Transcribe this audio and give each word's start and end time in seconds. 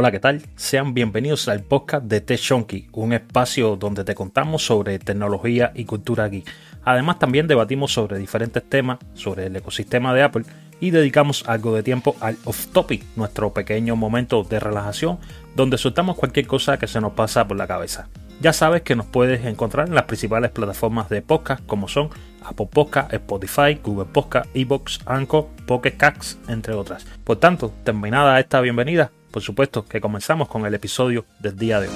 Hola, 0.00 0.12
¿qué 0.12 0.18
tal? 0.18 0.40
Sean 0.56 0.94
bienvenidos 0.94 1.46
al 1.48 1.62
podcast 1.62 2.06
de 2.06 2.22
Tech 2.22 2.40
Shonky, 2.40 2.88
un 2.92 3.12
espacio 3.12 3.76
donde 3.76 4.02
te 4.02 4.14
contamos 4.14 4.64
sobre 4.64 4.98
tecnología 4.98 5.72
y 5.74 5.84
cultura 5.84 6.26
geek. 6.26 6.50
Además, 6.86 7.18
también 7.18 7.46
debatimos 7.46 7.92
sobre 7.92 8.16
diferentes 8.16 8.66
temas 8.66 8.98
sobre 9.12 9.44
el 9.44 9.56
ecosistema 9.56 10.14
de 10.14 10.22
Apple 10.22 10.44
y 10.80 10.90
dedicamos 10.90 11.44
algo 11.46 11.74
de 11.74 11.82
tiempo 11.82 12.16
al 12.20 12.38
off 12.46 12.68
topic, 12.68 13.04
nuestro 13.14 13.52
pequeño 13.52 13.94
momento 13.94 14.42
de 14.42 14.58
relajación 14.58 15.18
donde 15.54 15.76
soltamos 15.76 16.16
cualquier 16.16 16.46
cosa 16.46 16.78
que 16.78 16.86
se 16.86 17.02
nos 17.02 17.12
pasa 17.12 17.46
por 17.46 17.58
la 17.58 17.66
cabeza. 17.66 18.08
Ya 18.40 18.54
sabes 18.54 18.80
que 18.80 18.96
nos 18.96 19.04
puedes 19.04 19.44
encontrar 19.44 19.88
en 19.88 19.94
las 19.94 20.04
principales 20.04 20.50
plataformas 20.50 21.10
de 21.10 21.20
podcast 21.20 21.62
como 21.66 21.88
son 21.88 22.08
Apple 22.42 22.70
Podcast, 22.72 23.12
Spotify, 23.12 23.78
Google 23.84 24.06
Podcast, 24.10 24.48
Evox, 24.54 25.00
Anchor, 25.04 25.48
Pocket 25.66 25.98
Casts, 25.98 26.38
entre 26.48 26.72
otras. 26.72 27.04
Por 27.22 27.36
tanto, 27.36 27.70
terminada 27.84 28.40
esta 28.40 28.62
bienvenida, 28.62 29.10
por 29.30 29.42
supuesto 29.42 29.86
que 29.86 30.00
comenzamos 30.00 30.48
con 30.48 30.66
el 30.66 30.74
episodio 30.74 31.24
del 31.38 31.56
día 31.56 31.80
de 31.80 31.88
hoy. 31.88 31.94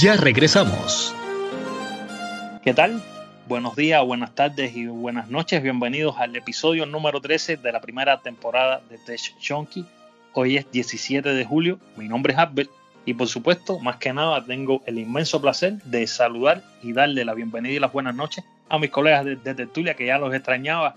Ya 0.00 0.16
regresamos. 0.16 1.14
¿Qué 2.62 2.72
tal? 2.72 3.02
Buenos 3.48 3.76
días, 3.76 4.04
buenas 4.04 4.34
tardes 4.34 4.76
y 4.76 4.86
buenas 4.86 5.28
noches. 5.28 5.62
Bienvenidos 5.62 6.16
al 6.18 6.34
episodio 6.36 6.86
número 6.86 7.20
13 7.20 7.56
de 7.56 7.72
la 7.72 7.80
primera 7.80 8.20
temporada 8.20 8.80
de 8.88 8.98
Tech 8.98 9.20
Chonky. 9.40 9.84
Hoy 10.32 10.56
es 10.56 10.70
17 10.70 11.28
de 11.28 11.44
julio. 11.44 11.78
Mi 11.96 12.08
nombre 12.08 12.32
es 12.32 12.38
Albert 12.38 12.70
y 13.04 13.14
por 13.14 13.26
supuesto, 13.26 13.80
más 13.80 13.96
que 13.96 14.12
nada, 14.12 14.44
tengo 14.44 14.82
el 14.86 14.98
inmenso 14.98 15.40
placer 15.40 15.74
de 15.84 16.06
saludar 16.06 16.62
y 16.82 16.92
darle 16.92 17.24
la 17.24 17.34
bienvenida 17.34 17.74
y 17.74 17.80
las 17.80 17.92
buenas 17.92 18.14
noches 18.14 18.44
a 18.68 18.78
mis 18.78 18.90
colegas 18.90 19.24
de, 19.24 19.36
Tertulia, 19.36 19.94
que 19.94 20.06
ya 20.06 20.18
los 20.18 20.32
extrañaba. 20.32 20.94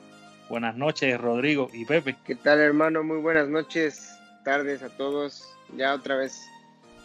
Buenas 0.48 0.76
noches, 0.76 1.20
Rodrigo 1.20 1.70
y 1.74 1.86
Pepe. 1.86 2.16
¿Qué 2.26 2.36
tal, 2.36 2.60
hermano? 2.60 3.04
Muy 3.04 3.18
buenas 3.18 3.50
noches, 3.50 4.15
tardes 4.46 4.82
a 4.82 4.90
todos. 4.90 5.50
Ya 5.76 5.94
otra 5.94 6.16
vez 6.16 6.48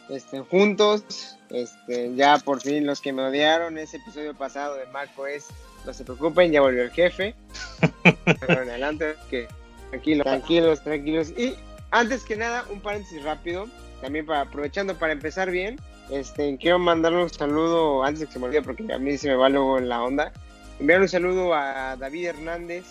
estén 0.08 0.44
juntos. 0.44 1.36
Este, 1.50 2.14
ya 2.14 2.38
por 2.38 2.60
fin 2.60 2.86
los 2.86 3.00
que 3.00 3.12
me 3.12 3.22
odiaron 3.22 3.76
ese 3.76 3.96
episodio 3.96 4.34
pasado 4.34 4.76
de 4.76 4.86
Marco 4.86 5.26
es, 5.26 5.48
no 5.84 5.92
se 5.92 6.04
preocupen, 6.04 6.52
ya 6.52 6.60
volvió 6.60 6.82
el 6.82 6.90
jefe. 6.90 7.34
Pero 8.46 8.62
en 8.62 8.68
adelante, 8.68 9.16
que 9.28 9.48
tranquilos, 9.90 10.24
tranquilos, 10.24 10.84
tranquilos. 10.84 11.30
Y 11.30 11.56
antes 11.90 12.22
que 12.22 12.36
nada, 12.36 12.64
un 12.70 12.80
paréntesis 12.80 13.24
rápido 13.24 13.66
también 14.00 14.24
para, 14.24 14.42
aprovechando 14.42 14.96
para 14.96 15.12
empezar 15.12 15.50
bien, 15.50 15.80
este, 16.10 16.56
quiero 16.58 16.78
mandar 16.78 17.12
un 17.12 17.28
saludo, 17.28 18.04
antes 18.04 18.26
que 18.26 18.32
se 18.32 18.38
me 18.38 18.46
olvide, 18.46 18.62
porque 18.62 18.92
a 18.92 18.98
mí 18.98 19.18
se 19.18 19.28
me 19.28 19.34
va 19.34 19.48
luego 19.48 19.78
en 19.78 19.88
la 19.88 20.02
onda, 20.02 20.32
enviar 20.78 21.00
un 21.00 21.08
saludo 21.08 21.54
a 21.54 21.96
David 21.96 22.28
Hernández, 22.28 22.84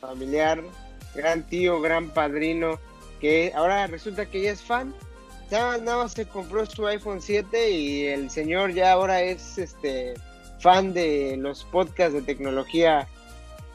familiar, 0.00 0.60
gran 1.14 1.42
tío, 1.44 1.80
gran 1.80 2.10
padrino, 2.10 2.78
que 3.20 3.52
ahora 3.54 3.86
resulta 3.86 4.26
que 4.26 4.42
ya 4.42 4.52
es 4.52 4.62
fan. 4.62 4.94
Ya 5.50 5.78
nada 5.78 5.98
más 5.98 6.12
se 6.12 6.26
compró 6.26 6.66
su 6.66 6.86
iPhone 6.86 7.20
7 7.20 7.70
y 7.70 8.06
el 8.06 8.30
señor 8.30 8.72
ya 8.72 8.92
ahora 8.92 9.22
es 9.22 9.58
este 9.58 10.14
fan 10.58 10.92
de 10.92 11.36
los 11.38 11.64
podcasts 11.64 12.14
de 12.14 12.22
tecnología 12.22 13.06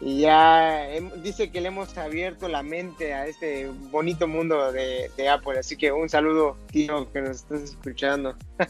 y 0.01 0.21
ya 0.21 0.87
dice 1.23 1.51
que 1.51 1.61
le 1.61 1.67
hemos 1.67 1.95
abierto 1.97 2.47
la 2.47 2.63
mente 2.63 3.13
a 3.13 3.27
este 3.27 3.69
bonito 3.91 4.27
mundo 4.27 4.71
de, 4.71 5.29
Apple. 5.29 5.59
Así 5.59 5.77
que 5.77 5.91
un 5.91 6.09
saludo, 6.09 6.57
tío, 6.71 7.11
que 7.11 7.21
nos 7.21 7.37
estás 7.37 7.61
escuchando. 7.61 8.35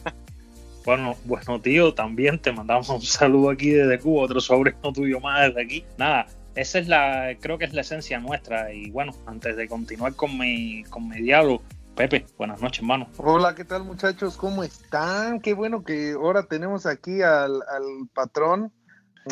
Bueno, 0.83 1.16
bueno, 1.25 1.61
tío, 1.61 1.94
también 1.94 2.39
te 2.39 2.52
mandamos 2.52 2.89
un 2.89 3.03
saludo 3.03 3.52
aquí 3.52 3.69
desde 3.69 4.00
Cuba, 4.00 4.23
otro 4.23 4.41
sobrino 4.41 4.91
tuyo 4.91 5.19
más 5.19 5.50
desde 5.50 5.61
aquí. 5.61 5.85
Nada, 5.95 6.25
esa 6.55 6.80
es 6.80 6.88
la, 6.88 7.35
creo 7.39 7.57
que 7.57 7.66
es 7.66 7.73
la 7.73 7.81
esencia 7.81 8.19
nuestra. 8.19 8.73
Y 8.73 8.89
bueno, 8.91 9.13
antes 9.25 9.55
de 9.55 9.67
continuar 9.67 10.16
con 10.16 10.38
mi, 10.38 10.83
con 10.85 11.07
mi 11.07 11.21
diálogo, 11.21 11.61
Pepe, 11.95 12.25
buenas 12.38 12.61
noches, 12.61 12.80
hermano. 12.80 13.07
Hola, 13.17 13.53
¿qué 13.53 13.66
tal, 13.66 13.83
muchachos? 13.83 14.38
¿Cómo 14.38 14.63
están? 14.63 15.41
Qué 15.41 15.53
bueno 15.53 15.84
que 15.84 16.13
ahora 16.13 16.44
tenemos 16.44 16.85
aquí 16.85 17.22
al, 17.22 17.56
al 17.56 18.07
patrón. 18.13 18.72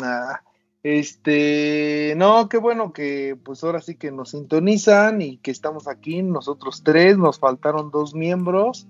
Ah, 0.02 0.42
este, 0.82 2.14
no, 2.16 2.48
qué 2.48 2.58
bueno 2.58 2.92
que 2.92 3.36
pues 3.42 3.64
ahora 3.64 3.80
sí 3.80 3.96
que 3.96 4.10
nos 4.10 4.30
sintonizan 4.30 5.20
y 5.20 5.38
que 5.38 5.50
estamos 5.50 5.88
aquí, 5.88 6.22
nosotros 6.22 6.82
tres, 6.84 7.18
nos 7.18 7.38
faltaron 7.38 7.90
dos 7.90 8.14
miembros, 8.14 8.86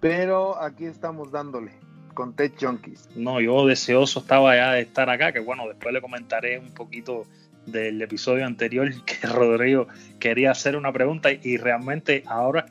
pero 0.00 0.62
aquí 0.62 0.84
estamos 0.84 1.30
dándole 1.32 1.72
con 2.14 2.34
Tech 2.34 2.54
Junkies. 2.58 3.08
No, 3.16 3.40
yo 3.40 3.66
deseoso 3.66 4.20
estaba 4.20 4.56
ya 4.56 4.72
de 4.72 4.82
estar 4.82 5.10
acá, 5.10 5.32
que 5.32 5.40
bueno, 5.40 5.68
después 5.68 5.92
le 5.92 6.00
comentaré 6.00 6.58
un 6.58 6.72
poquito 6.72 7.24
del 7.66 8.00
episodio 8.00 8.46
anterior 8.46 8.90
que 9.04 9.26
Rodrigo 9.26 9.88
quería 10.18 10.50
hacer 10.50 10.76
una 10.76 10.92
pregunta 10.92 11.30
y 11.32 11.56
realmente 11.56 12.22
ahora 12.26 12.66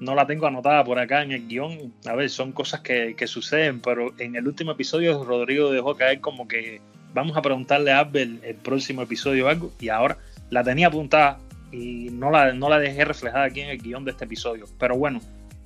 no 0.00 0.14
la 0.14 0.26
tengo 0.26 0.46
anotada 0.46 0.82
por 0.84 0.98
acá 0.98 1.22
en 1.22 1.32
el 1.32 1.46
guion. 1.46 1.92
A 2.06 2.14
ver, 2.14 2.30
son 2.30 2.52
cosas 2.52 2.80
que, 2.80 3.14
que 3.16 3.26
suceden, 3.26 3.80
pero 3.80 4.12
en 4.18 4.34
el 4.34 4.46
último 4.46 4.72
episodio 4.72 5.22
Rodrigo 5.24 5.70
dejó 5.70 5.94
caer 5.94 6.20
como 6.20 6.48
que 6.48 6.80
vamos 7.12 7.36
a 7.36 7.42
preguntarle 7.42 7.92
a 7.92 8.00
Abel 8.00 8.40
el 8.42 8.54
próximo 8.56 9.02
episodio 9.02 9.48
algo, 9.48 9.72
y 9.80 9.88
ahora 9.88 10.16
la 10.50 10.64
tenía 10.64 10.88
apuntada 10.88 11.38
y 11.72 12.08
no 12.10 12.30
la, 12.30 12.52
no 12.52 12.68
la 12.68 12.78
dejé 12.78 13.04
reflejada 13.04 13.44
aquí 13.44 13.60
en 13.60 13.70
el 13.70 13.78
guion 13.78 14.04
de 14.04 14.12
este 14.12 14.24
episodio. 14.24 14.66
Pero 14.78 14.96
bueno, 14.96 15.20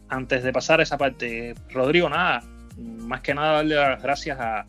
antes 0.09 0.43
de 0.43 0.53
pasar 0.53 0.81
esa 0.81 0.99
parte, 0.99 1.55
Rodrigo, 1.71 2.09
nada, 2.09 2.43
más 2.78 3.21
que 3.21 3.34
nada 3.34 3.55
darle 3.55 3.75
las 3.77 4.03
gracias 4.03 4.39
a, 4.39 4.66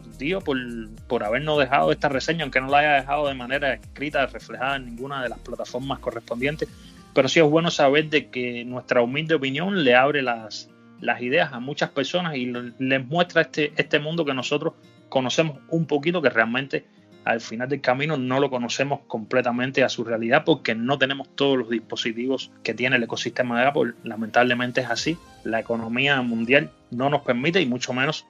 tu 0.00 0.10
tío 0.10 0.40
por, 0.40 0.58
por, 1.06 1.24
habernos 1.24 1.58
dejado 1.58 1.90
esta 1.92 2.08
reseña, 2.08 2.42
aunque 2.42 2.60
no 2.60 2.68
la 2.68 2.78
haya 2.78 2.92
dejado 2.94 3.28
de 3.28 3.34
manera 3.34 3.72
escrita, 3.72 4.26
reflejada 4.26 4.76
en 4.76 4.84
ninguna 4.84 5.22
de 5.22 5.30
las 5.30 5.38
plataformas 5.38 5.98
correspondientes. 6.00 6.68
Pero 7.14 7.28
sí 7.28 7.40
es 7.40 7.46
bueno 7.46 7.70
saber 7.70 8.10
de 8.10 8.28
que 8.28 8.64
nuestra 8.64 9.00
humilde 9.00 9.34
opinión 9.34 9.82
le 9.82 9.94
abre 9.94 10.20
las, 10.22 10.68
las 11.00 11.22
ideas 11.22 11.52
a 11.52 11.60
muchas 11.60 11.90
personas 11.90 12.36
y 12.36 12.52
les 12.78 13.06
muestra 13.06 13.42
este, 13.42 13.72
este 13.76 13.98
mundo 13.98 14.24
que 14.24 14.34
nosotros 14.34 14.74
conocemos 15.08 15.58
un 15.68 15.86
poquito 15.86 16.20
que 16.20 16.28
realmente 16.28 16.84
al 17.24 17.40
final 17.40 17.68
del 17.68 17.80
camino 17.80 18.16
no 18.16 18.40
lo 18.40 18.48
conocemos 18.48 19.00
completamente 19.06 19.84
a 19.84 19.88
su 19.88 20.04
realidad 20.04 20.44
porque 20.46 20.74
no 20.74 20.98
tenemos 20.98 21.28
todos 21.34 21.58
los 21.58 21.68
dispositivos 21.68 22.50
que 22.62 22.72
tiene 22.74 22.96
el 22.96 23.02
ecosistema 23.02 23.60
de 23.60 23.66
Apple. 23.66 23.92
Lamentablemente 24.02 24.80
es 24.80 24.88
así. 24.88 25.18
La 25.44 25.60
economía 25.60 26.20
mundial 26.22 26.70
no 26.90 27.10
nos 27.10 27.22
permite 27.22 27.60
y 27.60 27.66
mucho 27.66 27.92
menos 27.92 28.26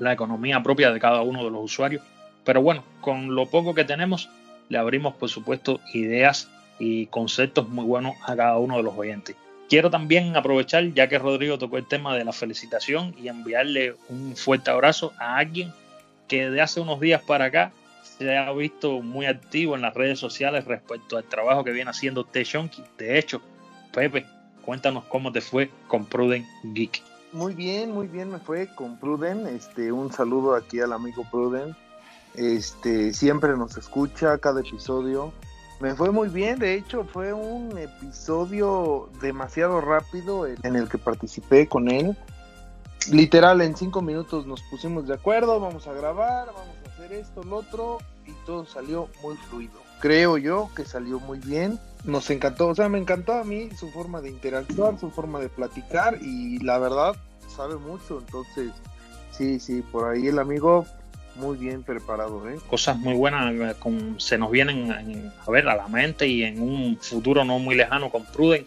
la 0.00 0.12
economía 0.12 0.62
propia 0.62 0.90
de 0.90 0.98
cada 0.98 1.22
uno 1.22 1.44
de 1.44 1.50
los 1.50 1.62
usuarios. 1.62 2.02
Pero 2.44 2.62
bueno, 2.62 2.82
con 3.00 3.34
lo 3.34 3.46
poco 3.46 3.74
que 3.74 3.84
tenemos, 3.84 4.28
le 4.68 4.78
abrimos 4.78 5.14
por 5.14 5.28
supuesto 5.28 5.80
ideas 5.92 6.50
y 6.78 7.06
conceptos 7.06 7.68
muy 7.68 7.84
buenos 7.84 8.14
a 8.24 8.34
cada 8.34 8.58
uno 8.58 8.78
de 8.78 8.82
los 8.82 8.96
oyentes. 8.96 9.36
Quiero 9.68 9.90
también 9.90 10.36
aprovechar, 10.36 10.84
ya 10.94 11.08
que 11.08 11.18
Rodrigo 11.18 11.58
tocó 11.58 11.76
el 11.76 11.86
tema 11.86 12.16
de 12.16 12.24
la 12.24 12.32
felicitación 12.32 13.14
y 13.22 13.28
enviarle 13.28 13.94
un 14.08 14.34
fuerte 14.34 14.70
abrazo 14.70 15.12
a 15.18 15.36
alguien 15.36 15.72
que 16.26 16.50
de 16.50 16.60
hace 16.60 16.80
unos 16.80 16.98
días 16.98 17.22
para 17.22 17.44
acá 17.44 17.72
se 18.02 18.36
ha 18.36 18.50
visto 18.52 19.00
muy 19.00 19.26
activo 19.26 19.76
en 19.76 19.82
las 19.82 19.94
redes 19.94 20.18
sociales 20.18 20.64
respecto 20.64 21.16
al 21.16 21.24
trabajo 21.24 21.62
que 21.62 21.72
viene 21.72 21.90
haciendo 21.90 22.26
Shonky. 22.32 22.82
De 22.98 23.18
hecho, 23.18 23.40
Pepe, 23.92 24.26
cuéntanos 24.62 25.04
cómo 25.04 25.30
te 25.30 25.40
fue 25.40 25.70
con 25.86 26.06
Pruden 26.06 26.46
Geek. 26.74 27.09
Muy 27.32 27.54
bien, 27.54 27.92
muy 27.92 28.08
bien 28.08 28.30
me 28.30 28.38
fue 28.38 28.74
con 28.74 28.98
Pruden. 28.98 29.46
Este, 29.46 29.92
un 29.92 30.12
saludo 30.12 30.54
aquí 30.54 30.80
al 30.80 30.92
amigo 30.92 31.24
Pruden. 31.30 31.76
Este, 32.34 33.12
siempre 33.12 33.56
nos 33.56 33.76
escucha 33.76 34.38
cada 34.38 34.60
episodio. 34.60 35.32
Me 35.80 35.94
fue 35.94 36.10
muy 36.10 36.28
bien, 36.28 36.58
de 36.58 36.74
hecho 36.74 37.04
fue 37.04 37.32
un 37.32 37.76
episodio 37.78 39.08
demasiado 39.22 39.80
rápido 39.80 40.46
en 40.46 40.76
el 40.76 40.88
que 40.88 40.98
participé 40.98 41.66
con 41.66 41.90
él 41.90 42.16
literal 43.08 43.60
en 43.60 43.76
cinco 43.76 44.02
minutos 44.02 44.46
nos 44.46 44.62
pusimos 44.62 45.06
de 45.06 45.14
acuerdo, 45.14 45.58
vamos 45.60 45.86
a 45.86 45.92
grabar, 45.92 46.46
vamos 46.46 46.76
a 46.84 46.89
hacer 47.00 47.18
esto, 47.18 47.42
lo 47.42 47.56
otro, 47.56 47.98
y 48.26 48.32
todo 48.46 48.66
salió 48.66 49.08
muy 49.22 49.36
fluido. 49.36 49.80
Creo 50.00 50.38
yo 50.38 50.70
que 50.74 50.84
salió 50.84 51.20
muy 51.20 51.38
bien. 51.38 51.78
Nos 52.04 52.30
encantó, 52.30 52.68
o 52.68 52.74
sea, 52.74 52.88
me 52.88 52.98
encantó 52.98 53.34
a 53.34 53.44
mí 53.44 53.68
su 53.78 53.90
forma 53.90 54.20
de 54.20 54.30
interactuar, 54.30 54.98
su 54.98 55.10
forma 55.10 55.40
de 55.40 55.48
platicar 55.48 56.18
y 56.20 56.58
la 56.60 56.78
verdad 56.78 57.14
sabe 57.54 57.76
mucho, 57.76 58.20
entonces 58.20 58.70
sí, 59.32 59.60
sí, 59.60 59.82
por 59.82 60.08
ahí 60.08 60.28
el 60.28 60.38
amigo 60.38 60.86
muy 61.36 61.58
bien 61.58 61.82
preparado, 61.82 62.48
¿eh? 62.48 62.58
Cosas 62.68 62.96
muy 62.96 63.14
buenas 63.14 63.52
eh, 63.54 63.74
con, 63.78 64.18
se 64.18 64.38
nos 64.38 64.50
vienen 64.50 64.90
a 64.90 65.50
ver 65.50 65.68
a 65.68 65.76
la 65.76 65.88
mente 65.88 66.26
y 66.26 66.42
en 66.42 66.60
un 66.60 66.96
futuro 66.98 67.44
no 67.44 67.58
muy 67.58 67.74
lejano 67.74 68.10
con 68.10 68.24
Pruden 68.24 68.66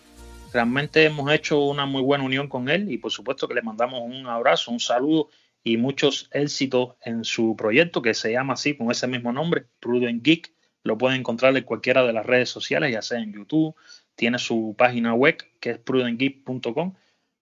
realmente 0.53 1.03
hemos 1.05 1.31
hecho 1.31 1.59
una 1.59 1.85
muy 1.85 2.03
buena 2.03 2.23
unión 2.23 2.47
con 2.47 2.69
él 2.69 2.91
y 2.91 2.97
por 2.99 3.11
supuesto 3.11 3.47
que 3.47 3.55
le 3.55 3.63
mandamos 3.63 4.01
un 4.03 4.27
abrazo, 4.27 4.71
un 4.71 4.79
saludo 4.79 5.29
y 5.63 5.77
muchos 5.77 6.29
éxitos 6.31 6.95
en 7.01 7.23
su 7.23 7.55
proyecto 7.55 8.01
que 8.01 8.13
se 8.13 8.31
llama 8.31 8.53
así, 8.53 8.75
con 8.75 8.91
ese 8.91 9.07
mismo 9.07 9.31
nombre, 9.31 9.65
Prudent 9.79 10.23
Geek. 10.23 10.53
Lo 10.83 10.97
pueden 10.97 11.21
encontrar 11.21 11.55
en 11.55 11.63
cualquiera 11.63 12.03
de 12.03 12.11
las 12.11 12.25
redes 12.25 12.49
sociales, 12.49 12.91
ya 12.91 13.01
sea 13.01 13.19
en 13.19 13.33
YouTube, 13.33 13.75
tiene 14.15 14.37
su 14.39 14.75
página 14.77 15.13
web 15.13 15.37
que 15.59 15.71
es 15.71 15.77
prudentgeek.com. 15.79 16.93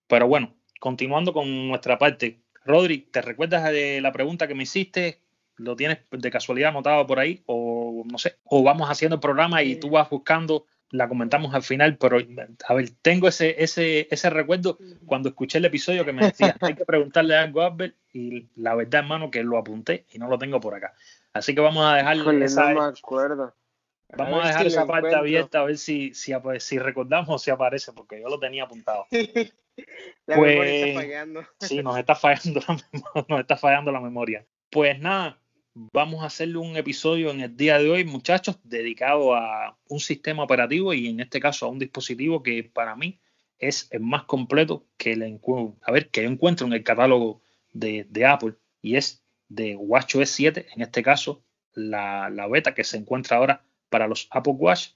Pero 0.07 0.27
bueno, 0.27 0.53
continuando 0.79 1.33
con 1.33 1.67
nuestra 1.67 1.97
parte, 1.97 2.41
Rodri, 2.63 2.99
¿te 2.99 3.21
recuerdas 3.21 3.71
de 3.71 4.01
la 4.01 4.11
pregunta 4.11 4.47
que 4.47 4.55
me 4.55 4.63
hiciste? 4.63 5.21
¿Lo 5.55 5.75
tienes 5.75 5.99
de 6.11 6.31
casualidad 6.31 6.69
anotado 6.69 7.07
por 7.07 7.19
ahí? 7.19 7.41
O 7.47 8.03
no 8.05 8.17
sé, 8.17 8.37
o 8.43 8.61
vamos 8.61 8.89
haciendo 8.89 9.15
el 9.15 9.21
programa 9.21 9.63
y 9.63 9.77
tú 9.77 9.89
vas 9.89 10.09
buscando 10.09 10.65
la 10.91 11.07
comentamos 11.07 11.53
al 11.55 11.63
final, 11.63 11.97
pero 11.97 12.17
a 12.67 12.73
ver, 12.73 12.89
tengo 13.01 13.27
ese, 13.27 13.63
ese, 13.63 14.07
ese 14.11 14.29
recuerdo 14.29 14.77
cuando 15.05 15.29
escuché 15.29 15.57
el 15.57 15.65
episodio 15.65 16.05
que 16.05 16.13
me 16.13 16.27
decía, 16.27 16.55
hay 16.61 16.75
que 16.75 16.85
preguntarle 16.85 17.35
algo 17.35 17.61
a 17.61 17.67
Albert 17.67 17.95
y 18.13 18.47
la 18.55 18.75
verdad, 18.75 19.01
hermano, 19.01 19.31
que 19.31 19.43
lo 19.43 19.57
apunté 19.57 20.05
y 20.11 20.19
no 20.19 20.27
lo 20.27 20.37
tengo 20.37 20.59
por 20.59 20.75
acá. 20.75 20.93
Así 21.33 21.55
que 21.55 21.61
vamos 21.61 21.85
a 21.85 21.95
dejar 21.95 22.17
esa, 22.43 22.73
Vamos 24.17 24.43
a, 24.43 24.47
dejar 24.47 24.67
esa 24.67 24.85
parte 24.85 25.15
abierta 25.15 25.61
a 25.61 25.63
ver 25.63 25.77
si, 25.77 26.13
si, 26.13 26.33
si 26.59 26.79
recordamos 26.79 27.29
o 27.29 27.39
si 27.39 27.49
aparece, 27.49 27.93
porque 27.93 28.19
yo 28.19 28.27
lo 28.27 28.39
tenía 28.39 28.63
apuntado. 28.63 29.05
la 30.25 30.37
memoria 30.37 30.73
está 30.73 30.93
pues, 30.93 30.95
fallando. 30.95 31.45
sí, 31.59 31.81
nos 31.81 31.97
está 31.97 32.15
fallando 32.15 32.61
nos 33.29 33.39
está 33.39 33.57
fallando 33.57 33.91
la 33.91 34.01
memoria. 34.01 34.45
Pues 34.69 34.99
nada, 34.99 35.40
vamos 35.73 36.23
a 36.23 36.27
hacerle 36.27 36.57
un 36.57 36.75
episodio 36.77 37.31
en 37.31 37.41
el 37.41 37.55
día 37.55 37.77
de 37.79 37.89
hoy, 37.89 38.03
muchachos, 38.03 38.59
dedicado 38.63 39.33
a 39.35 39.77
un 39.87 39.99
sistema 39.99 40.43
operativo 40.43 40.93
y 40.93 41.07
en 41.07 41.19
este 41.19 41.39
caso 41.39 41.65
a 41.65 41.69
un 41.69 41.79
dispositivo 41.79 42.43
que 42.43 42.63
para 42.63 42.95
mí 42.95 43.19
es 43.59 43.87
el 43.91 44.01
más 44.01 44.23
completo 44.23 44.85
que, 44.97 45.15
le 45.15 45.39
que 46.11 46.23
yo 46.23 46.29
encuentro 46.29 46.67
en 46.67 46.73
el 46.73 46.83
catálogo 46.83 47.41
de, 47.73 48.25
Apple 48.25 48.55
y 48.81 48.95
es 48.95 49.23
de 49.47 49.75
WatchOS 49.75 50.29
7, 50.29 50.67
en 50.75 50.81
este 50.81 51.03
caso 51.03 51.43
la, 51.73 52.29
la 52.29 52.47
beta 52.47 52.73
que 52.73 52.83
se 52.83 52.97
encuentra 52.97 53.37
ahora 53.37 53.63
para 53.89 54.07
los 54.07 54.27
Apple 54.31 54.53
Watch 54.57 54.89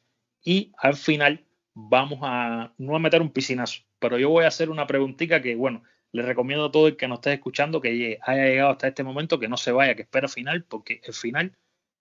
y 0.44 0.72
al 0.78 0.96
final 0.96 1.46
vamos 1.74 2.20
a 2.24 2.74
no 2.78 2.96
a 2.96 3.00
meter 3.00 3.22
un 3.22 3.32
piscinazo, 3.32 3.82
pero 4.00 4.18
yo 4.18 4.30
voy 4.30 4.46
a 4.46 4.50
hacer 4.50 4.70
una 4.70 4.88
preguntita 4.88 5.42
que, 5.42 5.56
bueno, 5.56 5.84
le 6.12 6.22
recomiendo 6.22 6.66
a 6.66 6.72
todo 6.72 6.88
el 6.88 6.98
que 6.98 7.08
nos 7.08 7.18
esté 7.18 7.34
escuchando 7.34 7.82
que 7.82 8.20
haya 8.22 8.46
llegado 8.46 8.72
hasta 8.72 8.88
este 8.88 9.04
momento, 9.04 9.40
que 9.40 9.48
no 9.48 9.58
se 9.58 9.72
vaya, 9.72 9.96
que 9.96 10.04
espera 10.04 10.28
final, 10.28 10.64
porque 10.64 11.02
el 11.04 11.14
final, 11.14 11.58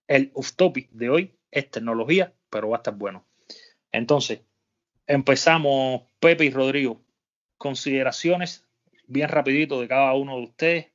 el 0.07 0.31
off 0.35 0.53
topic 0.53 0.91
de 0.91 1.11
hoy 1.11 1.35
es 1.51 1.71
tecnología, 1.71 2.33
pero 2.51 2.69
va 2.69 2.77
a 2.77 2.79
estar 2.79 2.95
bueno. 2.95 3.27
Entonces, 3.93 4.41
empezamos, 5.07 6.03
Pepe 6.21 6.45
y 6.45 6.51
Rodrigo, 6.51 7.01
consideraciones 7.59 8.67
bien 9.07 9.29
rapidito 9.29 9.81
de 9.81 9.89
cada 9.89 10.15
uno 10.15 10.37
de 10.37 10.43
ustedes 10.45 10.87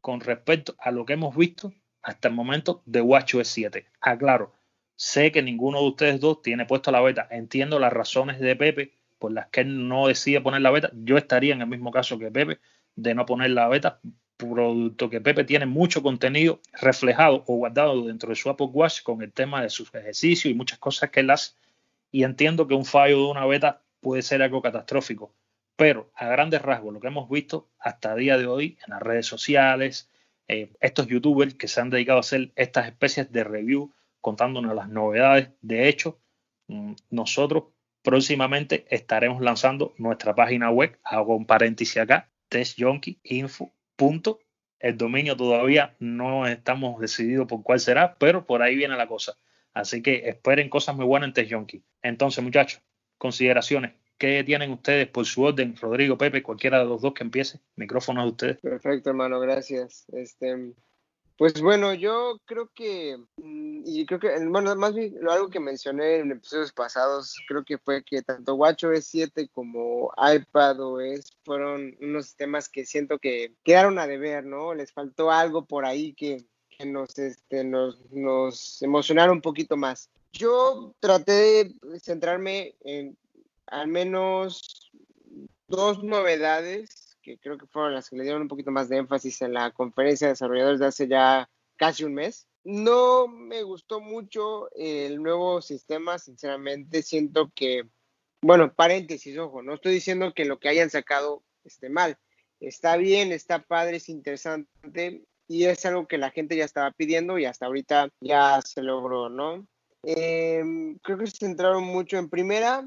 con 0.00 0.20
respecto 0.20 0.74
a 0.78 0.90
lo 0.90 1.04
que 1.04 1.14
hemos 1.14 1.36
visto 1.36 1.72
hasta 2.02 2.28
el 2.28 2.34
momento 2.34 2.82
de 2.86 3.00
WatchOS 3.00 3.48
7. 3.48 3.86
Aclaro, 4.00 4.54
sé 4.96 5.32
que 5.32 5.42
ninguno 5.42 5.80
de 5.80 5.88
ustedes 5.88 6.20
dos 6.20 6.42
tiene 6.42 6.66
puesto 6.66 6.90
la 6.90 7.00
beta, 7.00 7.28
entiendo 7.30 7.78
las 7.78 7.92
razones 7.92 8.40
de 8.40 8.56
Pepe 8.56 8.92
por 9.20 9.30
las 9.32 9.48
que 9.48 9.60
él 9.60 9.86
no 9.86 10.08
decide 10.08 10.40
poner 10.40 10.62
la 10.62 10.72
beta, 10.72 10.90
yo 10.94 11.16
estaría 11.16 11.54
en 11.54 11.60
el 11.60 11.68
mismo 11.68 11.92
caso 11.92 12.18
que 12.18 12.30
Pepe 12.30 12.58
de 12.96 13.14
no 13.14 13.26
poner 13.26 13.50
la 13.50 13.68
beta, 13.68 14.00
producto 14.36 15.10
que 15.10 15.20
Pepe 15.20 15.44
tiene 15.44 15.66
mucho 15.66 16.02
contenido 16.02 16.60
reflejado 16.80 17.44
o 17.46 17.56
guardado 17.56 18.06
dentro 18.06 18.30
de 18.30 18.36
su 18.36 18.48
Apple 18.48 18.70
Watch 18.72 19.02
con 19.02 19.22
el 19.22 19.30
tema 19.30 19.62
de 19.62 19.68
sus 19.68 19.94
ejercicios 19.94 20.50
y 20.50 20.54
muchas 20.54 20.78
cosas 20.78 21.10
que 21.10 21.20
él 21.20 21.30
hace. 21.30 21.52
Y 22.10 22.24
entiendo 22.24 22.66
que 22.66 22.74
un 22.74 22.86
fallo 22.86 23.18
de 23.18 23.30
una 23.30 23.44
beta 23.44 23.82
puede 24.00 24.22
ser 24.22 24.42
algo 24.42 24.62
catastrófico, 24.62 25.34
pero 25.76 26.10
a 26.14 26.26
grandes 26.26 26.62
rasgos, 26.62 26.94
lo 26.94 27.00
que 27.00 27.08
hemos 27.08 27.28
visto 27.28 27.68
hasta 27.78 28.14
día 28.14 28.38
de 28.38 28.46
hoy 28.46 28.78
en 28.86 28.94
las 28.94 29.02
redes 29.02 29.26
sociales, 29.26 30.10
eh, 30.48 30.72
estos 30.80 31.06
youtubers 31.06 31.54
que 31.54 31.68
se 31.68 31.80
han 31.80 31.90
dedicado 31.90 32.16
a 32.16 32.20
hacer 32.20 32.50
estas 32.56 32.86
especies 32.86 33.30
de 33.30 33.44
review 33.44 33.92
contándonos 34.20 34.74
las 34.74 34.88
novedades, 34.88 35.50
de 35.60 35.88
hecho, 35.88 36.18
mm, 36.68 36.94
nosotros 37.10 37.64
próximamente 38.02 38.86
estaremos 38.90 39.40
lanzando 39.40 39.94
nuestra 39.98 40.34
página 40.34 40.70
web, 40.70 40.98
hago 41.04 41.36
un 41.36 41.46
paréntesis 41.46 41.96
acá, 41.98 42.30
testjunkieinfo. 42.48 43.72
El 44.78 44.96
dominio 44.96 45.36
todavía 45.36 45.94
no 45.98 46.46
estamos 46.46 47.00
decididos 47.00 47.46
por 47.46 47.62
cuál 47.62 47.80
será, 47.80 48.16
pero 48.18 48.46
por 48.46 48.62
ahí 48.62 48.76
viene 48.76 48.96
la 48.96 49.06
cosa. 49.06 49.36
Así 49.74 50.02
que 50.02 50.28
esperen 50.28 50.70
cosas 50.70 50.96
muy 50.96 51.04
buenas 51.04 51.28
en 51.28 51.34
TestJunkie. 51.34 51.82
Entonces, 52.02 52.42
muchachos, 52.42 52.80
consideraciones. 53.18 53.92
¿Qué 54.16 54.42
tienen 54.44 54.70
ustedes 54.70 55.06
por 55.08 55.26
su 55.26 55.42
orden? 55.42 55.76
Rodrigo, 55.76 56.18
Pepe, 56.18 56.42
cualquiera 56.42 56.78
de 56.78 56.86
los 56.86 57.00
dos 57.00 57.14
que 57.14 57.24
empiece. 57.24 57.60
Micrófono 57.76 58.22
de 58.22 58.28
ustedes. 58.28 58.60
Perfecto, 58.60 59.10
hermano, 59.10 59.38
gracias. 59.38 60.06
Este, 60.12 60.72
pues 61.40 61.62
bueno, 61.62 61.94
yo 61.94 62.38
creo 62.44 62.68
que, 62.74 63.16
mm, 63.38 63.80
y 63.86 64.04
creo 64.04 64.20
que, 64.20 64.28
bueno, 64.46 64.76
más 64.76 64.94
bien 64.94 65.16
algo 65.26 65.48
que 65.48 65.58
mencioné 65.58 66.16
en 66.16 66.32
episodios 66.32 66.70
pasados, 66.70 67.34
creo 67.48 67.64
que 67.64 67.78
fue 67.78 68.04
que 68.04 68.20
tanto 68.20 68.56
WatchOS 68.56 69.06
7 69.06 69.48
como 69.48 70.12
iPadOS 70.18 71.32
fueron 71.42 71.96
unos 72.02 72.26
sistemas 72.26 72.68
que 72.68 72.84
siento 72.84 73.18
que 73.18 73.54
quedaron 73.64 73.98
a 73.98 74.06
deber, 74.06 74.44
¿no? 74.44 74.74
Les 74.74 74.92
faltó 74.92 75.30
algo 75.30 75.64
por 75.64 75.86
ahí 75.86 76.12
que, 76.12 76.44
que 76.76 76.84
nos, 76.84 77.18
este, 77.18 77.64
nos, 77.64 77.98
nos 78.10 78.82
emocionaron 78.82 79.36
un 79.36 79.42
poquito 79.42 79.78
más. 79.78 80.10
Yo 80.34 80.94
traté 81.00 81.32
de 81.32 82.00
centrarme 82.00 82.74
en 82.82 83.16
al 83.66 83.88
menos 83.88 84.90
dos 85.68 86.04
novedades 86.04 86.99
que 87.30 87.38
creo 87.38 87.58
que 87.58 87.66
fueron 87.66 87.94
las 87.94 88.10
que 88.10 88.16
le 88.16 88.24
dieron 88.24 88.42
un 88.42 88.48
poquito 88.48 88.70
más 88.70 88.88
de 88.88 88.96
énfasis 88.96 89.42
en 89.42 89.54
la 89.54 89.70
conferencia 89.70 90.26
de 90.26 90.32
desarrolladores 90.32 90.80
de 90.80 90.86
hace 90.86 91.08
ya 91.08 91.48
casi 91.76 92.04
un 92.04 92.14
mes. 92.14 92.46
No 92.64 93.26
me 93.28 93.62
gustó 93.62 94.00
mucho 94.00 94.70
el 94.74 95.22
nuevo 95.22 95.62
sistema, 95.62 96.18
sinceramente 96.18 97.02
siento 97.02 97.50
que, 97.54 97.88
bueno, 98.42 98.74
paréntesis, 98.74 99.38
ojo, 99.38 99.62
no 99.62 99.74
estoy 99.74 99.94
diciendo 99.94 100.32
que 100.34 100.44
lo 100.44 100.58
que 100.58 100.68
hayan 100.68 100.90
sacado 100.90 101.42
esté 101.64 101.88
mal, 101.88 102.18
está 102.60 102.96
bien, 102.96 103.32
está 103.32 103.62
padre, 103.62 103.96
es 103.96 104.08
interesante 104.08 105.24
y 105.48 105.64
es 105.64 105.86
algo 105.86 106.06
que 106.06 106.18
la 106.18 106.30
gente 106.30 106.56
ya 106.56 106.64
estaba 106.64 106.90
pidiendo 106.90 107.38
y 107.38 107.46
hasta 107.46 107.66
ahorita 107.66 108.08
ya 108.20 108.60
se 108.62 108.82
logró, 108.82 109.28
¿no? 109.28 109.66
Em, 110.02 110.98
creo 110.98 111.18
que 111.18 111.26
se 111.26 111.38
centraron 111.38 111.84
mucho 111.84 112.18
en 112.18 112.28
primera, 112.28 112.84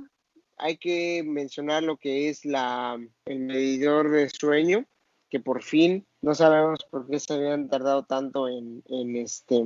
hay 0.58 0.78
que 0.78 1.24
mencionar 1.24 1.84
lo 1.84 1.98
que 1.98 2.30
es 2.30 2.44
el 2.46 3.40
medidor 3.40 4.12
de 4.12 4.30
sueño, 4.30 4.86
que 5.30 5.40
por 5.40 5.64
fin 5.64 6.06
no 6.22 6.36
sabemos 6.36 6.80
por 6.90 7.08
qué 7.08 7.20
se 7.20 7.34
habían 7.34 7.68
tardado 7.68 8.04
tanto 8.04 8.48
en, 8.48 8.84
en, 8.88 9.16
este, 9.16 9.64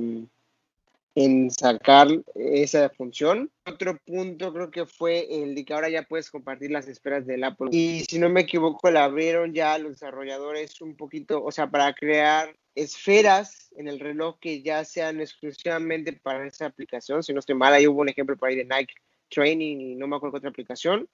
en 1.14 1.50
sacar 1.50 2.08
esa 2.34 2.88
función. 2.90 3.50
Otro 3.66 3.98
punto 3.98 4.52
creo 4.52 4.70
que 4.70 4.86
fue 4.86 5.42
el 5.42 5.54
de 5.54 5.64
que 5.64 5.74
ahora 5.74 5.88
ya 5.88 6.02
puedes 6.02 6.30
compartir 6.30 6.70
las 6.70 6.88
esperas 6.88 7.26
del 7.26 7.44
Apple. 7.44 7.68
Y 7.70 8.04
si 8.08 8.18
no 8.18 8.28
me 8.28 8.40
equivoco, 8.40 8.90
la 8.90 9.04
abrieron 9.04 9.52
ya 9.52 9.78
los 9.78 9.92
desarrolladores 9.92 10.80
un 10.80 10.96
poquito, 10.96 11.44
o 11.44 11.52
sea, 11.52 11.70
para 11.70 11.92
crear 11.94 12.56
esferas 12.74 13.70
en 13.76 13.88
el 13.88 14.00
reloj 14.00 14.38
que 14.40 14.62
ya 14.62 14.84
sean 14.84 15.20
exclusivamente 15.20 16.12
para 16.12 16.46
esa 16.46 16.66
aplicación. 16.66 17.22
Si 17.22 17.32
no 17.32 17.40
estoy 17.40 17.56
mal, 17.56 17.74
ahí 17.74 17.86
hubo 17.86 18.00
un 18.00 18.08
ejemplo 18.08 18.36
por 18.36 18.48
ahí 18.48 18.56
de 18.56 18.64
Nike 18.64 18.94
Training 19.28 19.80
y 19.80 19.94
no 19.94 20.06
me 20.06 20.16
acuerdo 20.16 20.32
qué 20.32 20.38
otra 20.38 20.50
aplicación. 20.50 21.08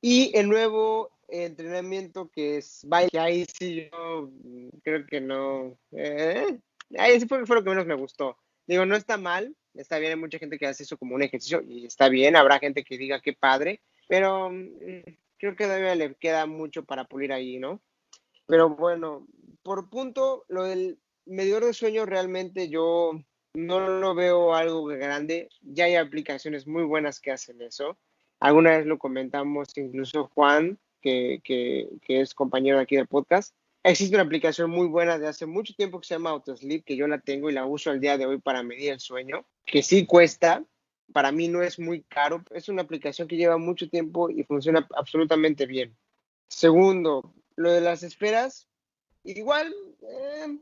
Y 0.00 0.36
el 0.36 0.48
nuevo 0.48 1.10
entrenamiento 1.28 2.30
que 2.30 2.58
es 2.58 2.86
que 3.10 3.18
ahí 3.18 3.46
sí 3.58 3.88
yo 3.90 4.30
creo 4.82 5.06
que 5.06 5.20
no. 5.20 5.78
Eh, 5.92 6.58
ahí 6.98 7.20
sí 7.20 7.26
fue, 7.26 7.46
fue 7.46 7.56
lo 7.56 7.64
que 7.64 7.70
menos 7.70 7.86
me 7.86 7.94
gustó. 7.94 8.36
Digo, 8.66 8.86
no 8.86 8.96
está 8.96 9.16
mal, 9.16 9.54
está 9.74 9.98
bien, 9.98 10.12
hay 10.12 10.18
mucha 10.18 10.38
gente 10.38 10.58
que 10.58 10.66
hace 10.66 10.84
eso 10.84 10.96
como 10.96 11.14
un 11.14 11.22
ejercicio 11.22 11.62
y 11.66 11.86
está 11.86 12.08
bien, 12.08 12.36
habrá 12.36 12.58
gente 12.58 12.84
que 12.84 12.96
diga 12.96 13.20
qué 13.20 13.34
padre, 13.34 13.80
pero 14.08 14.50
mm, 14.50 15.02
creo 15.38 15.56
que 15.56 15.64
todavía 15.64 15.94
le 15.94 16.14
queda 16.14 16.46
mucho 16.46 16.84
para 16.84 17.04
pulir 17.04 17.32
ahí, 17.32 17.58
¿no? 17.58 17.82
Pero 18.46 18.70
bueno, 18.70 19.26
por 19.62 19.90
punto, 19.90 20.44
lo 20.48 20.64
del 20.64 20.98
medidor 21.26 21.64
de 21.64 21.72
sueño 21.72 22.06
realmente 22.06 22.68
yo 22.68 23.12
no 23.54 23.88
lo 23.88 24.14
veo 24.14 24.54
algo 24.54 24.84
grande. 24.84 25.48
Ya 25.62 25.84
hay 25.84 25.94
aplicaciones 25.94 26.66
muy 26.66 26.82
buenas 26.82 27.20
que 27.20 27.30
hacen 27.30 27.62
eso. 27.62 27.96
Alguna 28.40 28.76
vez 28.76 28.86
lo 28.86 28.98
comentamos 28.98 29.68
incluso 29.76 30.30
Juan, 30.34 30.78
que, 31.00 31.40
que, 31.42 31.88
es 32.06 32.34
compañero 32.34 32.80
aquí 32.80 32.96
del 32.96 33.06
podcast. 33.06 33.54
Existe 33.82 34.16
una 34.16 34.24
aplicación 34.24 34.70
muy 34.70 34.88
buena 34.88 35.18
de 35.18 35.28
hace 35.28 35.46
mucho 35.46 35.74
tiempo 35.74 36.00
que 36.00 36.06
se 36.06 36.14
llama 36.14 36.30
Autosleep, 36.30 36.84
que 36.84 36.96
yo 36.96 37.06
la 37.06 37.20
tengo 37.20 37.48
y 37.48 37.52
la 37.52 37.66
uso 37.66 37.90
al 37.90 38.00
día 38.00 38.18
de 38.18 38.26
hoy 38.26 38.38
para 38.38 38.62
medir 38.62 38.92
el 38.92 39.00
sueño, 39.00 39.44
que 39.66 39.82
sí 39.82 40.06
cuesta, 40.06 40.64
para 41.12 41.32
mí 41.32 41.48
no 41.48 41.62
es 41.62 41.78
muy 41.78 42.02
caro, 42.02 42.42
es 42.50 42.70
una 42.70 42.82
aplicación 42.82 43.28
que 43.28 43.36
lleva 43.36 43.58
mucho 43.58 43.88
tiempo 43.90 44.30
y 44.30 44.42
funciona 44.44 44.86
absolutamente 44.96 45.66
bien. 45.66 45.94
Segundo, 46.48 47.34
lo 47.56 47.72
de 47.72 47.82
las 47.82 48.02
esferas, 48.02 48.68
igual 49.22 49.74
eh, 50.00 50.58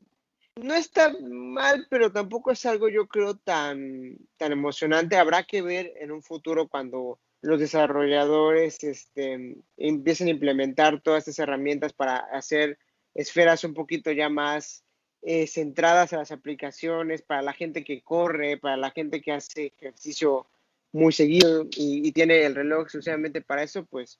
no 0.56 0.74
está 0.74 1.14
mal, 1.20 1.86
pero 1.88 2.12
tampoco 2.12 2.50
es 2.50 2.64
algo 2.66 2.88
yo 2.88 3.06
creo 3.06 3.36
tan, 3.36 4.16
tan 4.36 4.52
emocionante. 4.52 5.16
Habrá 5.16 5.44
que 5.44 5.62
ver 5.62 5.92
en 6.00 6.12
un 6.12 6.22
futuro 6.22 6.68
cuando 6.68 7.18
los 7.40 7.58
desarrolladores 7.58 8.82
este, 8.84 9.56
empiecen 9.76 10.28
a 10.28 10.32
implementar 10.32 11.00
todas 11.00 11.26
estas 11.26 11.40
herramientas 11.40 11.92
para 11.92 12.16
hacer 12.16 12.78
esferas 13.14 13.64
un 13.64 13.74
poquito 13.74 14.12
ya 14.12 14.28
más 14.28 14.84
eh, 15.22 15.46
centradas 15.46 16.12
a 16.12 16.18
las 16.18 16.32
aplicaciones, 16.32 17.22
para 17.22 17.42
la 17.42 17.52
gente 17.52 17.84
que 17.84 18.02
corre, 18.02 18.58
para 18.58 18.76
la 18.76 18.90
gente 18.90 19.20
que 19.20 19.32
hace 19.32 19.72
ejercicio 19.78 20.46
muy 20.92 21.12
seguido 21.12 21.64
y, 21.76 22.06
y 22.06 22.12
tiene 22.12 22.44
el 22.44 22.54
reloj 22.54 22.82
exclusivamente 22.82 23.40
para 23.40 23.62
eso, 23.62 23.84
pues 23.86 24.18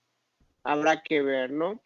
habrá 0.65 1.03
que 1.03 1.23
ver, 1.23 1.51
¿no? 1.51 1.81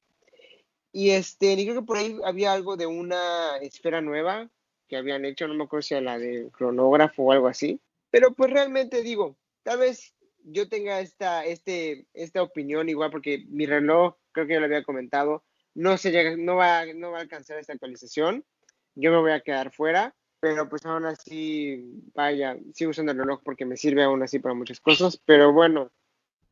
Y 0.99 1.11
este, 1.11 1.53
y 1.53 1.67
creo 1.67 1.83
que 1.83 1.87
por 1.87 1.99
ahí 1.99 2.19
había 2.25 2.55
algo 2.55 2.79
de 2.79 2.87
una 2.87 3.59
esfera 3.61 4.01
nueva 4.01 4.49
que 4.89 4.97
habían 4.97 5.27
hecho, 5.27 5.47
no 5.47 5.53
me 5.53 5.65
acuerdo 5.65 5.83
si 5.83 5.93
era 5.93 6.01
la 6.01 6.19
de 6.19 6.49
cronógrafo 6.51 7.25
o 7.25 7.33
algo 7.33 7.49
así. 7.49 7.83
Pero 8.11 8.33
pues 8.33 8.51
realmente 8.51 9.03
digo, 9.03 9.37
tal 9.63 9.81
vez 9.81 10.15
yo 10.43 10.71
tenga 10.71 11.01
esta, 11.01 11.45
este, 11.45 12.07
esta 12.15 12.43
opinión 12.43 12.89
igual, 12.89 13.11
porque 13.11 13.45
mi 13.51 13.67
reloj, 13.67 14.15
creo 14.33 14.47
que 14.47 14.55
ya 14.55 14.59
lo 14.59 14.65
había 14.65 14.85
comentado, 14.85 15.45
no, 15.75 15.99
se 15.99 16.13
llega, 16.13 16.35
no, 16.35 16.57
va, 16.57 16.87
no 16.95 17.11
va 17.11 17.19
a 17.19 17.21
alcanzar 17.21 17.59
esta 17.59 17.75
actualización. 17.75 18.47
Yo 18.95 19.11
me 19.11 19.19
voy 19.19 19.33
a 19.33 19.41
quedar 19.41 19.73
fuera, 19.73 20.17
pero 20.41 20.67
pues 20.67 20.87
aún 20.87 21.05
así, 21.05 21.93
vaya, 22.15 22.57
sigo 22.73 22.93
usando 22.93 23.13
el 23.13 23.19
reloj 23.19 23.43
porque 23.45 23.67
me 23.67 23.77
sirve 23.77 24.03
aún 24.03 24.23
así 24.23 24.39
para 24.39 24.55
muchas 24.55 24.81
cosas, 24.81 25.21
pero 25.27 25.53
bueno, 25.53 25.93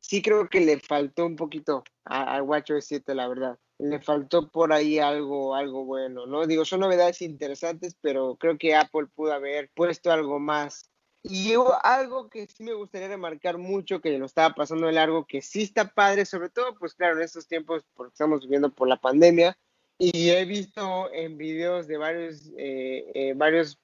sí 0.06 0.20
creo 0.20 0.48
que 0.48 0.60
le 0.60 0.78
faltó 0.80 1.24
un 1.24 1.36
poquito 1.36 1.82
al 2.04 2.42
WatchOS 2.42 2.84
7, 2.84 3.14
la 3.14 3.26
verdad. 3.26 3.58
Le 3.78 4.00
faltó 4.00 4.50
por 4.50 4.72
ahí 4.72 4.98
algo, 4.98 5.54
algo 5.54 5.84
bueno, 5.84 6.26
¿no? 6.26 6.46
Digo, 6.46 6.64
son 6.64 6.80
novedades 6.80 7.22
interesantes, 7.22 7.96
pero 8.00 8.36
creo 8.36 8.58
que 8.58 8.74
Apple 8.74 9.06
pudo 9.14 9.32
haber 9.32 9.70
puesto 9.74 10.12
algo 10.12 10.38
más 10.38 10.90
y 11.22 11.54
algo 11.82 12.28
que 12.28 12.46
sí 12.46 12.62
me 12.64 12.74
gustaría 12.74 13.08
remarcar 13.08 13.56
mucho, 13.56 14.02
que 14.02 14.18
lo 14.18 14.26
estaba 14.26 14.54
pasando 14.54 14.86
de 14.86 14.92
largo, 14.92 15.26
que 15.26 15.40
sí 15.40 15.62
está 15.62 15.88
padre, 15.88 16.26
sobre 16.26 16.50
todo, 16.50 16.74
pues 16.78 16.94
claro, 16.94 17.16
en 17.16 17.22
estos 17.22 17.48
tiempos, 17.48 17.82
porque 17.94 18.12
estamos 18.12 18.42
viviendo 18.42 18.70
por 18.70 18.88
la 18.88 19.00
pandemia, 19.00 19.56
y 19.96 20.28
he 20.28 20.44
visto 20.44 21.10
en 21.14 21.38
videos 21.38 21.86
de 21.86 21.96
varios, 21.96 22.52
eh, 22.58 23.10
eh, 23.14 23.32
varias 23.34 23.78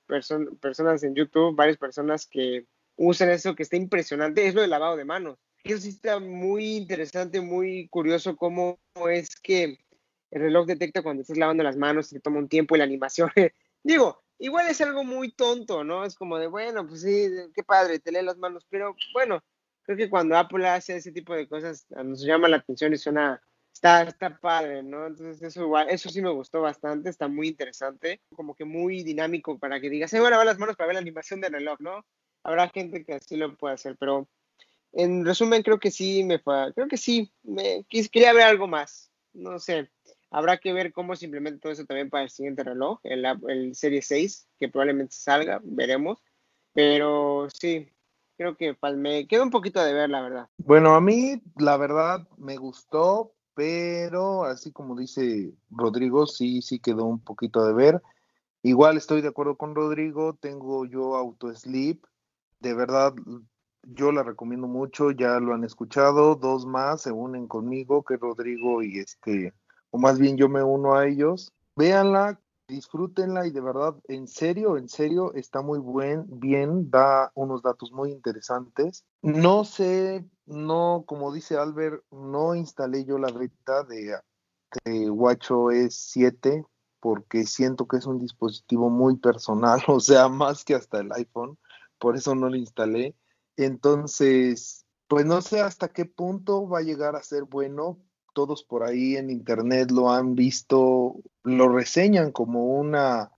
personas 0.61 1.03
en 1.03 1.15
YouTube, 1.15 1.57
varias 1.57 1.79
personas 1.79 2.27
que 2.27 2.67
usan 2.97 3.31
eso, 3.31 3.55
que 3.55 3.63
está 3.63 3.77
impresionante, 3.77 4.47
es 4.47 4.55
lo 4.55 4.61
del 4.61 4.71
lavado 4.71 4.97
de 4.97 5.07
manos. 5.07 5.39
Eso 5.65 5.79
sí 5.79 5.91
está 5.91 6.19
muy 6.19 6.77
interesante, 6.77 7.41
muy 7.41 7.89
curioso 7.89 8.37
cómo 8.37 8.79
es 9.11 9.37
que 9.37 9.79
el 10.31 10.41
reloj 10.41 10.67
detecta 10.67 11.03
cuando 11.03 11.23
estás 11.23 11.37
lavando 11.37 11.63
las 11.63 11.77
manos, 11.77 12.11
y 12.11 12.17
te 12.17 12.21
toma 12.21 12.39
un 12.39 12.49
tiempo 12.49 12.75
y 12.75 12.79
la 12.79 12.85
animación. 12.85 13.31
Digo, 13.83 14.23
igual 14.39 14.69
es 14.69 14.81
algo 14.81 15.05
muy 15.05 15.33
tonto, 15.33 15.85
¿no? 15.85 16.05
Es 16.05 16.15
como 16.15 16.39
de, 16.39 16.47
bueno, 16.47 16.87
pues 16.87 17.03
sí, 17.03 17.29
qué 17.55 17.63
padre, 17.63 17.99
te 17.99 18.13
lee 18.13 18.23
las 18.23 18.39
manos, 18.39 18.67
pero 18.71 18.95
bueno, 19.13 19.43
creo 19.83 19.97
que 19.97 20.11
cuando 20.11 20.37
Apple 20.37 20.67
hace 20.69 20.97
ese 20.97 21.13
tipo 21.13 21.35
de 21.35 21.49
cosas 21.49 21.87
nos 21.91 22.23
llama 22.23 22.49
la 22.49 22.59
atención 22.59 22.93
y 22.93 22.97
suena, 22.97 23.43
está, 23.73 24.03
está 24.03 24.39
padre, 24.39 24.83
¿no? 24.83 25.07
Entonces 25.07 25.43
eso 25.43 25.63
igual, 25.63 25.89
eso 25.91 26.09
sí 26.09 26.23
me 26.23 26.31
gustó 26.31 26.61
bastante, 26.61 27.11
está 27.11 27.29
muy 27.29 27.49
interesante, 27.49 28.21
como 28.35 28.55
que 28.55 28.65
muy 28.65 29.03
dinámico 29.03 29.59
para 29.59 29.81
que 29.81 29.91
digas, 29.91 30.11
se 30.11 30.21
van 30.21 30.29
a 30.29 30.31
lavar 30.31 30.47
las 30.47 30.59
manos 30.59 30.77
para 30.77 30.89
ver 30.89 30.95
la 30.95 31.01
animación 31.01 31.41
del 31.41 31.53
reloj, 31.53 31.81
¿no? 31.81 32.05
Habrá 32.43 32.69
gente 32.69 33.05
que 33.05 33.15
así 33.15 33.37
lo 33.37 33.57
puede 33.57 33.75
hacer, 33.75 33.97
pero 33.99 34.29
en 34.93 35.25
resumen 35.25 35.63
creo 35.63 35.79
que 35.79 35.91
sí 35.91 36.25
me 36.25 36.39
fue, 36.39 36.73
creo 36.75 36.89
que 36.89 36.97
sí, 36.97 37.33
me 37.43 37.85
quería 37.89 38.33
ver 38.33 38.45
algo 38.45 38.67
más, 38.67 39.11
no 39.33 39.59
sé. 39.59 39.91
Habrá 40.33 40.59
que 40.59 40.73
ver 40.73 40.93
cómo 40.93 41.17
se 41.17 41.25
implementa 41.25 41.61
todo 41.61 41.73
eso 41.73 41.85
también 41.85 42.09
para 42.09 42.25
el 42.25 42.31
siguiente 42.31 42.63
reloj, 42.63 43.01
el, 43.03 43.25
el 43.49 43.75
Serie 43.75 44.01
6, 44.01 44.49
que 44.59 44.69
probablemente 44.69 45.15
salga, 45.17 45.61
veremos. 45.65 46.23
Pero 46.73 47.49
sí, 47.53 47.89
creo 48.37 48.57
que 48.57 48.75
palme, 48.75 49.27
queda 49.27 49.43
un 49.43 49.51
poquito 49.51 49.83
de 49.85 49.93
ver, 49.93 50.09
la 50.09 50.23
verdad. 50.23 50.49
Bueno, 50.59 50.95
a 50.95 51.01
mí, 51.01 51.43
la 51.57 51.77
verdad, 51.77 52.29
me 52.37 52.57
gustó, 52.57 53.35
pero 53.55 54.45
así 54.45 54.71
como 54.73 54.97
dice 54.97 55.53
Rodrigo, 55.69 56.27
sí, 56.27 56.63
sí 56.63 56.79
quedó 56.79 57.07
un 57.07 57.23
poquito 57.23 57.67
de 57.67 57.73
ver. 57.73 58.03
Igual 58.63 58.97
estoy 58.97 59.23
de 59.23 59.29
acuerdo 59.29 59.57
con 59.57 59.75
Rodrigo, 59.75 60.35
tengo 60.35 60.85
yo 60.85 61.17
Auto 61.17 61.53
Sleep, 61.55 62.05
de 62.61 62.75
verdad 62.75 63.15
yo 63.83 64.13
la 64.13 64.23
recomiendo 64.23 64.67
mucho, 64.67 65.11
ya 65.11 65.41
lo 65.41 65.55
han 65.55 65.65
escuchado, 65.65 66.35
dos 66.35 66.67
más 66.67 67.03
se 67.03 67.13
unen 67.13 67.47
conmigo, 67.49 68.05
que 68.05 68.17
Rodrigo 68.17 68.83
y 68.83 68.99
este 68.99 69.55
o 69.91 69.99
más 69.99 70.19
bien 70.19 70.37
yo 70.37 70.49
me 70.49 70.63
uno 70.63 70.95
a 70.95 71.07
ellos. 71.07 71.53
Véanla, 71.77 72.41
disfrútenla 72.69 73.47
y 73.47 73.51
de 73.51 73.61
verdad, 73.61 73.97
en 74.09 74.29
serio, 74.29 74.77
en 74.77 74.89
serio, 74.89 75.35
está 75.35 75.63
muy 75.63 75.79
buen, 75.79 76.27
bien, 76.29 76.91
da 76.91 77.33
unos 77.35 77.63
datos 77.63 77.93
muy 77.93 78.11
interesantes. 78.13 79.05
No 79.23 79.65
sé, 79.65 80.25
no, 80.47 81.05
como 81.07 81.33
dice 81.33 81.57
Albert, 81.57 82.05
no 82.11 82.55
instalé 82.55 83.05
yo 83.05 83.19
la 83.19 83.33
beta 83.33 83.83
de, 83.85 84.17
de 84.85 85.11
WatchOS 85.11 85.95
7 85.95 86.65
porque 87.01 87.45
siento 87.45 87.89
que 87.89 87.97
es 87.97 88.07
un 88.07 88.19
dispositivo 88.19 88.91
muy 88.91 89.17
personal, 89.17 89.81
o 89.89 90.01
sea, 90.01 90.29
más 90.29 90.65
que 90.65 90.75
hasta 90.75 91.01
el 91.01 91.11
iPhone, 91.13 91.59
por 91.99 92.17
eso 92.17 92.35
no 92.35 92.49
lo 92.49 92.57
instalé. 92.57 93.17
Entonces, 93.65 94.87
pues 95.09 95.27
no 95.27 95.43
sé 95.43 95.61
hasta 95.61 95.89
qué 95.89 96.05
punto 96.05 96.69
va 96.69 96.79
a 96.79 96.83
llegar 96.83 97.17
a 97.17 97.23
ser 97.23 97.45
bueno, 97.45 97.99
todos 98.33 98.63
por 98.65 98.85
ahí 98.85 99.17
en 99.17 99.31
internet 99.31 99.91
lo 99.91 100.11
han 100.11 100.35
visto, 100.35 101.17
lo 101.43 101.69
reseñan 101.69 102.33
como 102.33 102.67
una, 102.67 103.33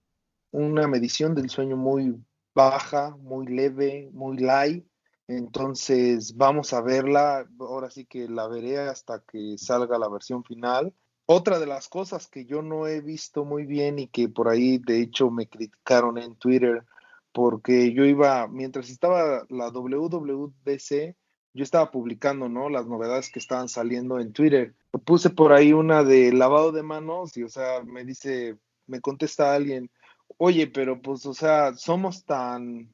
una 0.50 0.87
medición 0.87 1.35
del 1.35 1.50
sueño 1.50 1.76
muy 1.76 2.14
baja, 2.55 3.17
muy 3.19 3.47
leve, 3.47 4.11
muy 4.12 4.38
light. 4.38 4.87
Entonces 5.29 6.37
vamos 6.37 6.73
a 6.73 6.83
verla, 6.83 7.49
ahora 7.59 7.91
sí 7.91 8.05
que 8.05 8.29
la 8.29 8.49
veré 8.49 8.79
hasta 8.79 9.21
que 9.21 9.57
salga 9.57 9.99
la 9.99 10.09
versión 10.09 10.45
final. 10.45 10.95
Otra 11.26 11.59
de 11.59 11.67
las 11.67 11.88
cosas 11.88 12.29
que 12.29 12.45
yo 12.45 12.62
no 12.62 12.87
he 12.87 13.00
visto 13.00 13.45
muy 13.45 13.64
bien 13.64 13.99
y 13.99 14.09
que 14.09 14.29
por 14.29 14.49
ahí 14.49 14.79
de 14.79 15.00
hecho 15.00 15.31
me 15.31 15.49
criticaron 15.49 16.19
en 16.19 16.35
Twitter, 16.35 16.85
porque 17.33 17.93
yo 17.93 18.05
iba, 18.05 18.47
mientras 18.49 18.91
estaba 18.91 19.45
la 19.49 19.71
WWDC, 19.71 21.17
yo 21.55 21.65
estaba 21.65 21.91
publicando, 21.91 22.49
¿no? 22.49 22.69
Las 22.69 22.87
novedades 22.87 23.31
que 23.31 23.39
estaban 23.39 23.69
saliendo 23.69 24.21
en 24.21 24.33
Twitter. 24.33 24.75
Puse 25.05 25.31
por 25.31 25.53
ahí 25.53 25.73
una 25.73 26.05
de 26.05 26.33
lavado 26.33 26.73
de 26.73 26.83
manos 26.83 27.37
y, 27.37 27.43
o 27.43 27.49
sea, 27.49 27.83
me 27.85 28.05
dice, 28.05 28.57
me 28.87 29.01
contesta 29.01 29.55
alguien, 29.55 29.91
oye, 30.39 30.67
pero 30.67 31.01
pues, 31.01 31.27
o 31.27 31.35
sea, 31.35 31.75
somos 31.75 32.25
tan 32.25 32.93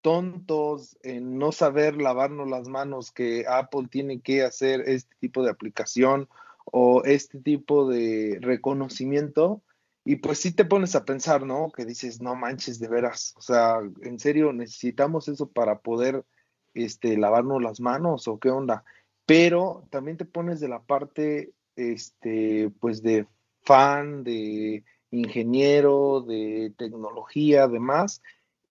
tontos 0.00 0.98
en 1.02 1.38
no 1.38 1.52
saber 1.52 1.96
lavarnos 1.96 2.50
las 2.50 2.68
manos 2.68 3.12
que 3.12 3.44
Apple 3.48 3.88
tiene 3.90 4.20
que 4.20 4.42
hacer 4.42 4.82
este 4.86 5.14
tipo 5.20 5.42
de 5.42 5.50
aplicación 5.50 6.28
o 6.64 7.02
este 7.04 7.38
tipo 7.40 7.88
de 7.88 8.38
reconocimiento. 8.40 9.62
Y 10.04 10.16
pues 10.16 10.38
sí 10.38 10.52
te 10.52 10.64
pones 10.64 10.94
a 10.96 11.04
pensar, 11.04 11.46
¿no? 11.46 11.70
Que 11.70 11.84
dices, 11.84 12.20
no 12.20 12.34
manches, 12.34 12.80
de 12.80 12.88
veras, 12.88 13.34
o 13.36 13.40
sea, 13.40 13.78
en 14.02 14.18
serio, 14.18 14.52
necesitamos 14.52 15.28
eso 15.28 15.50
para 15.50 15.78
poder 15.80 16.24
este, 16.74 17.16
lavarnos 17.16 17.62
las 17.62 17.80
manos 17.80 18.26
o 18.26 18.38
qué 18.38 18.50
onda. 18.50 18.84
Pero 19.26 19.86
también 19.90 20.16
te 20.16 20.24
pones 20.24 20.58
de 20.58 20.68
la 20.68 20.82
parte, 20.82 21.52
este, 21.76 22.70
pues 22.80 23.02
de 23.02 23.26
fan, 23.62 24.24
de 24.24 24.84
ingeniero, 25.12 26.22
de 26.22 26.74
tecnología, 26.76 27.64
además, 27.64 28.22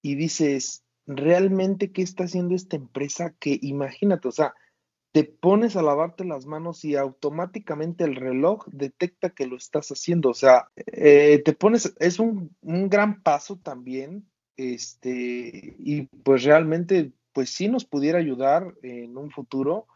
y 0.01 0.15
dices, 0.15 0.83
¿realmente 1.05 1.91
qué 1.91 2.01
está 2.01 2.25
haciendo 2.25 2.55
esta 2.55 2.75
empresa? 2.75 3.33
Que 3.39 3.57
imagínate, 3.61 4.27
o 4.27 4.31
sea, 4.31 4.53
te 5.11 5.23
pones 5.25 5.75
a 5.75 5.81
lavarte 5.81 6.23
las 6.23 6.45
manos 6.45 6.85
y 6.85 6.95
automáticamente 6.95 8.03
el 8.03 8.15
reloj 8.15 8.65
detecta 8.67 9.29
que 9.29 9.45
lo 9.45 9.57
estás 9.57 9.89
haciendo. 9.89 10.29
O 10.29 10.33
sea, 10.33 10.69
eh, 10.75 11.41
te 11.43 11.53
pones, 11.53 11.93
es 11.99 12.19
un, 12.19 12.55
un, 12.61 12.89
gran 12.89 13.21
paso 13.21 13.57
también, 13.57 14.25
este, 14.55 15.75
y 15.79 16.03
pues 16.23 16.43
realmente 16.43 17.11
pues 17.33 17.49
sí 17.49 17.67
nos 17.67 17.85
pudiera 17.85 18.19
ayudar 18.19 18.73
en 18.83 19.17
un 19.17 19.31
futuro 19.31 19.87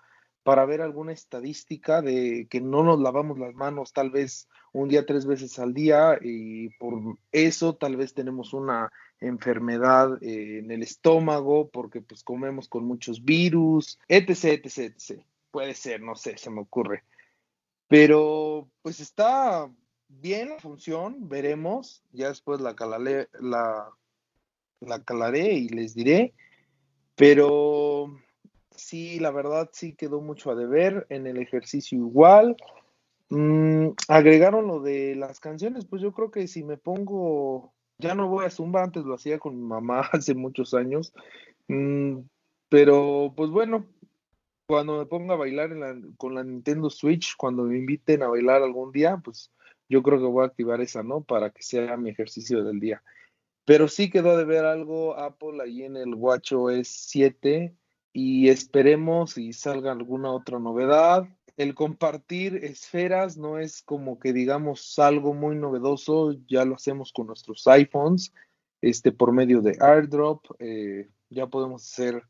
para 0.46 0.64
ver 0.68 0.84
alguna 0.84 1.12
estadística 1.12 2.04
de 2.04 2.46
que 2.52 2.62
no 2.62 2.84
nos 2.84 3.00
lavamos 3.00 3.40
las 3.40 3.56
manos 3.56 3.94
tal 3.94 4.12
vez 4.12 4.48
un 4.74 4.90
día 4.90 5.04
tres 5.04 5.26
veces 5.26 5.58
al 5.58 5.74
día 5.74 6.20
y 6.22 6.70
por 6.78 7.18
eso 7.32 7.74
tal 7.74 7.96
vez 7.98 8.14
tenemos 8.14 8.54
una 8.54 8.92
enfermedad 9.20 10.22
eh, 10.22 10.60
en 10.60 10.70
el 10.70 10.84
estómago 10.84 11.72
porque 11.72 12.00
pues 12.02 12.24
comemos 12.24 12.70
con 12.70 12.86
muchos 12.86 13.26
virus, 13.26 13.98
etc, 14.08 14.64
etc, 14.64 14.78
etc. 14.78 15.24
Puede 15.50 15.74
ser, 15.74 16.02
no 16.02 16.16
sé, 16.16 16.38
se 16.38 16.52
me 16.52 16.62
ocurre. 16.62 17.04
Pero 17.88 18.70
pues 18.84 19.00
está 19.00 19.68
bien 20.10 20.50
la 20.50 20.60
función, 20.60 21.28
veremos, 21.28 22.04
ya 22.12 22.28
después 22.28 22.62
la 22.62 22.76
calaré, 22.76 23.30
la, 23.40 23.90
la 24.80 25.04
calaré 25.04 25.54
y 25.54 25.70
les 25.70 25.96
diré. 25.96 26.36
Pero 27.16 28.16
sí, 28.78 29.20
la 29.20 29.32
verdad 29.32 29.70
sí 29.74 29.94
quedó 29.94 30.22
mucho 30.22 30.52
a 30.52 30.56
deber 30.56 31.06
en 31.10 31.28
el 31.28 31.38
ejercicio 31.38 31.98
igual. 31.98 32.56
Mm, 33.30 33.90
agregaron 34.08 34.68
lo 34.68 34.82
de 34.82 35.16
las 35.16 35.40
canciones, 35.40 35.86
pues 35.86 36.02
yo 36.02 36.14
creo 36.14 36.32
que 36.32 36.48
si 36.48 36.64
me 36.64 36.78
pongo, 36.78 37.74
ya 37.98 38.14
no 38.14 38.28
voy 38.28 38.46
a 38.46 38.50
Zumba, 38.50 38.84
antes 38.84 39.04
lo 39.04 39.16
hacía 39.16 39.40
con 39.40 39.56
mi 39.56 39.64
mamá 39.64 40.02
hace 40.12 40.36
muchos 40.36 40.74
años, 40.74 41.14
mm, 41.68 42.20
pero 42.70 43.34
pues 43.36 43.50
bueno, 43.50 43.86
cuando 44.68 44.98
me 44.98 45.06
ponga 45.06 45.34
a 45.34 45.38
bailar 45.38 45.72
con 46.18 46.36
la 46.36 46.44
Nintendo 46.44 46.90
Switch, 46.90 47.36
cuando 47.38 47.64
me 47.64 47.78
inviten 47.78 48.24
a 48.24 48.28
bailar 48.28 48.64
algún 48.64 48.92
día, 48.92 49.18
pues 49.24 49.52
yo 49.90 50.02
creo 50.04 50.20
que 50.20 50.26
voy 50.26 50.44
a 50.44 50.48
activar 50.48 50.82
esa, 50.82 51.04
¿no? 51.04 51.24
Para 51.24 51.52
que 51.52 51.62
sea 51.62 51.98
mi 51.98 52.10
ejercicio 52.10 52.64
del 52.64 52.80
día. 52.80 53.04
Pero 53.66 53.88
sí 53.88 54.10
quedó 54.10 54.38
de 54.38 54.46
ver 54.46 54.66
algo 54.66 55.18
Apple 55.18 55.62
ahí 55.64 55.84
en 55.84 55.98
el 55.98 56.16
WatchOS 56.16 56.88
7 56.88 57.76
y 58.18 58.48
esperemos 58.48 59.38
y 59.38 59.52
salga 59.52 59.92
alguna 59.92 60.32
otra 60.32 60.58
novedad. 60.58 61.28
El 61.58 61.76
compartir 61.76 62.56
esferas 62.64 63.36
no 63.36 63.60
es 63.60 63.82
como 63.82 64.20
que 64.20 64.32
digamos 64.32 64.98
algo 65.00 65.34
muy 65.34 65.58
novedoso, 65.58 66.34
ya 66.48 66.64
lo 66.64 66.76
hacemos 66.76 67.12
con 67.12 67.28
nuestros 67.28 67.68
iPhones, 67.68 68.34
este 68.80 69.12
por 69.12 69.34
medio 69.34 69.62
de 69.62 69.78
AirDrop, 69.82 70.46
eh, 70.60 71.10
ya 71.30 71.48
podemos 71.48 71.84
hacer 71.84 72.24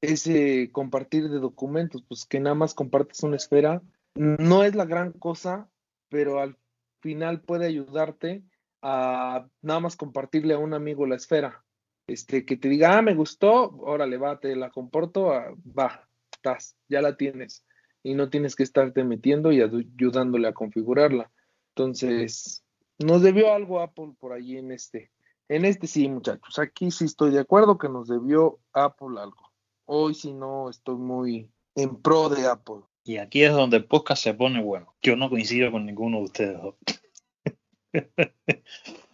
ese 0.00 0.72
compartir 0.72 1.28
de 1.28 1.38
documentos, 1.38 2.02
pues 2.08 2.26
que 2.26 2.40
nada 2.40 2.56
más 2.56 2.74
compartes 2.74 3.22
una 3.22 3.36
esfera, 3.36 3.80
no 4.16 4.64
es 4.64 4.74
la 4.74 4.86
gran 4.86 5.12
cosa, 5.12 5.70
pero 6.08 6.40
al 6.40 6.56
final 7.00 7.42
puede 7.42 7.66
ayudarte 7.66 8.42
a 8.82 9.46
nada 9.62 9.78
más 9.78 9.94
compartirle 9.94 10.54
a 10.54 10.58
un 10.58 10.74
amigo 10.74 11.06
la 11.06 11.14
esfera. 11.14 11.64
Este, 12.08 12.46
que 12.46 12.56
te 12.56 12.68
diga, 12.68 12.96
ah, 12.96 13.02
me 13.02 13.14
gustó, 13.14 13.76
órale, 13.80 14.16
va, 14.16 14.40
te 14.40 14.56
la 14.56 14.70
comporto, 14.70 15.30
ah, 15.30 15.54
va, 15.78 16.08
estás, 16.32 16.74
ya 16.88 17.02
la 17.02 17.16
tienes. 17.16 17.64
Y 18.02 18.14
no 18.14 18.30
tienes 18.30 18.56
que 18.56 18.62
estarte 18.62 19.04
metiendo 19.04 19.52
y 19.52 19.60
ayudándole 19.60 20.48
a 20.48 20.54
configurarla. 20.54 21.30
Entonces, 21.76 22.64
nos 22.98 23.22
debió 23.22 23.52
algo 23.52 23.80
Apple 23.80 24.14
por 24.18 24.32
allí 24.32 24.56
en 24.56 24.72
este. 24.72 25.10
En 25.48 25.64
este 25.64 25.86
sí, 25.86 26.08
muchachos. 26.08 26.58
Aquí 26.58 26.90
sí 26.90 27.04
estoy 27.04 27.30
de 27.30 27.40
acuerdo 27.40 27.76
que 27.76 27.88
nos 27.88 28.08
debió 28.08 28.58
Apple 28.72 29.20
algo. 29.20 29.52
Hoy 29.84 30.14
sí 30.14 30.32
no 30.32 30.70
estoy 30.70 30.96
muy 30.96 31.50
en 31.74 32.00
pro 32.00 32.30
de 32.30 32.46
Apple. 32.46 32.82
Y 33.04 33.18
aquí 33.18 33.42
es 33.42 33.52
donde 33.52 33.78
el 33.78 33.84
podcast 33.84 34.22
se 34.22 34.34
pone 34.34 34.62
bueno. 34.62 34.94
Yo 35.02 35.16
no 35.16 35.28
coincido 35.28 35.70
con 35.70 35.86
ninguno 35.86 36.18
de 36.18 36.24
ustedes 36.24 36.60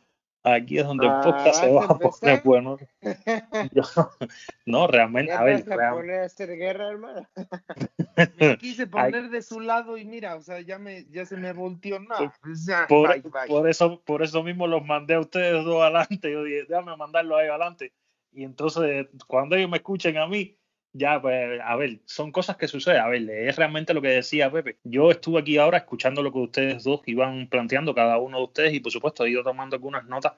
Aquí 0.47 0.79
es 0.79 0.87
donde 0.87 1.07
el 1.07 1.13
podcast 1.23 1.61
se 1.61 1.73
va 1.73 1.87
a 1.87 1.99
poner 1.99 2.43
bueno. 2.45 2.77
no, 4.67 4.87
realmente, 4.87 5.33
a 5.33 5.43
ver. 5.43 5.65
a 5.73 5.91
poner 5.93 6.21
a 6.21 6.25
hacer 6.27 6.55
guerra, 6.57 6.91
hermano? 6.91 7.27
me 8.39 8.59
quise 8.59 8.87
poner 8.87 9.31
de 9.31 9.41
su 9.41 9.61
lado 9.61 9.97
y 9.97 10.05
mira, 10.05 10.37
o 10.37 10.43
sea, 10.43 10.61
ya, 10.61 10.79
me, 10.79 11.07
ya 11.07 11.25
se 11.25 11.39
me 11.39 11.55
volteó 11.55 11.99
nada. 11.99 12.35
Pues 12.43 12.67
por, 12.91 13.23
por, 13.49 13.69
eso, 13.71 14.03
por 14.05 14.23
eso 14.23 14.43
mismo 14.43 14.67
los 14.67 14.85
mandé 14.85 15.15
a 15.15 15.21
ustedes 15.21 15.65
dos 15.65 15.83
adelante. 15.83 16.31
Yo 16.31 16.45
dije, 16.45 16.67
déjame 16.69 16.95
mandarlo 16.95 17.39
ahí 17.39 17.49
adelante. 17.49 17.95
Y 18.31 18.45
entonces, 18.45 19.07
cuando 19.27 19.57
ellos 19.57 19.71
me 19.71 19.79
escuchen 19.79 20.19
a 20.19 20.27
mí, 20.27 20.59
ya, 20.95 21.21
pues, 21.21 21.61
a 21.63 21.77
ver, 21.77 22.01
son 22.07 22.31
cosas 22.33 22.57
que 22.57 22.69
suceden. 22.69 23.03
A 23.03 23.09
ver, 23.09 23.29
es 23.29 23.57
realmente 23.57 23.93
lo 23.93 24.01
que 24.01 24.09
decía 24.09 24.51
Pepe. 24.51 24.79
Yo 24.85 25.11
estuve 25.11 25.41
aquí 25.41 25.59
ahora 25.59 25.79
escuchando 25.79 26.23
lo 26.23 26.33
que 26.33 26.39
ustedes 26.39 26.85
dos 26.85 27.03
iban 27.07 27.49
planteando, 27.49 27.95
cada 27.95 28.19
uno 28.19 28.39
de 28.39 28.45
ustedes, 28.45 28.75
y 28.75 28.81
por 28.81 28.93
supuesto 28.93 29.25
he 29.25 29.31
ido 29.31 29.43
tomando 29.43 29.75
algunas 29.77 30.07
notas 30.07 30.35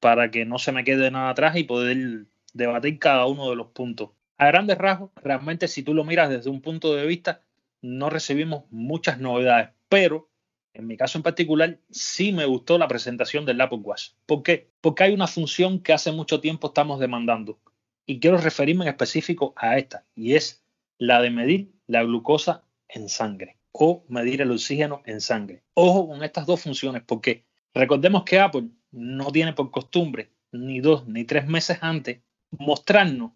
para 0.00 0.30
que 0.30 0.44
no 0.44 0.58
se 0.58 0.72
me 0.72 0.84
quede 0.84 1.10
nada 1.10 1.30
atrás 1.30 1.56
y 1.56 1.64
poder 1.64 2.26
debatir 2.52 2.98
cada 2.98 3.26
uno 3.26 3.50
de 3.50 3.56
los 3.56 3.68
puntos. 3.68 4.10
A 4.36 4.46
grandes 4.48 4.78
rasgos, 4.78 5.10
realmente 5.16 5.68
si 5.68 5.82
tú 5.84 5.94
lo 5.94 6.04
miras 6.04 6.28
desde 6.28 6.50
un 6.50 6.60
punto 6.60 6.94
de 6.94 7.06
vista, 7.06 7.42
no 7.80 8.10
recibimos 8.10 8.64
muchas 8.70 9.20
novedades, 9.20 9.70
pero 9.88 10.28
en 10.74 10.86
mi 10.86 10.96
caso 10.96 11.18
en 11.18 11.22
particular, 11.22 11.78
sí 11.90 12.32
me 12.32 12.46
gustó 12.46 12.78
la 12.78 12.88
presentación 12.88 13.44
del 13.44 13.60
Apple 13.60 13.78
Watch. 13.82 14.10
¿Por 14.26 14.42
qué? 14.42 14.70
Porque 14.80 15.04
hay 15.04 15.14
una 15.14 15.26
función 15.26 15.80
que 15.80 15.92
hace 15.92 16.10
mucho 16.12 16.40
tiempo 16.40 16.68
estamos 16.68 17.00
demandando 17.00 17.58
y 18.06 18.20
quiero 18.20 18.38
referirme 18.38 18.84
en 18.84 18.90
específico 18.90 19.52
a 19.56 19.78
esta, 19.78 20.04
y 20.14 20.34
es 20.34 20.64
la 20.98 21.22
de 21.22 21.30
medir 21.30 21.72
la 21.86 22.02
glucosa 22.02 22.64
en 22.88 23.08
sangre 23.08 23.58
o 23.72 24.04
medir 24.08 24.42
el 24.42 24.50
oxígeno 24.50 25.02
en 25.06 25.20
sangre. 25.20 25.62
Ojo 25.74 26.08
con 26.08 26.22
estas 26.22 26.46
dos 26.46 26.62
funciones, 26.62 27.02
porque 27.06 27.44
recordemos 27.72 28.24
que 28.24 28.40
Apple 28.40 28.68
no 28.90 29.30
tiene 29.30 29.52
por 29.52 29.70
costumbre 29.70 30.30
ni 30.52 30.80
dos 30.80 31.06
ni 31.06 31.24
tres 31.24 31.46
meses 31.46 31.78
antes 31.80 32.20
mostrarnos 32.50 33.32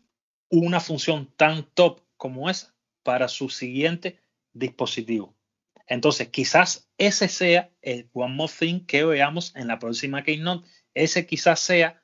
una 0.50 0.80
función 0.80 1.32
tan 1.36 1.64
top 1.74 2.00
como 2.16 2.50
esa 2.50 2.74
para 3.02 3.28
su 3.28 3.48
siguiente 3.48 4.20
dispositivo. 4.52 5.34
Entonces, 5.86 6.28
quizás 6.28 6.88
ese 6.96 7.28
sea 7.28 7.70
el 7.82 8.08
One 8.12 8.34
More 8.34 8.52
Thing 8.58 8.86
que 8.86 9.04
veamos 9.04 9.54
en 9.54 9.68
la 9.68 9.78
próxima 9.78 10.22
Keynote. 10.22 10.66
Ese 10.94 11.26
quizás 11.26 11.60
sea 11.60 12.02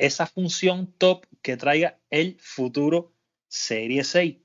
esa 0.00 0.26
función 0.26 0.92
top 0.98 1.26
que 1.42 1.56
traiga 1.56 1.98
el 2.08 2.36
futuro 2.40 3.12
Serie 3.48 4.02
6. 4.02 4.38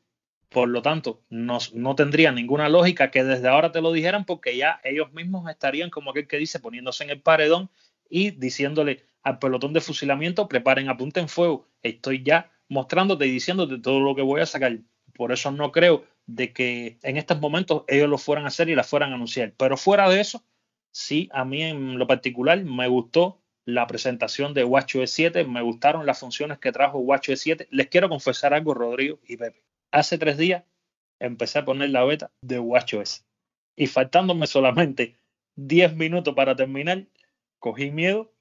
Por 0.49 0.69
lo 0.69 0.81
tanto, 0.81 1.23
no, 1.29 1.57
no, 1.73 1.95
tendría 1.95 2.31
ninguna 2.31 2.69
lógica 2.69 3.09
que 3.09 3.23
desde 3.23 3.47
ahora 3.47 3.71
te 3.71 3.81
lo 3.81 3.91
dijeran 3.91 4.25
porque 4.25 4.55
ya 4.55 4.79
ellos 4.83 5.11
mismos 5.13 5.49
estarían, 5.49 5.89
como 5.89 6.11
aquel 6.11 6.27
que 6.27 6.37
dice, 6.37 6.59
poniéndose 6.59 7.03
en 7.03 7.09
el 7.09 7.21
paredón 7.21 7.69
y 8.09 8.31
diciéndole 8.31 9.03
al 9.23 9.39
pelotón 9.39 9.73
de 9.73 9.81
fusilamiento, 9.81 10.47
preparen, 10.47 10.89
apunten 10.89 11.27
fuego. 11.27 11.67
Estoy 11.81 12.23
ya 12.23 12.51
mostrándote 12.69 13.25
y 13.25 13.31
diciéndote 13.31 13.79
todo 13.79 13.99
lo 13.99 14.15
que 14.15 14.21
voy 14.21 14.41
a 14.41 14.45
sacar. 14.45 14.77
Por 15.13 15.31
eso 15.31 15.51
no 15.51 15.71
creo 15.71 16.05
de 16.25 16.53
que 16.53 16.99
en 17.01 17.17
estos 17.17 17.39
momentos 17.39 17.83
ellos 17.87 18.09
lo 18.09 18.17
fueran 18.17 18.45
a 18.45 18.49
hacer 18.49 18.69
y 18.69 18.75
la 18.75 18.83
fueran 18.83 19.11
a 19.11 19.15
anunciar. 19.15 19.53
Pero 19.57 19.77
fuera 19.77 20.09
de 20.09 20.19
eso, 20.19 20.43
sí, 20.91 21.29
a 21.31 21.45
mí 21.45 21.63
en 21.63 21.97
lo 21.97 22.07
particular 22.07 22.63
me 22.63 22.87
gustó 22.87 23.41
la 23.65 23.87
presentación 23.87 24.53
de 24.53 24.63
WatchOS 24.63 25.09
7, 25.09 25.43
me 25.45 25.61
gustaron 25.61 26.05
las 26.05 26.19
funciones 26.19 26.59
que 26.59 26.71
trajo 26.71 26.99
WatchOS 26.99 27.39
7. 27.39 27.67
Les 27.71 27.87
quiero 27.87 28.09
confesar 28.09 28.53
algo, 28.53 28.73
Rodrigo 28.73 29.19
y 29.27 29.37
Pepe. 29.37 29.63
Hace 29.91 30.17
tres 30.17 30.37
días 30.37 30.63
empecé 31.19 31.59
a 31.59 31.65
poner 31.65 31.89
la 31.89 32.03
beta 32.03 32.31
de 32.41 32.59
WatchOS 32.59 33.25
y 33.75 33.87
faltándome 33.87 34.47
solamente 34.47 35.17
10 35.55 35.95
minutos 35.95 36.35
para 36.35 36.55
terminar, 36.55 37.05
cogí 37.59 37.91
miedo, 37.91 38.33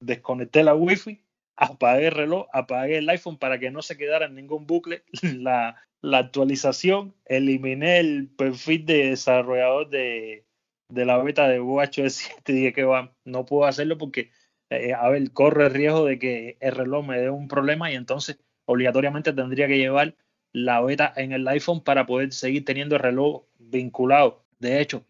desconecté 0.00 0.62
la 0.62 0.74
Wi-Fi, 0.74 1.22
apagué 1.56 2.08
el 2.08 2.12
reloj, 2.12 2.46
apagué 2.52 2.98
el 2.98 3.08
iPhone 3.08 3.38
para 3.38 3.58
que 3.58 3.70
no 3.70 3.82
se 3.82 3.96
quedara 3.96 4.26
en 4.26 4.34
ningún 4.34 4.66
bucle 4.66 5.04
la, 5.22 5.76
actualización, 6.02 7.14
eliminé 7.24 7.98
el 7.98 8.28
perfil 8.28 8.84
de 8.84 9.10
desarrollador 9.10 9.88
de, 9.88 10.44
de 10.88 11.04
la 11.04 11.18
beta 11.18 11.48
de 11.48 11.60
WatchOS 11.60 12.12
7 12.12 12.52
y 12.52 12.54
dije 12.54 12.72
que 12.72 12.84
va, 12.84 13.14
no 13.24 13.44
puedo 13.46 13.64
hacerlo 13.64 13.96
porque 13.96 14.30
eh, 14.70 14.94
a 14.94 15.08
ver, 15.08 15.30
corre 15.32 15.66
el 15.66 15.74
riesgo 15.74 16.04
de 16.04 16.18
que 16.18 16.56
el 16.60 16.72
reloj 16.72 17.06
me 17.06 17.18
dé 17.18 17.30
un 17.30 17.48
problema 17.48 17.90
y 17.90 17.94
entonces 17.94 18.38
obligatoriamente 18.64 19.32
tendría 19.32 19.68
que 19.68 19.78
llevar 19.78 20.14
la 20.52 20.80
beta 20.80 21.12
en 21.16 21.32
el 21.32 21.46
iPhone 21.48 21.82
para 21.82 22.06
poder 22.06 22.32
seguir 22.32 22.64
teniendo 22.64 22.96
el 22.96 23.02
reloj 23.02 23.44
vinculado. 23.58 24.44
De 24.58 24.80
hecho, 24.80 25.04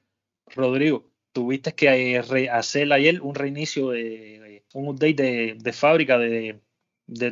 Rodrigo, 0.55 1.09
tuviste 1.33 1.75
que 1.75 2.19
hacer 2.51 2.93
ayer 2.93 3.21
un 3.21 3.35
reinicio 3.35 3.91
de 3.91 4.65
un 4.75 4.89
update 4.89 5.57
de, 5.59 5.73
fábrica 5.73 6.19
de, 6.19 6.61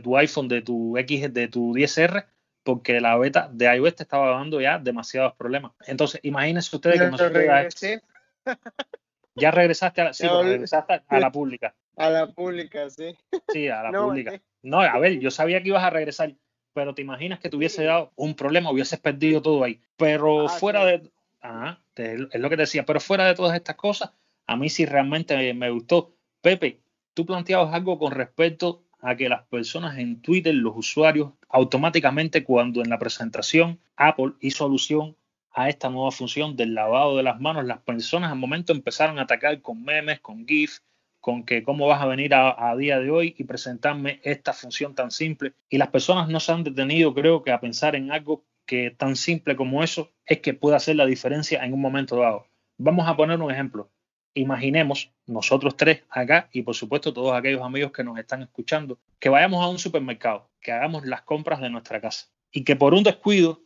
tu 0.02 0.16
iPhone, 0.16 0.48
de 0.48 0.62
tu 0.62 0.96
X, 0.96 1.32
de 1.32 1.48
tu 1.48 1.74
10R, 1.74 2.26
porque 2.62 3.00
la 3.00 3.18
beta 3.18 3.50
de 3.52 3.66
iOS 3.76 3.96
te 3.96 4.02
estaba 4.04 4.30
dando 4.30 4.60
ya 4.60 4.78
demasiados 4.78 5.34
problemas. 5.34 5.72
Entonces, 5.86 6.20
imagínense 6.22 6.74
ustedes 6.74 7.00
que 7.00 7.10
no 7.10 7.18
se 7.18 8.00
Ya 9.36 9.50
regresaste 9.50 10.00
a, 10.00 10.12
sí, 10.12 10.28
regresaste 10.28 11.02
a 11.08 11.18
la 11.18 11.32
pública. 11.32 11.74
A 11.96 12.10
la 12.10 12.26
pública, 12.26 12.90
sí. 12.90 13.14
Sí, 13.48 13.68
a 13.68 13.82
la 13.82 13.92
pública. 14.02 14.40
No, 14.62 14.80
a 14.80 14.98
ver, 14.98 15.18
yo 15.20 15.30
sabía 15.30 15.62
que 15.62 15.68
ibas 15.68 15.84
a 15.84 15.90
regresar, 15.90 16.34
pero 16.72 16.94
te 16.94 17.02
imaginas 17.02 17.38
que 17.38 17.48
te 17.48 17.56
hubiese 17.56 17.84
dado 17.84 18.12
un 18.16 18.34
problema, 18.34 18.70
hubieses 18.70 18.98
perdido 18.98 19.42
todo 19.42 19.62
ahí. 19.64 19.80
Pero 19.96 20.46
ah, 20.46 20.48
fuera 20.48 20.84
de. 20.84 21.10
Ajá, 21.40 21.80
es 21.96 22.40
lo 22.40 22.48
que 22.48 22.56
te 22.56 22.62
decía, 22.62 22.84
pero 22.86 23.00
fuera 23.00 23.26
de 23.26 23.34
todas 23.34 23.54
estas 23.54 23.76
cosas, 23.76 24.10
a 24.46 24.56
mí 24.56 24.68
sí 24.70 24.86
realmente 24.86 25.52
me, 25.54 25.70
gustó. 25.70 26.14
Pepe, 26.40 26.80
tú 27.12 27.26
planteabas 27.26 27.74
algo 27.74 27.98
con 27.98 28.12
respecto 28.12 28.82
a 29.00 29.14
que 29.16 29.28
las 29.28 29.42
personas 29.42 29.98
en 29.98 30.22
Twitter, 30.22 30.54
los 30.54 30.74
usuarios, 30.76 31.32
automáticamente 31.50 32.44
cuando 32.44 32.80
en 32.80 32.88
la 32.88 32.98
presentación 32.98 33.78
Apple 33.96 34.32
hizo 34.40 34.64
alusión 34.64 35.16
a 35.52 35.68
esta 35.68 35.90
nueva 35.90 36.10
función 36.10 36.56
del 36.56 36.74
lavado 36.74 37.16
de 37.16 37.22
las 37.22 37.40
manos, 37.40 37.64
las 37.64 37.78
personas 37.80 38.32
al 38.32 38.38
momento 38.38 38.72
empezaron 38.72 39.18
a 39.18 39.22
atacar 39.22 39.60
con 39.60 39.84
memes, 39.84 40.20
con 40.20 40.46
GIFs, 40.46 40.82
con 41.24 41.42
que 41.42 41.62
cómo 41.62 41.86
vas 41.86 42.02
a 42.02 42.06
venir 42.06 42.34
a, 42.34 42.76
día 42.76 43.00
de 43.00 43.10
hoy 43.10 43.34
y 43.38 43.44
presentarme 43.44 44.20
esta 44.24 44.52
función 44.52 44.94
tan 44.94 45.10
simple. 45.10 45.54
Y 45.70 45.78
las 45.78 45.88
personas 45.88 46.28
no 46.28 46.38
se 46.38 46.52
han 46.52 46.64
detenido, 46.64 47.14
creo 47.14 47.42
que, 47.42 47.50
a 47.50 47.60
pensar 47.60 47.96
en 47.96 48.12
algo 48.12 48.44
que 48.66 48.90
tan 48.90 49.16
simple 49.16 49.56
como 49.56 49.82
eso 49.82 50.10
es 50.26 50.40
que 50.40 50.52
puede 50.52 50.76
hacer 50.76 50.96
la 50.96 51.06
diferencia 51.06 51.64
en 51.64 51.72
un 51.72 51.80
momento 51.80 52.16
dado. 52.16 52.46
Vamos 52.76 53.08
a 53.08 53.16
poner 53.16 53.40
un 53.40 53.50
ejemplo. 53.50 53.90
Imaginemos 54.34 55.14
nosotros 55.24 55.78
tres 55.78 56.02
acá 56.10 56.50
y 56.52 56.60
por 56.60 56.74
supuesto 56.74 57.14
todos 57.14 57.34
aquellos 57.34 57.62
amigos 57.62 57.92
que 57.92 58.04
nos 58.04 58.18
están 58.18 58.42
escuchando, 58.42 58.98
que 59.18 59.30
vayamos 59.30 59.64
a 59.64 59.68
un 59.68 59.78
supermercado, 59.78 60.50
que 60.60 60.72
hagamos 60.72 61.06
las 61.06 61.22
compras 61.22 61.58
de 61.62 61.70
nuestra 61.70 62.02
casa 62.02 62.26
y 62.52 62.64
que 62.64 62.76
por 62.76 62.92
un 62.92 63.02
descuido 63.02 63.62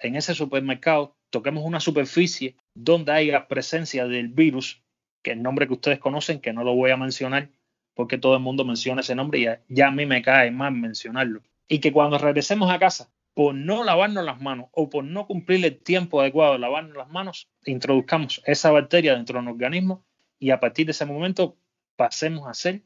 en 0.00 0.14
ese 0.14 0.36
supermercado 0.36 1.16
toquemos 1.30 1.64
una 1.64 1.80
superficie 1.80 2.54
donde 2.74 3.10
haya 3.10 3.48
presencia 3.48 4.06
del 4.06 4.28
virus 4.28 4.81
que 5.22 5.32
el 5.32 5.42
nombre 5.42 5.66
que 5.66 5.74
ustedes 5.74 5.98
conocen, 5.98 6.40
que 6.40 6.52
no 6.52 6.64
lo 6.64 6.74
voy 6.74 6.90
a 6.90 6.96
mencionar 6.96 7.48
porque 7.94 8.18
todo 8.18 8.34
el 8.34 8.42
mundo 8.42 8.64
menciona 8.64 9.00
ese 9.00 9.14
nombre 9.14 9.40
y 9.40 9.74
ya, 9.74 9.88
a 9.88 9.90
mí 9.90 10.06
me 10.06 10.22
cae 10.22 10.50
mal 10.50 10.72
mencionarlo. 10.72 11.42
Y 11.68 11.80
que 11.80 11.92
cuando 11.92 12.18
regresemos 12.18 12.70
a 12.70 12.78
casa, 12.78 13.10
por 13.34 13.54
no 13.54 13.84
lavarnos 13.84 14.24
las 14.24 14.40
manos 14.40 14.66
o 14.72 14.90
por 14.90 15.04
no 15.04 15.26
cumplir 15.26 15.64
el 15.64 15.78
tiempo 15.78 16.20
adecuado 16.20 16.54
de 16.54 16.58
lavarnos 16.58 16.96
las 16.96 17.08
manos, 17.08 17.48
introduzcamos 17.64 18.42
esa 18.44 18.70
bacteria 18.70 19.14
dentro 19.14 19.38
del 19.38 19.48
organismo 19.48 20.04
y 20.38 20.50
a 20.50 20.60
partir 20.60 20.86
de 20.86 20.92
ese 20.92 21.06
momento 21.06 21.56
pasemos 21.96 22.48
a 22.48 22.54
ser 22.54 22.82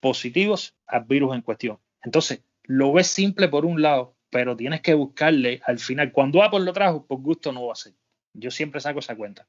positivos 0.00 0.76
al 0.86 1.04
virus 1.04 1.34
en 1.34 1.42
cuestión. 1.42 1.78
Entonces, 2.02 2.42
lo 2.64 2.92
ves 2.92 3.08
simple 3.08 3.48
por 3.48 3.64
un 3.64 3.82
lado, 3.82 4.14
pero 4.30 4.56
tienes 4.56 4.82
que 4.82 4.94
buscarle 4.94 5.60
al 5.64 5.78
final. 5.78 6.12
Cuando 6.12 6.42
Apple 6.42 6.60
lo 6.60 6.72
trajo, 6.72 7.06
por 7.06 7.20
gusto 7.20 7.52
no 7.52 7.66
va 7.66 7.72
a 7.72 7.76
ser. 7.76 7.94
Yo 8.34 8.50
siempre 8.50 8.80
saco 8.80 9.00
esa 9.00 9.16
cuenta. 9.16 9.48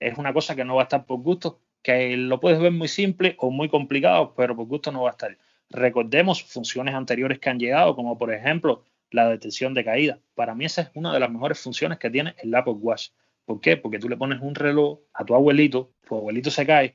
Es 0.00 0.18
una 0.18 0.32
cosa 0.32 0.54
que 0.54 0.64
no 0.64 0.74
va 0.74 0.82
a 0.82 0.84
estar 0.84 1.06
por 1.06 1.20
gusto, 1.20 1.60
que 1.82 2.16
lo 2.16 2.40
puedes 2.40 2.58
ver 2.60 2.72
muy 2.72 2.88
simple 2.88 3.36
o 3.38 3.50
muy 3.50 3.68
complicado, 3.68 4.34
pero 4.36 4.56
por 4.56 4.66
gusto 4.66 4.92
no 4.92 5.02
va 5.02 5.10
a 5.10 5.12
estar. 5.12 5.36
Recordemos 5.70 6.42
funciones 6.42 6.94
anteriores 6.94 7.38
que 7.38 7.50
han 7.50 7.58
llegado, 7.58 7.94
como 7.94 8.18
por 8.18 8.32
ejemplo 8.32 8.84
la 9.10 9.28
detección 9.28 9.74
de 9.74 9.84
caída. 9.84 10.18
Para 10.34 10.54
mí 10.54 10.64
esa 10.64 10.82
es 10.82 10.90
una 10.94 11.12
de 11.12 11.20
las 11.20 11.30
mejores 11.30 11.58
funciones 11.60 11.98
que 11.98 12.10
tiene 12.10 12.34
el 12.38 12.54
Apple 12.54 12.74
Watch. 12.74 13.10
¿Por 13.44 13.60
qué? 13.60 13.76
Porque 13.76 13.98
tú 13.98 14.08
le 14.08 14.16
pones 14.16 14.40
un 14.40 14.54
reloj 14.54 15.00
a 15.14 15.24
tu 15.24 15.34
abuelito, 15.34 15.92
tu 16.06 16.16
abuelito 16.16 16.50
se 16.50 16.66
cae, 16.66 16.94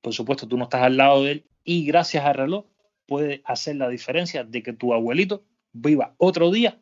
por 0.00 0.14
supuesto 0.14 0.48
tú 0.48 0.56
no 0.56 0.64
estás 0.64 0.82
al 0.82 0.96
lado 0.96 1.24
de 1.24 1.32
él 1.32 1.44
y 1.64 1.84
gracias 1.84 2.24
al 2.24 2.34
reloj 2.34 2.64
puede 3.06 3.42
hacer 3.44 3.76
la 3.76 3.88
diferencia 3.88 4.44
de 4.44 4.62
que 4.62 4.72
tu 4.72 4.94
abuelito 4.94 5.44
viva 5.72 6.14
otro 6.16 6.50
día 6.50 6.80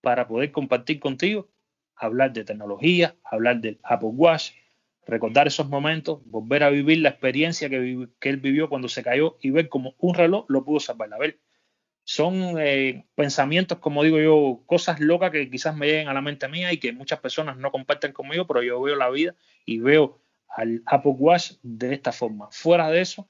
para 0.00 0.28
poder 0.28 0.52
compartir 0.52 1.00
contigo, 1.00 1.48
hablar 1.96 2.32
de 2.32 2.44
tecnología, 2.44 3.16
hablar 3.24 3.60
del 3.60 3.80
Apple 3.82 4.10
Watch, 4.12 4.52
recordar 5.06 5.46
esos 5.46 5.68
momentos, 5.68 6.20
volver 6.24 6.62
a 6.62 6.70
vivir 6.70 6.98
la 6.98 7.10
experiencia 7.10 7.68
que, 7.68 8.08
que 8.18 8.28
él 8.28 8.36
vivió 8.38 8.68
cuando 8.68 8.88
se 8.88 9.02
cayó 9.02 9.38
y 9.40 9.50
ver 9.50 9.68
cómo 9.68 9.94
un 9.98 10.14
reloj 10.14 10.44
lo 10.48 10.64
pudo 10.64 10.80
salvar. 10.80 11.12
A 11.12 11.18
ver, 11.18 11.38
son 12.04 12.56
eh, 12.58 13.06
pensamientos, 13.14 13.78
como 13.78 14.02
digo 14.02 14.18
yo, 14.18 14.62
cosas 14.66 15.00
locas 15.00 15.30
que 15.30 15.48
quizás 15.50 15.76
me 15.76 15.86
lleguen 15.86 16.08
a 16.08 16.14
la 16.14 16.20
mente 16.20 16.48
mía 16.48 16.72
y 16.72 16.78
que 16.78 16.92
muchas 16.92 17.20
personas 17.20 17.56
no 17.56 17.70
comparten 17.70 18.12
conmigo, 18.12 18.46
pero 18.46 18.62
yo 18.62 18.80
veo 18.80 18.96
la 18.96 19.10
vida 19.10 19.34
y 19.64 19.78
veo 19.78 20.20
al 20.48 20.82
Apple 20.86 21.14
Watch 21.16 21.52
de 21.62 21.94
esta 21.94 22.12
forma. 22.12 22.48
Fuera 22.50 22.90
de 22.90 23.00
eso, 23.00 23.28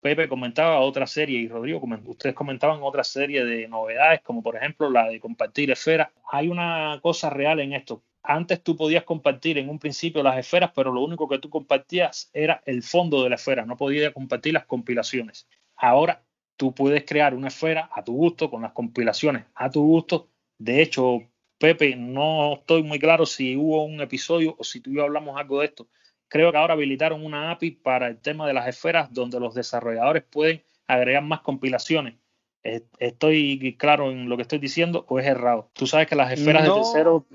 Pepe 0.00 0.28
comentaba 0.28 0.80
otra 0.80 1.06
serie 1.06 1.40
y 1.40 1.48
Rodrigo, 1.48 1.82
ustedes 2.06 2.34
comentaban 2.34 2.80
otra 2.82 3.04
serie 3.04 3.44
de 3.44 3.68
novedades, 3.68 4.20
como 4.22 4.42
por 4.42 4.56
ejemplo 4.56 4.88
la 4.90 5.08
de 5.08 5.20
compartir 5.20 5.70
esferas. 5.70 6.10
Hay 6.30 6.48
una 6.48 7.00
cosa 7.02 7.30
real 7.30 7.60
en 7.60 7.72
esto. 7.72 8.04
Antes 8.22 8.62
tú 8.62 8.76
podías 8.76 9.04
compartir 9.04 9.58
en 9.58 9.70
un 9.70 9.78
principio 9.78 10.22
las 10.22 10.38
esferas, 10.38 10.72
pero 10.74 10.92
lo 10.92 11.02
único 11.02 11.28
que 11.28 11.38
tú 11.38 11.48
compartías 11.48 12.30
era 12.34 12.62
el 12.66 12.82
fondo 12.82 13.22
de 13.22 13.30
la 13.30 13.36
esfera, 13.36 13.64
no 13.64 13.76
podías 13.76 14.12
compartir 14.12 14.54
las 14.54 14.66
compilaciones. 14.66 15.48
Ahora 15.76 16.22
tú 16.56 16.74
puedes 16.74 17.04
crear 17.04 17.34
una 17.34 17.48
esfera 17.48 17.88
a 17.92 18.04
tu 18.04 18.12
gusto, 18.12 18.50
con 18.50 18.62
las 18.62 18.72
compilaciones 18.72 19.46
a 19.54 19.70
tu 19.70 19.82
gusto. 19.82 20.28
De 20.58 20.82
hecho, 20.82 21.22
Pepe, 21.58 21.96
no 21.96 22.54
estoy 22.54 22.82
muy 22.82 22.98
claro 22.98 23.24
si 23.24 23.56
hubo 23.56 23.84
un 23.84 24.00
episodio 24.00 24.54
o 24.58 24.64
si 24.64 24.80
tú 24.80 24.90
y 24.90 24.96
yo 24.96 25.04
hablamos 25.04 25.38
algo 25.38 25.60
de 25.60 25.66
esto. 25.66 25.88
Creo 26.28 26.52
que 26.52 26.58
ahora 26.58 26.74
habilitaron 26.74 27.24
una 27.24 27.50
API 27.50 27.72
para 27.72 28.08
el 28.08 28.20
tema 28.20 28.46
de 28.46 28.52
las 28.52 28.68
esferas 28.68 29.12
donde 29.12 29.40
los 29.40 29.54
desarrolladores 29.54 30.22
pueden 30.24 30.62
agregar 30.86 31.22
más 31.22 31.40
compilaciones 31.40 32.14
¿Estoy 32.62 33.76
claro 33.78 34.10
en 34.10 34.28
lo 34.28 34.36
que 34.36 34.42
estoy 34.42 34.58
diciendo 34.58 35.06
o 35.08 35.18
es 35.18 35.26
errado? 35.26 35.70
Tú 35.72 35.86
sabes 35.86 36.06
que 36.06 36.14
las 36.14 36.30
esferas 36.32 36.64
de 36.64 36.70
tercero, 36.70 37.26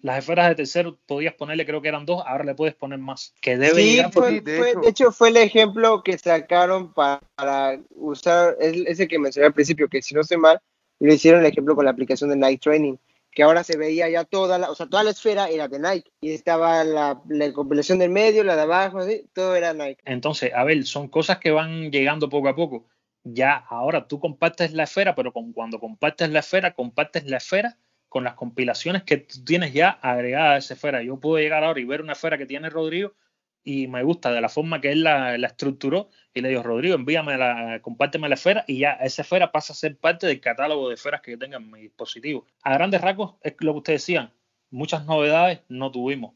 las 0.00 0.18
esferas 0.18 0.48
de 0.48 0.54
tercero 0.54 0.98
podías 1.06 1.34
ponerle, 1.34 1.66
creo 1.66 1.82
que 1.82 1.88
eran 1.88 2.06
dos, 2.06 2.22
ahora 2.26 2.44
le 2.44 2.54
puedes 2.54 2.74
poner 2.74 2.98
más. 2.98 3.34
Que 3.42 3.58
debe 3.58 3.82
sí, 3.82 4.00
fue, 4.10 4.40
de, 4.40 4.74
hecho. 4.86 5.12
fue 5.12 5.28
el 5.28 5.36
ejemplo 5.36 6.02
que 6.02 6.16
sacaron 6.16 6.94
para, 6.94 7.78
usar, 7.90 8.56
ese 8.60 9.06
que 9.06 9.18
mencioné 9.18 9.48
al 9.48 9.52
principio, 9.52 9.88
que 9.88 10.00
si 10.00 10.14
no 10.14 10.22
estoy 10.22 10.38
mal, 10.38 10.60
le 10.98 11.14
hicieron 11.14 11.40
el 11.40 11.46
ejemplo 11.46 11.76
con 11.76 11.84
la 11.84 11.90
aplicación 11.90 12.30
de 12.30 12.36
Nike 12.36 12.60
Training, 12.62 12.96
que 13.32 13.42
ahora 13.42 13.62
se 13.64 13.76
veía 13.76 14.08
ya 14.08 14.24
toda 14.24 14.58
la, 14.58 14.70
o 14.70 14.74
sea, 14.74 14.86
toda 14.86 15.04
la 15.04 15.10
esfera 15.10 15.50
era 15.50 15.68
de 15.68 15.78
Nike 15.78 16.10
y 16.22 16.32
estaba 16.32 16.84
la, 16.84 17.20
la 17.28 17.52
compilación 17.52 17.98
del 17.98 18.10
medio, 18.10 18.44
la 18.44 18.56
de 18.56 18.62
abajo, 18.62 19.00
todo 19.34 19.54
era 19.56 19.74
Nike. 19.74 20.00
Entonces, 20.06 20.52
a 20.54 20.64
ver, 20.64 20.86
son 20.86 21.08
cosas 21.08 21.38
que 21.38 21.50
van 21.50 21.90
llegando 21.90 22.30
poco 22.30 22.48
a 22.48 22.56
poco 22.56 22.86
ya 23.24 23.56
ahora 23.56 24.08
tú 24.08 24.20
compartes 24.20 24.72
la 24.72 24.84
esfera, 24.84 25.14
pero 25.14 25.32
con, 25.32 25.52
cuando 25.52 25.78
compartes 25.78 26.30
la 26.30 26.40
esfera, 26.40 26.74
compartes 26.74 27.26
la 27.26 27.38
esfera 27.38 27.78
con 28.08 28.24
las 28.24 28.34
compilaciones 28.34 29.04
que 29.04 29.18
tú 29.18 29.44
tienes 29.44 29.72
ya 29.72 29.90
agregadas 29.90 30.54
a 30.54 30.58
esa 30.58 30.74
esfera. 30.74 31.02
Yo 31.02 31.20
puedo 31.20 31.38
llegar 31.38 31.64
ahora 31.64 31.80
y 31.80 31.84
ver 31.84 32.02
una 32.02 32.14
esfera 32.14 32.38
que 32.38 32.46
tiene 32.46 32.70
Rodrigo 32.70 33.14
y 33.62 33.88
me 33.88 34.02
gusta 34.02 34.32
de 34.32 34.40
la 34.40 34.48
forma 34.48 34.80
que 34.80 34.90
él 34.90 35.04
la, 35.04 35.36
estructuró 35.36 36.08
y 36.32 36.40
le 36.40 36.48
digo, 36.48 36.62
Rodrigo, 36.62 36.94
envíame 36.94 37.36
la, 37.36 37.80
compárteme 37.82 38.28
la 38.28 38.34
esfera 38.34 38.64
y 38.66 38.78
ya 38.78 38.92
esa 38.94 39.22
esfera 39.22 39.52
pasa 39.52 39.72
a 39.72 39.76
ser 39.76 39.98
parte 39.98 40.26
del 40.26 40.40
catálogo 40.40 40.88
de 40.88 40.94
esferas 40.94 41.20
que 41.20 41.32
yo 41.32 41.38
tenga 41.38 41.58
en 41.58 41.70
mi 41.70 41.82
dispositivo. 41.82 42.46
A 42.62 42.74
grandes 42.74 43.00
rasgos 43.00 43.36
es 43.42 43.54
lo 43.60 43.72
que 43.72 43.78
ustedes 43.78 44.02
decían, 44.02 44.32
muchas 44.70 45.04
novedades 45.04 45.60
no 45.68 45.90
tuvimos, 45.90 46.34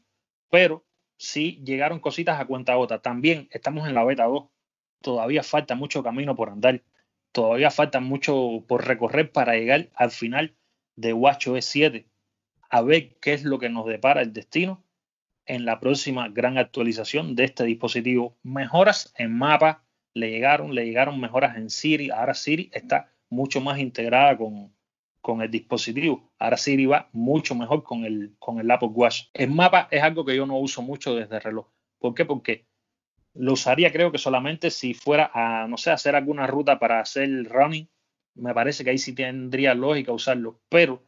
pero 0.49 0.85
sí 1.17 1.61
llegaron 1.65 1.99
cositas 1.99 2.39
a 2.39 2.45
cuenta 2.45 2.75
gota. 2.75 3.01
También 3.01 3.47
estamos 3.51 3.87
en 3.87 3.95
la 3.95 4.03
beta 4.03 4.25
2 4.25 4.45
todavía 5.05 5.43
falta 5.43 5.75
mucho 5.75 6.01
camino 6.01 6.35
por 6.35 6.49
andar, 6.49 6.81
todavía 7.31 7.69
falta 7.69 7.99
mucho 7.99 8.63
por 8.67 8.87
recorrer 8.87 9.31
para 9.31 9.53
llegar 9.53 9.89
al 9.93 10.09
final 10.09 10.55
de 10.95 11.13
WatchOS 11.13 11.63
7, 11.63 12.07
a 12.71 12.81
ver 12.81 13.15
qué 13.21 13.33
es 13.33 13.43
lo 13.43 13.59
que 13.59 13.69
nos 13.69 13.85
depara 13.85 14.23
el 14.23 14.33
destino 14.33 14.83
en 15.45 15.63
la 15.63 15.79
próxima 15.79 16.27
gran 16.29 16.57
actualización 16.57 17.35
de 17.35 17.43
este 17.43 17.65
dispositivo. 17.65 18.35
Mejoras 18.41 19.13
en 19.15 19.37
mapa 19.37 19.83
le 20.15 20.31
llegaron, 20.31 20.73
le 20.73 20.85
llegaron 20.85 21.19
mejoras 21.19 21.55
en 21.55 21.69
Siri, 21.69 22.09
ahora 22.09 22.33
Siri 22.33 22.71
está 22.73 23.11
mucho 23.29 23.61
más 23.61 23.77
integrada 23.77 24.35
con, 24.35 24.73
con 25.21 25.43
el 25.43 25.51
dispositivo. 25.51 26.31
Ahora 26.39 26.57
Siri 26.57 26.87
va 26.87 27.09
mucho 27.11 27.53
mejor 27.53 27.83
con 27.83 28.05
el, 28.05 28.35
con 28.39 28.57
el 28.57 28.71
Apple 28.71 28.89
Watch. 28.91 29.25
El 29.35 29.51
mapa 29.51 29.87
es 29.91 30.01
algo 30.01 30.25
que 30.25 30.35
yo 30.35 30.47
no 30.47 30.57
uso 30.57 30.81
mucho 30.81 31.13
desde 31.13 31.35
el 31.35 31.43
reloj. 31.43 31.67
¿Por 31.99 32.15
qué? 32.15 32.25
Porque 32.25 32.65
lo 33.35 33.53
usaría 33.53 33.91
creo 33.91 34.11
que 34.11 34.17
solamente 34.17 34.71
si 34.71 34.93
fuera 34.93 35.29
a, 35.33 35.67
no 35.67 35.77
sé, 35.77 35.91
hacer 35.91 36.15
alguna 36.15 36.47
ruta 36.47 36.79
para 36.79 37.01
hacer 37.01 37.29
running. 37.45 37.89
Me 38.35 38.53
parece 38.53 38.83
que 38.83 38.89
ahí 38.91 38.97
sí 38.97 39.13
tendría 39.13 39.75
lógica 39.75 40.11
usarlo. 40.11 40.61
Pero 40.69 41.05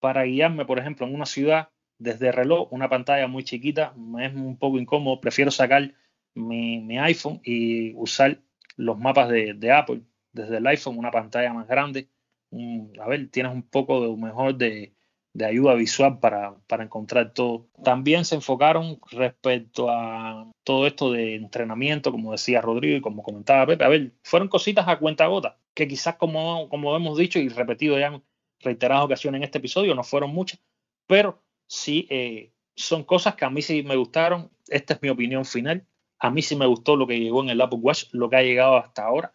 para 0.00 0.24
guiarme, 0.24 0.64
por 0.64 0.78
ejemplo, 0.78 1.06
en 1.06 1.14
una 1.14 1.26
ciudad 1.26 1.70
desde 1.98 2.32
reloj, 2.32 2.72
una 2.72 2.88
pantalla 2.88 3.26
muy 3.26 3.44
chiquita, 3.44 3.92
me 3.96 4.26
es 4.26 4.34
un 4.34 4.58
poco 4.58 4.78
incómodo. 4.78 5.20
Prefiero 5.20 5.50
sacar 5.50 5.94
mi, 6.34 6.98
iPhone 6.98 7.40
y 7.44 7.94
usar 7.94 8.40
los 8.76 8.98
mapas 8.98 9.28
de, 9.28 9.72
Apple 9.72 10.02
desde 10.32 10.58
el 10.58 10.66
iPhone, 10.66 10.98
una 10.98 11.10
pantalla 11.10 11.52
más 11.52 11.66
grande. 11.68 12.08
a 13.00 13.08
ver, 13.08 13.28
tienes 13.30 13.52
un 13.52 13.62
poco 13.62 14.00
de 14.00 14.16
mejor 14.16 14.56
de, 14.56 14.94
de 15.38 15.46
ayuda 15.46 15.74
visual 15.74 16.18
para, 16.18 16.56
para, 16.66 16.84
encontrar 16.84 17.32
todo. 17.32 17.68
También 17.84 18.24
se 18.24 18.34
enfocaron 18.34 18.98
respecto 19.12 19.88
a 19.88 20.50
todo 20.64 20.86
esto 20.86 21.12
de 21.12 21.36
entrenamiento, 21.36 22.10
como 22.10 22.32
decía 22.32 22.60
Rodrigo 22.60 22.96
y 22.96 23.00
como 23.00 23.22
comentaba 23.22 23.66
Pepe. 23.66 23.84
A 23.84 23.88
ver, 23.88 24.12
fueron 24.22 24.48
cositas 24.48 24.88
a 24.88 24.98
cuenta 24.98 25.26
gota, 25.26 25.58
que 25.74 25.86
quizás 25.86 26.16
como, 26.16 26.68
como 26.68 26.94
hemos 26.96 27.16
dicho 27.16 27.38
y 27.38 27.48
repetido 27.48 27.98
ya 27.98 28.08
en 28.08 28.22
reiteradas 28.60 29.04
ocasiones 29.04 29.38
en 29.38 29.44
este 29.44 29.58
episodio, 29.58 29.94
no 29.94 30.02
fueron 30.02 30.30
muchas, 30.30 30.60
pero 31.06 31.40
sí 31.68 32.08
eh, 32.10 32.52
son 32.74 33.04
cosas 33.04 33.36
que 33.36 33.44
a 33.44 33.50
mí 33.50 33.62
sí 33.62 33.84
me 33.84 33.96
gustaron. 33.96 34.50
Esta 34.66 34.94
es 34.94 35.02
mi 35.02 35.08
opinión 35.08 35.44
final. 35.44 35.86
A 36.18 36.30
mí 36.30 36.42
sí 36.42 36.56
me 36.56 36.66
gustó 36.66 36.96
lo 36.96 37.06
que 37.06 37.20
llegó 37.20 37.42
en 37.42 37.50
el 37.50 37.60
Apple 37.60 37.78
Watch, 37.80 38.06
lo 38.12 38.28
que 38.28 38.36
ha 38.36 38.42
llegado 38.42 38.76
hasta 38.76 39.04
ahora. 39.04 39.32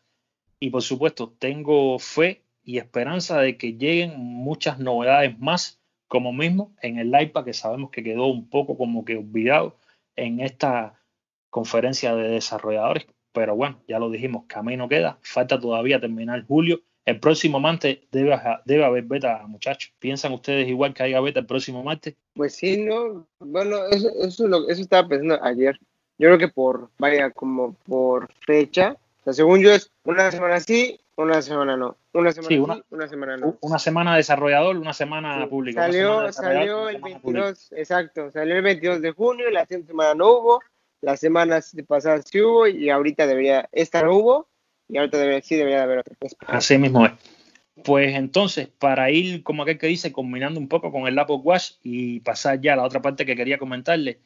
Y 0.60 0.70
por 0.70 0.82
supuesto, 0.82 1.34
tengo 1.40 1.98
fe 1.98 2.44
y 2.64 2.78
esperanza 2.78 3.40
de 3.40 3.58
que 3.58 3.74
lleguen 3.74 4.18
muchas 4.18 4.80
novedades 4.80 5.40
más 5.40 5.83
como 6.14 6.32
mismo 6.32 6.76
en 6.84 7.00
el 7.00 7.12
iPad, 7.20 7.44
que 7.44 7.54
sabemos 7.54 7.90
que 7.90 8.04
quedó 8.04 8.28
un 8.28 8.48
poco 8.48 8.78
como 8.78 9.04
que 9.04 9.18
olvidado 9.18 9.80
en 10.16 10.42
esta 10.42 11.02
conferencia 11.50 12.14
de 12.14 12.30
desarrolladores, 12.30 13.08
pero 13.32 13.56
bueno, 13.56 13.82
ya 13.88 13.98
lo 13.98 14.12
dijimos, 14.12 14.44
camino 14.46 14.88
queda, 14.88 15.18
falta 15.24 15.60
todavía 15.60 16.00
terminar 16.00 16.46
julio. 16.46 16.82
El 17.04 17.20
próximo 17.20 17.60
martes 17.60 17.98
debe, 18.12 18.40
debe 18.66 18.86
haber 18.86 19.06
beta, 19.06 19.44
muchachos. 19.48 19.92
¿Piensan 19.98 20.34
ustedes 20.34 20.68
igual 20.68 20.94
que 20.94 21.02
haya 21.02 21.20
beta 21.20 21.40
el 21.40 21.48
próximo 21.48 21.82
martes? 21.82 22.14
Pues 22.36 22.54
sí, 22.54 22.78
¿no? 22.78 23.26
Bueno, 23.40 23.88
eso, 23.88 24.12
eso, 24.22 24.70
estaba 24.70 25.08
pensando 25.08 25.44
ayer. 25.44 25.80
Yo 26.20 26.28
creo 26.28 26.38
que 26.38 26.48
por, 26.48 26.92
vaya, 27.00 27.32
como 27.32 27.74
por 27.88 28.32
fecha, 28.46 28.98
según 29.32 29.62
yo 29.62 29.72
es 29.72 29.90
una 30.04 30.30
semana 30.30 30.60
sí, 30.60 31.00
una 31.16 31.42
semana 31.42 31.78
no. 31.78 31.98
Una 32.14 32.32
semana 32.32 32.48
sí, 32.50 32.58
una, 32.90 33.08
semana 33.08 33.38
no. 33.38 33.58
Una 33.62 33.80
semana 33.80 34.16
desarrollador, 34.16 34.78
una 34.78 34.94
semana 34.94 35.48
pública. 35.48 35.82
Salió, 35.82 36.32
salió 36.32 36.90
el 36.90 37.02
22, 37.02 37.74
exacto, 37.74 38.32
salió 38.32 38.56
el 38.56 38.62
22 38.64 39.02
de 39.02 39.12
junio, 39.12 39.50
la 39.52 39.66
semana 39.66 40.16
no 40.16 40.32
hubo, 40.32 40.60
las 41.02 41.20
semanas 41.20 41.76
pasadas 41.88 42.26
sí 42.30 42.42
hubo 42.42 42.68
y 42.68 42.90
ahorita 42.90 43.28
debería, 43.28 43.70
esta 43.72 44.04
no 44.04 44.16
hubo 44.16 44.48
y 44.88 44.98
ahorita 44.98 45.18
debería, 45.18 45.42
sí 45.42 45.56
debería 45.56 45.84
haber 45.84 46.00
otra. 46.00 46.16
Así 46.48 46.78
mismo 46.78 47.06
es. 47.06 47.12
Pues 47.84 48.16
entonces, 48.16 48.68
para 48.68 49.10
ir, 49.10 49.44
como 49.44 49.64
aquel 49.64 49.80
que 49.80 49.88
dice, 49.88 50.12
combinando 50.12 50.60
un 50.60 50.68
poco 50.68 50.92
con 50.92 51.08
el 51.08 51.18
Apple 51.18 51.42
Watch 51.44 51.74
y 51.82 52.20
pasar 52.20 52.62
ya 52.62 52.74
a 52.74 52.76
la 52.76 52.84
otra 52.84 53.02
parte 53.02 53.26
que 53.26 53.36
quería 53.36 53.58
comentarle, 53.58 54.20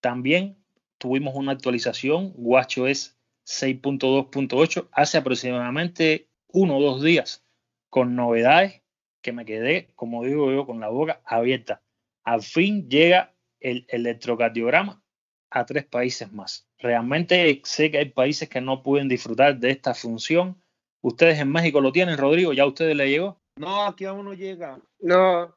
también 0.00 0.56
tuvimos 0.98 1.34
una 1.34 1.52
actualización, 1.52 2.32
WatchOS 2.36 3.14
6.2.8, 3.46 4.88
hace 4.90 5.18
aproximadamente 5.18 6.28
uno 6.54 6.78
o 6.78 6.82
dos 6.82 7.02
días 7.02 7.44
con 7.90 8.16
novedades 8.16 8.80
que 9.20 9.32
me 9.32 9.44
quedé, 9.44 9.90
como 9.96 10.24
digo 10.24 10.50
yo, 10.52 10.66
con 10.66 10.80
la 10.80 10.88
boca 10.88 11.20
abierta. 11.24 11.82
Al 12.22 12.42
fin 12.42 12.88
llega 12.88 13.34
el 13.60 13.84
electrocardiograma 13.88 15.02
a 15.50 15.66
tres 15.66 15.84
países 15.84 16.32
más. 16.32 16.66
Realmente 16.78 17.60
sé 17.64 17.90
que 17.90 17.98
hay 17.98 18.10
países 18.10 18.48
que 18.48 18.60
no 18.60 18.82
pueden 18.82 19.08
disfrutar 19.08 19.58
de 19.58 19.70
esta 19.70 19.94
función. 19.94 20.56
¿Ustedes 21.00 21.38
en 21.38 21.50
México 21.50 21.80
lo 21.80 21.92
tienen, 21.92 22.18
Rodrigo? 22.18 22.52
¿Ya 22.52 22.62
a 22.62 22.66
ustedes 22.66 22.96
le 22.96 23.10
llegó? 23.10 23.40
No, 23.56 23.84
aquí 23.84 24.04
aún 24.04 24.24
no 24.24 24.34
llega. 24.34 24.78
No, 25.00 25.56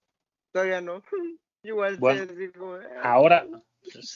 todavía 0.51 0.81
no. 0.81 1.03
Igual 1.63 1.99
ahora, 3.03 3.45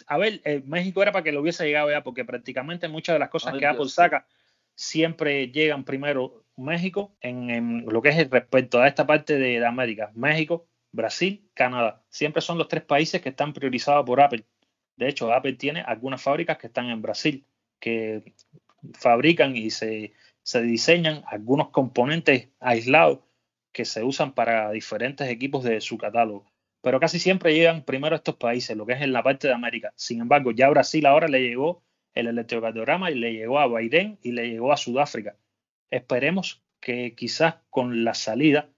a 0.08 0.18
ver, 0.18 0.42
eh, 0.46 0.64
México 0.66 1.02
era 1.02 1.12
para 1.12 1.24
que 1.24 1.32
lo 1.32 1.42
hubiese 1.42 1.66
llegado 1.66 1.92
ya, 1.92 2.02
porque 2.02 2.24
prácticamente 2.24 2.88
muchas 2.88 3.16
de 3.16 3.20
las 3.20 3.30
cosas 3.30 3.58
que 3.58 3.66
Apple 3.66 3.90
saca 3.90 4.26
siempre 4.76 5.48
llegan 5.52 5.84
primero 5.84 6.46
México 6.58 7.16
en, 7.22 7.86
lo 7.86 8.02
que 8.02 8.10
es 8.10 8.30
respecto 8.30 8.82
a 8.82 8.88
esta 8.88 9.06
parte 9.08 9.38
de, 9.38 9.66
América. 9.66 10.12
México, 10.16 10.68
Brasil, 10.92 11.50
Canadá. 11.54 12.04
Siempre 12.10 12.42
son 12.42 12.58
los 12.58 12.68
tres 12.68 12.84
países 12.84 13.22
que 13.22 13.30
están 13.30 13.54
priorizados 13.54 14.06
por 14.06 14.22
Apple. 14.22 14.46
De 14.96 15.10
hecho, 15.10 15.34
Apple 15.34 15.54
tiene 15.54 15.82
algunas 15.82 16.22
fábricas 16.22 16.58
que 16.58 16.68
están 16.68 16.90
en 16.90 17.02
Brasil, 17.02 17.46
que 17.80 18.34
fabrican 18.94 19.56
y 19.56 19.72
se, 19.72 20.14
se 20.44 20.62
diseñan 20.62 21.24
algunos 21.28 21.70
componentes 21.70 22.50
aislados 22.60 23.20
que 23.72 23.86
se 23.86 24.04
usan 24.04 24.34
para 24.34 24.72
diferentes 24.72 25.28
equipos 25.30 25.64
de 25.64 25.82
su 25.82 25.98
catálogo. 25.98 26.46
Pero 26.82 27.00
casi 27.00 27.20
siempre 27.20 27.54
llegan 27.54 27.84
primero 27.84 28.16
a 28.16 28.18
estos 28.18 28.36
países, 28.36 28.76
lo 28.76 28.86
que 28.86 28.94
es 28.94 29.02
en 29.02 29.14
la 29.14 29.24
parte 29.24 29.48
de 29.48 29.54
América. 29.54 29.94
Sin 29.96 30.20
embargo, 30.20 30.52
ya 30.52 30.70
Brasil 30.70 31.06
ahora 31.06 31.28
le 31.28 31.42
llegó 31.42 31.84
el 32.14 32.28
electrocardiograma 32.28 33.12
y 33.12 33.16
le 33.16 33.34
llegó 33.34 33.60
a 33.60 33.68
Bahrein 33.68 34.20
y 34.22 34.32
le 34.32 34.50
llegó 34.50 34.72
a 34.72 34.78
Sudáfrica. 34.78 35.36
Esperemos 35.90 36.64
que 36.80 37.16
quizás 37.16 37.56
con 37.70 38.04
la 38.04 38.14
salida 38.14 38.70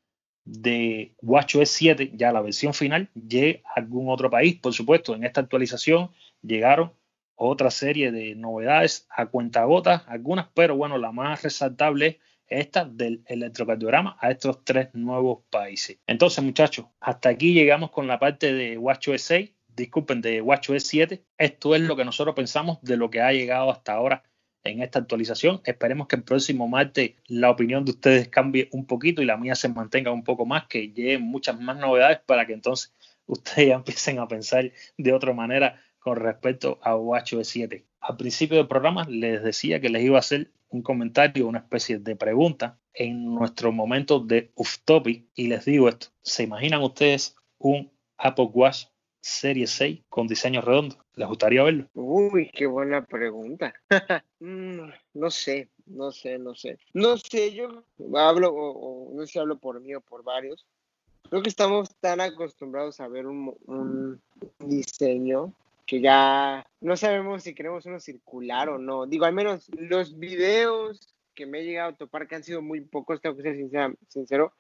de 0.46 1.16
WatchOS 1.22 1.70
7, 1.70 2.12
ya 2.16 2.32
la 2.32 2.42
versión 2.42 2.74
final, 2.74 3.10
llegue 3.14 3.64
a 3.66 3.80
algún 3.80 4.10
otro 4.10 4.30
país. 4.30 4.60
Por 4.60 4.74
supuesto, 4.74 5.16
en 5.16 5.24
esta 5.24 5.42
actualización 5.42 6.12
llegaron 6.42 6.94
otra 7.36 7.72
serie 7.72 8.12
de 8.12 8.36
novedades 8.36 9.08
a 9.10 9.28
cuentagotas, 9.28 10.04
algunas, 10.08 10.48
pero 10.54 10.76
bueno, 10.76 10.98
la 10.98 11.12
más 11.12 11.44
resaltable 11.44 12.20
es 12.48 12.66
esta 12.66 12.86
del 12.86 13.24
electrocardiograma 13.26 14.18
a 14.20 14.32
estos 14.32 14.64
tres 14.64 14.90
nuevos 14.94 15.44
países. 15.50 15.98
Entonces, 16.08 16.44
muchachos, 16.44 16.86
hasta 17.00 17.30
aquí 17.30 17.54
llegamos 17.54 17.90
con 17.92 18.08
la 18.08 18.20
parte 18.20 18.54
de 18.54 18.78
WatchOS 18.78 19.22
6, 19.22 19.52
disculpen, 19.76 20.22
de 20.22 20.42
WatchOS 20.42 20.84
7. 20.84 21.24
Esto 21.38 21.76
es 21.76 21.82
lo 21.82 21.96
que 21.96 22.06
nosotros 22.06 22.36
pensamos 22.36 22.80
de 22.82 22.98
lo 22.98 23.10
que 23.10 23.22
ha 23.22 23.32
llegado 23.32 23.72
hasta 23.72 23.94
ahora 23.94 24.24
en 24.64 24.82
esta 24.82 25.00
actualización. 25.00 25.62
Esperemos 25.66 26.08
que 26.08 26.16
el 26.16 26.24
próximo 26.24 26.68
martes 26.68 27.12
la 27.28 27.50
opinión 27.50 27.86
de 27.86 27.92
ustedes 27.92 28.30
cambie 28.30 28.70
un 28.72 28.86
poquito 28.86 29.22
y 29.22 29.26
la 29.26 29.38
mía 29.38 29.56
se 29.56 29.70
mantenga 29.70 30.12
un 30.12 30.24
poco 30.24 30.46
más, 30.46 30.68
que 30.68 30.90
lleguen 30.90 31.24
muchas 31.24 31.60
más 31.60 31.78
novedades 31.78 32.20
para 32.26 32.46
que 32.46 32.54
entonces 32.54 32.94
ustedes 33.26 33.70
ya 33.70 33.76
empiecen 33.76 34.20
a 34.20 34.28
pensar 34.28 34.72
de 34.98 35.14
otra 35.14 35.34
manera 35.34 35.82
con 36.00 36.18
respecto 36.18 36.80
a 36.82 36.96
WatchOS 36.96 37.48
7. 37.48 37.86
Al 38.02 38.18
principio 38.18 38.58
del 38.58 38.68
programa 38.68 39.06
les 39.08 39.44
decía 39.44 39.80
que 39.80 39.90
les 39.90 40.04
iba 40.04 40.18
a 40.18 40.20
hacer 40.20 40.52
un 40.70 40.82
comentario, 40.82 41.48
una 41.48 41.60
especie 41.60 42.00
de 42.00 42.16
pregunta 42.16 42.80
en 42.94 43.34
nuestro 43.34 43.72
momento 43.72 44.20
de 44.20 44.52
off 44.56 44.80
topic 44.84 45.26
y 45.36 45.48
les 45.48 45.66
digo 45.66 45.88
esto, 45.88 46.08
¿se 46.22 46.44
imaginan 46.44 46.82
ustedes 46.82 47.36
un 47.58 47.92
Apple 48.18 48.50
Watch 48.54 48.86
Serie 49.24 49.68
6 49.68 50.02
con 50.10 50.28
diseño 50.28 50.60
redondo? 50.60 50.98
¿Les 51.16 51.28
gustaría 51.28 51.64
verlo? 51.64 51.88
Uy, 51.94 52.52
qué 52.54 52.66
buena 52.66 53.06
pregunta. 53.06 53.74
Mm, 54.46 54.90
no 55.14 55.32
sé, 55.32 55.70
no 55.86 56.12
sé, 56.12 56.38
no 56.38 56.54
sé. 56.54 56.78
No 56.94 57.16
sé, 57.16 57.54
yo 57.54 57.86
hablo, 58.14 58.54
o, 58.54 59.14
no 59.14 59.26
sé 59.26 59.32
si 59.32 59.40
hablo 59.40 59.58
por 59.58 59.80
mí 59.80 59.96
o 59.96 60.02
por 60.02 60.22
varios. 60.22 60.66
Creo 61.30 61.42
que 61.42 61.48
estamos 61.48 61.96
tan 62.02 62.20
acostumbrados 62.20 63.00
a 63.00 63.08
ver 63.08 63.26
un 63.26 64.22
diseño 64.60 65.54
que 65.86 66.02
ya 66.02 66.66
no 66.82 66.98
sabemos 66.98 67.44
si 67.44 67.54
queremos 67.54 67.86
uno 67.86 68.00
circular 68.00 68.70
o 68.70 68.78
no. 68.78 69.06
Digo, 69.06 69.26
al 69.26 69.34
menos 69.34 69.70
los 69.78 70.18
videos 70.18 71.16
que 71.34 71.46
me 71.46 71.60
he 71.60 71.66
llegado 71.66 71.92
a 71.92 71.96
topar, 71.96 72.28
que 72.28 72.36
han 72.36 72.44
sido 72.44 72.62
muy 72.62 72.82
pocos, 72.82 73.22
tengo 73.22 73.36
que 73.36 73.44
ser 73.44 73.96
sincero, 74.10 74.54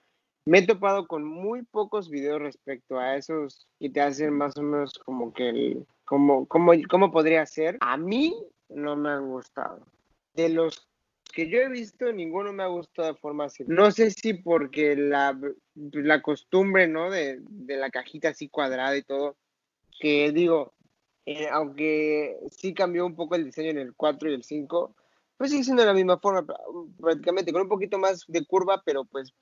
me 0.45 0.59
he 0.59 0.67
topado 0.67 1.07
con 1.07 1.23
muy 1.23 1.63
pocos 1.63 2.09
videos 2.09 2.41
respecto 2.41 2.99
a 2.99 3.15
esos 3.15 3.67
y 3.79 3.89
te 3.89 4.01
hacen 4.01 4.33
más 4.33 4.57
o 4.57 4.61
menos 4.61 4.99
como 5.05 5.33
que 5.33 5.49
el, 5.49 5.87
como, 6.05 6.45
como, 6.47 6.73
cómo 6.89 7.11
podría 7.11 7.45
ser. 7.45 7.77
A 7.81 7.97
mí 7.97 8.35
no 8.69 8.95
me 8.95 9.09
han 9.09 9.27
gustado. 9.29 9.85
De 10.33 10.49
los 10.49 10.87
que 11.33 11.49
yo 11.49 11.59
he 11.59 11.69
visto, 11.69 12.11
ninguno 12.11 12.53
me 12.53 12.63
ha 12.63 12.67
gustado 12.67 13.07
de 13.07 13.19
forma 13.19 13.45
así. 13.45 13.63
No 13.67 13.91
sé 13.91 14.11
si 14.11 14.33
porque 14.33 14.95
la, 14.95 15.37
la 15.75 16.21
costumbre, 16.21 16.87
¿no? 16.87 17.09
De, 17.09 17.39
de 17.41 17.77
la 17.77 17.89
cajita 17.89 18.29
así 18.29 18.49
cuadrada 18.49 18.95
y 18.95 19.03
todo, 19.03 19.35
que 19.99 20.31
digo, 20.31 20.73
eh, 21.25 21.47
aunque 21.49 22.37
sí 22.51 22.73
cambió 22.73 23.05
un 23.05 23.15
poco 23.15 23.35
el 23.35 23.45
diseño 23.45 23.69
en 23.71 23.79
el 23.79 23.93
4 23.95 24.29
y 24.29 24.33
el 24.33 24.43
5, 24.43 24.95
pues 25.43 25.51
sigue 25.51 25.65
siendo 25.65 25.83
la 25.83 25.93
misma 25.93 26.17
forma, 26.19 26.45
prácticamente, 27.01 27.51
con 27.51 27.63
un 27.63 27.67
poquito 27.67 27.97
más 27.97 28.23
de 28.29 28.45
curva, 28.45 28.81
pero 28.85 29.03
pues, 29.03 29.33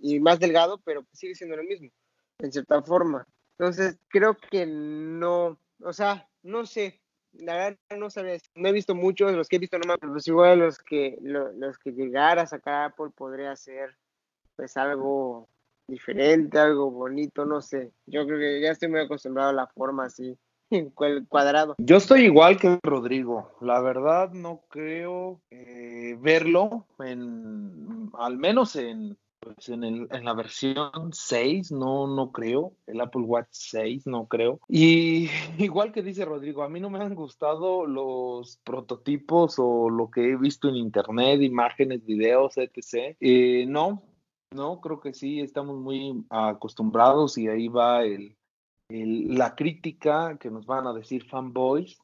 y, 0.00 0.18
más 0.20 0.38
delgado, 0.38 0.80
pero 0.86 1.04
sigue 1.12 1.34
siendo 1.34 1.54
lo 1.54 1.64
mismo, 1.64 1.90
en 2.38 2.50
cierta 2.50 2.80
forma. 2.80 3.26
Entonces, 3.58 3.98
creo 4.08 4.38
que 4.50 4.64
no, 4.64 5.60
o 5.82 5.92
sea, 5.92 6.26
no 6.42 6.64
sé, 6.64 7.02
la 7.34 7.56
verdad 7.56 7.78
no 7.98 8.08
sabía, 8.08 8.38
no 8.54 8.70
he 8.70 8.72
visto 8.72 8.94
muchos, 8.94 9.34
los 9.34 9.48
que 9.48 9.56
he 9.56 9.58
visto 9.58 9.78
no 9.78 9.86
me 9.86 9.98
pues 9.98 10.26
igual 10.28 10.60
los 10.60 10.78
que, 10.78 11.18
los 11.20 11.76
que 11.76 11.92
llegara 11.92 12.40
a 12.40 12.46
sacar 12.46 12.86
Apple 12.86 13.10
podría 13.14 13.54
ser, 13.54 13.98
pues, 14.56 14.78
algo 14.78 15.46
diferente, 15.86 16.58
algo 16.58 16.90
bonito, 16.90 17.44
no 17.44 17.60
sé. 17.60 17.92
Yo 18.06 18.24
creo 18.24 18.38
que 18.38 18.62
ya 18.62 18.70
estoy 18.70 18.88
muy 18.88 19.00
acostumbrado 19.00 19.50
a 19.50 19.52
la 19.52 19.66
forma 19.66 20.06
así 20.06 20.38
cuadrado. 21.28 21.74
Yo 21.78 21.96
estoy 21.96 22.22
igual 22.22 22.58
que 22.58 22.78
Rodrigo. 22.82 23.52
La 23.60 23.80
verdad 23.80 24.32
no 24.32 24.62
creo 24.68 25.40
eh, 25.50 26.16
verlo 26.20 26.86
en, 26.98 28.10
al 28.18 28.38
menos 28.38 28.76
en, 28.76 29.16
pues 29.40 29.68
en, 29.68 29.84
el, 29.84 30.08
en, 30.10 30.24
la 30.24 30.34
versión 30.34 31.12
6, 31.12 31.72
no, 31.72 32.06
no 32.06 32.32
creo. 32.32 32.72
El 32.86 33.00
Apple 33.00 33.22
Watch 33.22 33.48
6, 33.50 34.06
no 34.06 34.26
creo. 34.26 34.60
Y 34.68 35.28
igual 35.58 35.92
que 35.92 36.02
dice 36.02 36.24
Rodrigo, 36.24 36.62
a 36.62 36.68
mí 36.68 36.80
no 36.80 36.90
me 36.90 37.00
han 37.00 37.14
gustado 37.14 37.86
los 37.86 38.58
prototipos 38.64 39.56
o 39.58 39.88
lo 39.90 40.10
que 40.10 40.30
he 40.32 40.36
visto 40.36 40.68
en 40.68 40.76
internet, 40.76 41.40
imágenes, 41.42 42.04
videos, 42.04 42.56
etc. 42.58 43.16
Eh, 43.20 43.64
no, 43.66 44.02
no, 44.50 44.80
creo 44.80 45.00
que 45.00 45.12
sí, 45.12 45.40
estamos 45.40 45.78
muy 45.78 46.24
acostumbrados 46.30 47.36
y 47.36 47.48
ahí 47.48 47.68
va 47.68 48.04
el, 48.04 48.37
la 48.88 49.54
crítica 49.54 50.38
que 50.38 50.50
nos 50.50 50.66
van 50.66 50.86
a 50.86 50.92
decir 50.92 51.24
fanboys, 51.24 51.98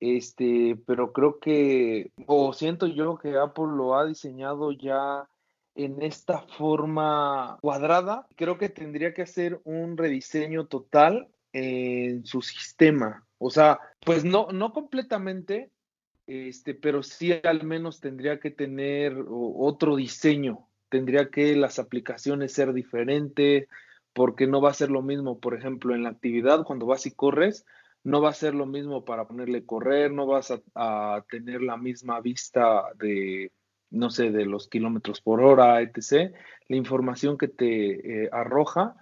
este, 0.00 0.78
pero 0.86 1.12
creo 1.12 1.38
que, 1.38 2.10
o 2.26 2.52
siento 2.52 2.86
yo 2.86 3.18
que 3.18 3.36
Apple 3.36 3.66
lo 3.76 3.96
ha 3.96 4.06
diseñado 4.06 4.72
ya 4.72 5.28
en 5.74 6.02
esta 6.02 6.40
forma 6.40 7.58
cuadrada, 7.60 8.26
creo 8.36 8.58
que 8.58 8.68
tendría 8.68 9.12
que 9.14 9.22
hacer 9.22 9.60
un 9.64 9.96
rediseño 9.96 10.66
total 10.66 11.28
en 11.52 12.24
su 12.24 12.42
sistema. 12.42 13.26
O 13.38 13.50
sea, 13.50 13.78
pues 14.04 14.24
no, 14.24 14.48
no 14.52 14.72
completamente, 14.72 15.70
este, 16.26 16.74
pero 16.74 17.02
sí 17.02 17.32
al 17.44 17.64
menos 17.64 18.00
tendría 18.00 18.40
que 18.40 18.50
tener 18.50 19.16
otro 19.28 19.96
diseño. 19.96 20.66
Tendría 20.88 21.30
que 21.30 21.54
las 21.56 21.78
aplicaciones 21.78 22.52
ser 22.52 22.72
diferentes, 22.72 23.68
porque 24.12 24.46
no 24.46 24.60
va 24.60 24.70
a 24.70 24.74
ser 24.74 24.90
lo 24.90 25.02
mismo, 25.02 25.38
por 25.40 25.54
ejemplo, 25.54 25.94
en 25.94 26.02
la 26.02 26.10
actividad, 26.10 26.64
cuando 26.64 26.86
vas 26.86 27.06
y 27.06 27.12
corres, 27.12 27.64
no 28.02 28.20
va 28.20 28.30
a 28.30 28.34
ser 28.34 28.54
lo 28.54 28.66
mismo 28.66 29.04
para 29.04 29.26
ponerle 29.26 29.64
correr, 29.64 30.10
no 30.12 30.26
vas 30.26 30.52
a, 30.74 31.24
tener 31.30 31.62
la 31.62 31.76
misma 31.76 32.20
vista 32.20 32.84
de, 32.98 33.52
no 33.90 34.10
sé, 34.10 34.30
de 34.30 34.46
los 34.46 34.68
kilómetros 34.68 35.20
por 35.20 35.42
hora, 35.42 35.80
etc. 35.82 36.34
La 36.68 36.76
información 36.76 37.36
que 37.36 37.48
te 37.48 38.24
eh, 38.24 38.28
arroja 38.32 38.96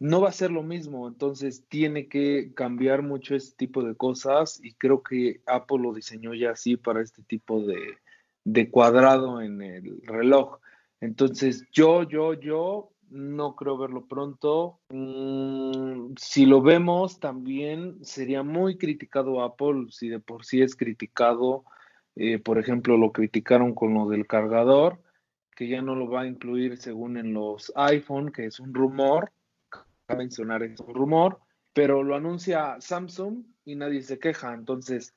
no 0.00 0.20
va 0.20 0.28
a 0.28 0.32
ser 0.32 0.50
lo 0.50 0.62
mismo, 0.62 1.08
entonces 1.08 1.64
tiene 1.68 2.08
que 2.08 2.52
cambiar 2.54 3.02
mucho 3.02 3.34
este 3.34 3.56
tipo 3.56 3.82
de 3.82 3.96
cosas 3.96 4.60
y 4.62 4.74
creo 4.74 5.02
que 5.02 5.40
Apple 5.44 5.78
lo 5.80 5.92
diseñó 5.92 6.34
ya 6.34 6.52
así 6.52 6.76
para 6.76 7.02
este 7.02 7.22
tipo 7.24 7.60
de, 7.60 7.98
de 8.44 8.70
cuadrado 8.70 9.42
en 9.42 9.60
el 9.60 10.00
reloj. 10.04 10.60
Entonces 11.00 11.66
yo, 11.72 12.04
yo, 12.04 12.34
yo 12.34 12.92
no 13.10 13.56
creo 13.56 13.78
verlo 13.78 14.06
pronto. 14.06 14.80
Mm, 14.90 16.14
si 16.16 16.46
lo 16.46 16.62
vemos, 16.62 17.20
también 17.20 18.04
sería 18.04 18.42
muy 18.42 18.78
criticado 18.78 19.42
Apple, 19.42 19.86
si 19.90 20.08
de 20.08 20.20
por 20.20 20.44
sí 20.44 20.62
es 20.62 20.76
criticado. 20.76 21.64
Eh, 22.16 22.38
por 22.38 22.58
ejemplo, 22.58 22.96
lo 22.96 23.12
criticaron 23.12 23.74
con 23.74 23.94
lo 23.94 24.08
del 24.08 24.26
cargador, 24.26 25.00
que 25.54 25.68
ya 25.68 25.82
no 25.82 25.94
lo 25.94 26.08
va 26.10 26.22
a 26.22 26.26
incluir 26.26 26.76
según 26.76 27.16
en 27.16 27.32
los 27.32 27.72
iPhone, 27.76 28.32
que 28.32 28.46
es 28.46 28.60
un 28.60 28.74
rumor. 28.74 29.32
A 30.08 30.14
mencionar 30.14 30.62
es 30.62 30.80
un 30.80 30.94
rumor, 30.94 31.38
pero 31.72 32.02
lo 32.02 32.16
anuncia 32.16 32.76
Samsung 32.80 33.44
y 33.64 33.74
nadie 33.74 34.02
se 34.02 34.18
queja. 34.18 34.54
Entonces, 34.54 35.14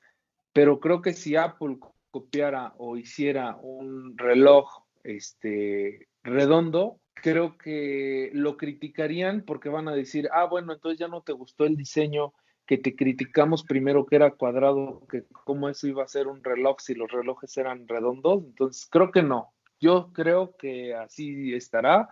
pero 0.52 0.80
creo 0.80 1.00
que 1.00 1.14
si 1.14 1.34
Apple 1.34 1.78
copiara 2.10 2.74
o 2.76 2.96
hiciera 2.96 3.56
un 3.56 4.16
reloj 4.18 4.84
este 5.02 6.08
redondo, 6.22 7.00
creo 7.14 7.56
que 7.58 8.30
lo 8.32 8.56
criticarían 8.56 9.42
porque 9.42 9.68
van 9.68 9.88
a 9.88 9.94
decir, 9.94 10.28
ah, 10.32 10.44
bueno, 10.44 10.72
entonces 10.72 10.98
ya 10.98 11.08
no 11.08 11.22
te 11.22 11.32
gustó 11.32 11.64
el 11.64 11.76
diseño 11.76 12.34
que 12.66 12.78
te 12.78 12.94
criticamos 12.94 13.64
primero 13.64 14.06
que 14.06 14.16
era 14.16 14.30
cuadrado, 14.30 15.06
que 15.10 15.24
cómo 15.44 15.68
eso 15.68 15.86
iba 15.88 16.04
a 16.04 16.08
ser 16.08 16.28
un 16.28 16.42
reloj 16.42 16.80
si 16.80 16.94
los 16.94 17.10
relojes 17.10 17.56
eran 17.56 17.88
redondos. 17.88 18.44
Entonces, 18.44 18.86
creo 18.90 19.10
que 19.10 19.22
no. 19.22 19.52
Yo 19.80 20.12
creo 20.12 20.56
que 20.56 20.94
así 20.94 21.54
estará 21.54 22.08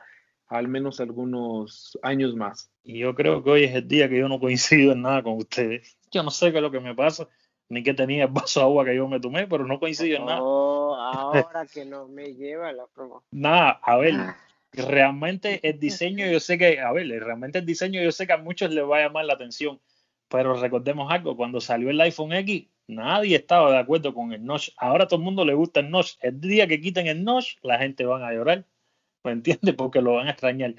al 0.48 0.66
menos 0.66 1.00
algunos 1.00 1.96
años 2.02 2.34
más. 2.34 2.70
Y 2.82 2.98
yo 2.98 3.14
creo 3.14 3.42
que 3.44 3.50
hoy 3.50 3.64
es 3.64 3.74
el 3.74 3.86
día 3.86 4.08
que 4.08 4.18
yo 4.18 4.28
no 4.28 4.40
coincido 4.40 4.92
en 4.92 5.02
nada 5.02 5.22
con 5.22 5.34
ustedes. 5.34 5.96
Yo 6.10 6.24
no 6.24 6.30
sé 6.30 6.50
qué 6.50 6.58
es 6.58 6.62
lo 6.62 6.72
que 6.72 6.80
me 6.80 6.94
pasa, 6.94 7.28
ni 7.68 7.84
que 7.84 7.94
tenía 7.94 8.24
el 8.24 8.32
vaso 8.32 8.58
de 8.58 8.66
agua 8.66 8.84
que 8.84 8.96
yo 8.96 9.06
me 9.06 9.20
tomé, 9.20 9.46
pero 9.46 9.64
no 9.64 9.78
coincido 9.78 10.18
en 10.18 10.26
nada. 10.26 10.40
Oh, 10.42 10.94
ahora 10.96 11.66
que 11.66 11.84
no 11.84 12.08
me 12.08 12.34
lleva 12.34 12.72
la 12.72 12.86
promo. 12.88 13.22
Nada, 13.30 13.80
a 13.82 13.96
ver, 13.98 14.14
realmente 14.72 15.60
el 15.68 15.78
diseño, 15.78 16.26
yo 16.26 16.40
sé 16.40 16.58
que, 16.58 16.80
a 16.80 16.92
ver, 16.92 17.06
realmente 17.08 17.58
el 17.58 17.66
diseño 17.66 18.02
yo 18.02 18.12
sé 18.12 18.26
que 18.26 18.32
a 18.32 18.38
muchos 18.38 18.72
les 18.72 18.84
va 18.84 18.98
a 18.98 19.02
llamar 19.02 19.24
la 19.24 19.34
atención, 19.34 19.80
pero 20.28 20.54
recordemos 20.54 21.10
algo, 21.10 21.36
cuando 21.36 21.60
salió 21.60 21.90
el 21.90 22.00
iPhone 22.00 22.32
X, 22.32 22.68
nadie 22.86 23.36
estaba 23.36 23.70
de 23.72 23.78
acuerdo 23.78 24.14
con 24.14 24.32
el 24.32 24.44
notch. 24.44 24.70
Ahora 24.76 25.04
a 25.04 25.08
todo 25.08 25.18
el 25.18 25.24
mundo 25.24 25.44
le 25.44 25.54
gusta 25.54 25.80
el 25.80 25.90
notch. 25.90 26.16
El 26.20 26.40
día 26.40 26.66
que 26.66 26.80
quiten 26.80 27.06
el 27.06 27.24
notch, 27.24 27.56
la 27.62 27.78
gente 27.78 28.04
va 28.04 28.26
a 28.26 28.32
llorar, 28.32 28.64
¿me 29.24 29.32
entiendes? 29.32 29.74
Porque 29.74 30.00
lo 30.00 30.14
van 30.14 30.28
a 30.28 30.32
extrañar. 30.32 30.74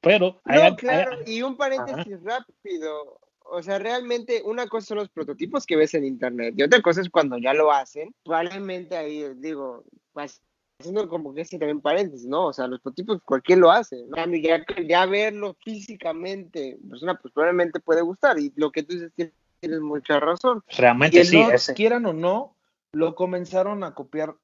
Pero... 0.00 0.40
No, 0.44 0.76
claro, 0.76 1.18
y 1.26 1.42
un 1.42 1.56
paréntesis 1.56 2.22
rápido. 2.22 3.20
O 3.48 3.62
sea, 3.62 3.78
realmente 3.78 4.42
una 4.44 4.66
cosa 4.66 4.88
son 4.88 4.98
los 4.98 5.08
prototipos 5.08 5.66
que 5.66 5.76
ves 5.76 5.94
en 5.94 6.04
internet 6.04 6.54
y 6.56 6.62
otra 6.64 6.82
cosa 6.82 7.00
es 7.00 7.08
cuando 7.08 7.38
ya 7.38 7.54
lo 7.54 7.70
hacen. 7.70 8.12
Probablemente 8.24 8.96
ahí, 8.96 9.24
digo, 9.36 9.84
pues 10.12 10.42
haciendo 10.78 11.08
como 11.08 11.34
que 11.34 11.42
ese 11.42 11.58
también 11.58 11.80
paréntesis, 11.80 12.26
¿no? 12.26 12.46
O 12.46 12.52
sea, 12.52 12.66
los 12.66 12.80
prototipos 12.80 13.20
cualquier 13.24 13.58
lo 13.58 13.70
hace, 13.70 14.04
¿no? 14.08 14.16
Ya, 14.36 14.64
ya 14.86 15.06
verlo 15.06 15.56
físicamente, 15.64 16.78
persona, 16.88 17.18
pues 17.18 17.32
probablemente 17.32 17.80
puede 17.80 18.02
gustar. 18.02 18.38
Y 18.38 18.52
lo 18.56 18.70
que 18.70 18.82
tú 18.82 18.94
dices 18.94 19.12
tienes 19.60 19.80
mucha 19.80 20.20
razón. 20.20 20.62
Realmente 20.76 21.24
sí. 21.24 21.42
Quieran 21.74 22.06
o 22.06 22.12
no, 22.12 22.56
lo 22.92 23.14
comenzaron 23.14 23.84
a 23.84 23.94
copiar 23.94 24.36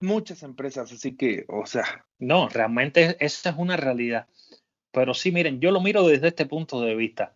muchas 0.00 0.42
empresas, 0.42 0.92
así 0.92 1.16
que, 1.16 1.44
o 1.48 1.66
sea. 1.66 2.06
No, 2.18 2.48
realmente 2.48 3.16
esa 3.20 3.50
es 3.50 3.56
una 3.56 3.76
realidad. 3.76 4.26
Pero 4.92 5.12
sí, 5.12 5.30
miren, 5.30 5.60
yo 5.60 5.70
lo 5.70 5.80
miro 5.80 6.06
desde 6.06 6.28
este 6.28 6.46
punto 6.46 6.80
de 6.80 6.94
vista. 6.94 7.34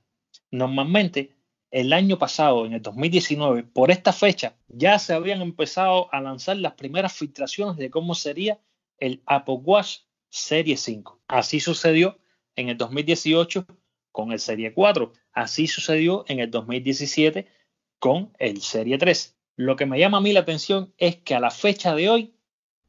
Normalmente, 0.51 1.37
el 1.71 1.93
año 1.93 2.19
pasado, 2.19 2.67
en 2.67 2.73
el 2.73 2.83
2019, 2.83 3.63
por 3.63 3.91
esta 3.91 4.13
fecha, 4.13 4.57
ya 4.69 4.99
se 4.99 5.15
habían 5.15 5.41
empezado 5.41 6.13
a 6.13 6.21
lanzar 6.21 6.57
las 6.57 6.75
primeras 6.75 7.13
filtraciones 7.13 7.77
de 7.77 7.91
cómo 7.91 8.15
sería 8.15 8.61
el 8.99 9.23
Apple 9.27 9.61
Watch 9.63 10.01
Serie 10.29 10.77
5. 10.77 11.21
Así 11.29 11.61
sucedió 11.61 12.19
en 12.57 12.69
el 12.69 12.77
2018 12.77 13.67
con 14.13 14.33
el 14.33 14.41
Serie 14.41 14.73
4. 14.75 15.13
Así 15.33 15.67
sucedió 15.67 16.25
en 16.29 16.41
el 16.41 16.51
2017 16.51 17.47
con 17.99 18.33
el 18.39 18.61
Serie 18.63 18.99
3. 18.99 19.37
Lo 19.57 19.77
que 19.77 19.87
me 19.87 19.99
llama 19.99 20.19
a 20.19 20.21
mí 20.21 20.33
la 20.33 20.41
atención 20.41 20.93
es 20.99 21.17
que 21.17 21.35
a 21.35 21.41
la 21.41 21.51
fecha 21.51 21.95
de 21.95 22.09
hoy 22.09 22.35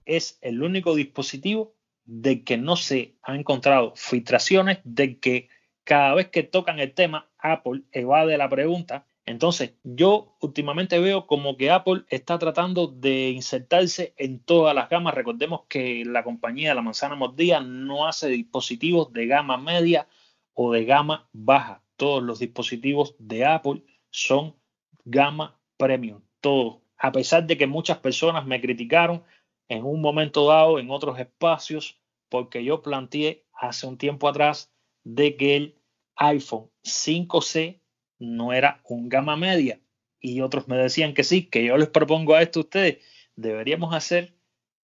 es 0.06 0.40
el 0.42 0.64
único 0.64 0.96
dispositivo 0.96 1.76
de 2.06 2.44
que 2.44 2.58
no 2.58 2.76
se 2.76 3.16
han 3.22 3.38
encontrado 3.38 3.94
filtraciones, 3.96 4.80
de 4.84 5.20
que 5.20 5.50
cada 5.92 6.14
vez 6.14 6.30
que 6.30 6.44
tocan 6.44 6.80
el 6.80 6.94
tema, 6.94 7.30
Apple 7.38 7.82
evade 7.92 8.38
la 8.38 8.48
pregunta. 8.48 9.06
Entonces, 9.26 9.74
yo 9.84 10.38
últimamente 10.40 10.98
veo 11.00 11.28
como 11.28 11.58
que 11.58 11.70
Apple 11.70 12.06
está 12.08 12.40
tratando 12.40 12.88
de 12.88 13.32
insertarse 13.32 14.14
en 14.16 14.40
todas 14.40 14.74
las 14.74 14.88
gamas. 14.88 15.14
Recordemos 15.14 15.64
que 15.68 16.06
la 16.06 16.24
compañía 16.24 16.74
La 16.74 16.82
Manzana 16.82 17.16
Mordida 17.16 17.60
no 17.60 18.08
hace 18.08 18.30
dispositivos 18.30 19.12
de 19.12 19.28
gama 19.28 19.58
media 19.58 20.08
o 20.54 20.72
de 20.72 20.86
gama 20.86 21.28
baja. 21.34 21.84
Todos 21.98 22.24
los 22.24 22.40
dispositivos 22.40 23.14
de 23.20 23.46
Apple 23.46 23.84
son 24.12 24.56
gama 25.04 25.60
premium. 25.76 26.22
Todos. 26.40 26.78
A 26.98 27.12
pesar 27.12 27.46
de 27.46 27.58
que 27.58 27.68
muchas 27.68 27.98
personas 27.98 28.46
me 28.46 28.62
criticaron 28.62 29.24
en 29.68 29.84
un 29.84 30.00
momento 30.00 30.48
dado 30.48 30.80
en 30.80 30.90
otros 30.90 31.20
espacios 31.20 32.00
porque 32.30 32.64
yo 32.64 32.82
planteé 32.82 33.44
hace 33.52 33.88
un 33.88 33.98
tiempo 33.98 34.30
atrás 34.30 34.72
de 35.04 35.36
que 35.36 35.56
el 35.58 35.81
iPhone 36.22 36.70
5C 36.84 37.82
no 38.20 38.54
era 38.54 38.82
un 38.86 39.10
gama 39.10 39.36
media. 39.36 39.82
Y 40.20 40.42
otros 40.42 40.68
me 40.68 40.78
decían 40.78 41.14
que 41.14 41.24
sí, 41.24 41.48
que 41.48 41.66
yo 41.66 41.78
les 41.78 41.90
propongo 41.90 42.36
a 42.36 42.44
esto 42.44 42.60
a 42.60 42.64
ustedes, 42.64 42.98
deberíamos 43.36 43.94
hacer 43.96 44.36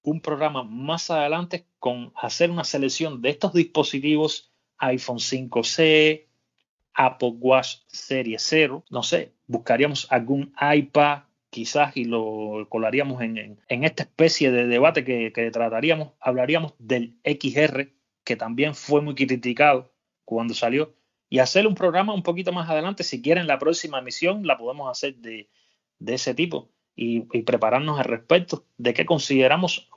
un 0.02 0.19
programa 0.21 0.63
más 0.63 1.12
adelante 1.12 1.67
con 1.80 2.12
hacer 2.15 2.50
una 2.50 2.63
selección 2.63 3.21
de 3.21 3.30
estos 3.30 3.54
dispositivos 3.54 4.52
iPhone 4.80 5.19
5C, 5.19 6.26
Apple 6.93 7.34
Watch 7.39 7.78
Serie 7.88 8.38
0, 8.39 8.84
no 8.89 9.04
sé, 9.04 9.34
buscaríamos 9.45 10.08
algún 10.12 10.54
iPad 10.60 11.23
quizás 11.50 11.95
y 11.95 12.06
lo 12.06 12.67
colaríamos 12.69 13.21
en, 13.21 13.60
esta 13.67 14.04
especie 14.04 14.52
de 14.52 14.65
debate 14.67 15.04
que, 15.04 15.32
que, 15.32 15.52
trataríamos, 15.52 16.13
hablaríamos 16.19 16.73
del 16.80 17.19
XR, 17.23 17.93
que 18.23 18.36
también 18.36 18.76
fue 18.76 19.02
muy 19.02 19.15
criticado 19.15 19.93
cuando 20.26 20.54
salió, 20.54 20.95
y 21.30 21.40
hacer 21.40 21.68
un 21.68 21.76
programa 21.76 22.13
un 22.13 22.24
poquito 22.24 22.52
más 22.52 22.70
adelante, 22.70 23.04
si 23.04 23.22
quieren 23.22 23.48
la 23.48 23.60
próxima 23.60 24.00
emisión, 24.00 24.46
la 24.46 24.58
podemos 24.58 24.90
hacer 24.90 25.16
de, 25.18 25.50
ese 26.06 26.34
tipo 26.34 26.70
y, 26.96 27.22
prepararnos 27.44 28.00
al 28.00 28.06
respecto 28.06 28.66
de 28.78 28.94
qué 28.94 29.06
consideramos 29.06 29.90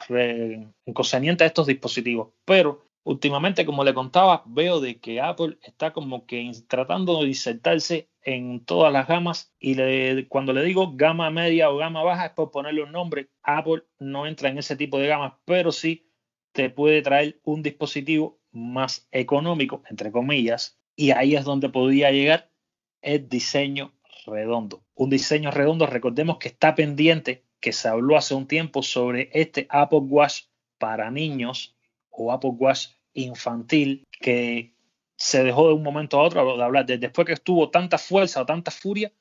inconveniente 0.87 1.45
a 1.45 1.47
estos 1.47 1.67
dispositivos. 1.67 2.31
Pero 2.45 2.85
últimamente, 3.05 3.65
como 3.65 3.85
le 3.85 3.95
contaba, 3.95 4.43
veo 4.47 4.81
de 4.81 4.99
que 4.99 5.21
Apple 5.21 5.59
está 5.63 5.93
como 5.93 6.27
que 6.27 6.51
tratando 6.69 7.23
de 7.23 7.29
insertarse 7.29 8.11
en 8.23 8.65
todas 8.65 8.93
las 8.93 9.09
gamas 9.09 9.55
y 9.59 10.25
cuando 10.25 10.53
le 10.53 10.63
digo 10.63 10.93
gama 10.95 11.31
media 11.31 11.71
o 11.71 11.79
gama 11.79 12.03
baja 12.03 12.27
es 12.27 12.33
por 12.33 12.51
ponerle 12.51 12.83
un 12.83 12.93
nombre. 12.93 13.31
Apple 13.43 13.85
no 13.99 14.27
entra 14.27 14.51
en 14.51 14.59
ese 14.59 14.77
tipo 14.77 14.99
de 14.99 15.07
gamas, 15.07 15.35
pero 15.45 15.73
sí 15.73 16.07
te 16.53 16.71
puede 16.71 17.03
traer 17.03 17.41
un 17.45 17.63
dispositivo 17.63 18.41
más 18.53 19.09
económico, 19.13 19.83
entre 19.89 20.11
comillas, 20.11 20.80
y 20.97 21.11
ahí 21.13 21.35
es 21.35 21.45
donde 21.45 21.69
podía 21.69 22.11
llegar 22.11 22.51
el 23.03 23.29
diseño 23.29 23.93
redondo. 24.27 24.83
Un 24.95 25.11
diseño 25.11 25.51
redondo, 25.51 25.87
recordemos 25.87 26.39
que 26.39 26.49
está 26.49 26.75
pendiente, 26.75 27.45
que 27.61 27.73
se 27.73 27.89
habló 27.89 28.17
hace 28.17 28.35
un 28.35 28.47
tiempo 28.47 28.83
sobre 28.83 29.31
este 29.33 29.67
Apple 29.71 30.01
Watch 30.01 30.45
para 30.79 31.11
niños 31.11 31.77
o 32.11 32.33
Apple 32.33 32.53
Watch 32.59 32.89
infantil 33.15 34.07
que 34.11 34.73
se 35.17 35.45
dejó 35.45 35.69
de 35.69 35.75
un 35.75 35.83
momento 35.83 36.19
a 36.19 36.23
otro 36.23 36.57
de 36.57 36.63
hablar. 36.63 36.87
Después 36.87 37.27
que 37.27 37.35
estuvo 37.35 37.71
tanta 37.71 37.99
fuerza 37.99 38.41
o 38.43 38.47
tanta 38.47 38.71
furia, 38.71 39.13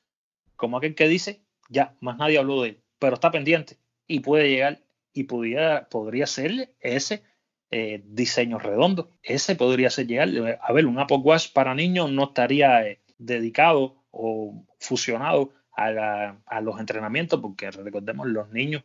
como 0.55 0.77
aquel 0.77 0.95
que 0.95 1.07
dice, 1.07 1.41
ya, 1.69 1.95
más 1.99 2.17
nadie 2.17 2.37
habló 2.37 2.61
de 2.61 2.69
él, 2.69 2.81
pero 2.99 3.15
está 3.15 3.31
pendiente 3.31 3.77
y 4.07 4.21
puede 4.21 4.49
llegar 4.49 4.81
y 5.13 5.23
podría, 5.23 5.87
ser 6.25 6.73
ese 6.79 7.23
eh, 7.71 8.01
diseño 8.05 8.59
redondo. 8.59 9.11
Ese 9.21 9.55
podría 9.55 9.89
ser 9.89 10.07
llegar. 10.07 10.29
A 10.61 10.73
ver, 10.73 10.85
un 10.85 10.99
Apple 10.99 11.17
Watch 11.17 11.51
para 11.53 11.75
niños 11.75 12.11
no 12.11 12.25
estaría 12.25 12.87
eh, 12.87 12.99
dedicado 13.17 14.03
o 14.11 14.65
fusionado 14.79 15.51
a, 15.75 16.35
a, 16.45 16.61
los 16.61 16.79
entrenamientos, 16.79 17.39
porque 17.39 17.71
recordemos, 17.71 18.27
los 18.27 18.49
niños, 18.49 18.83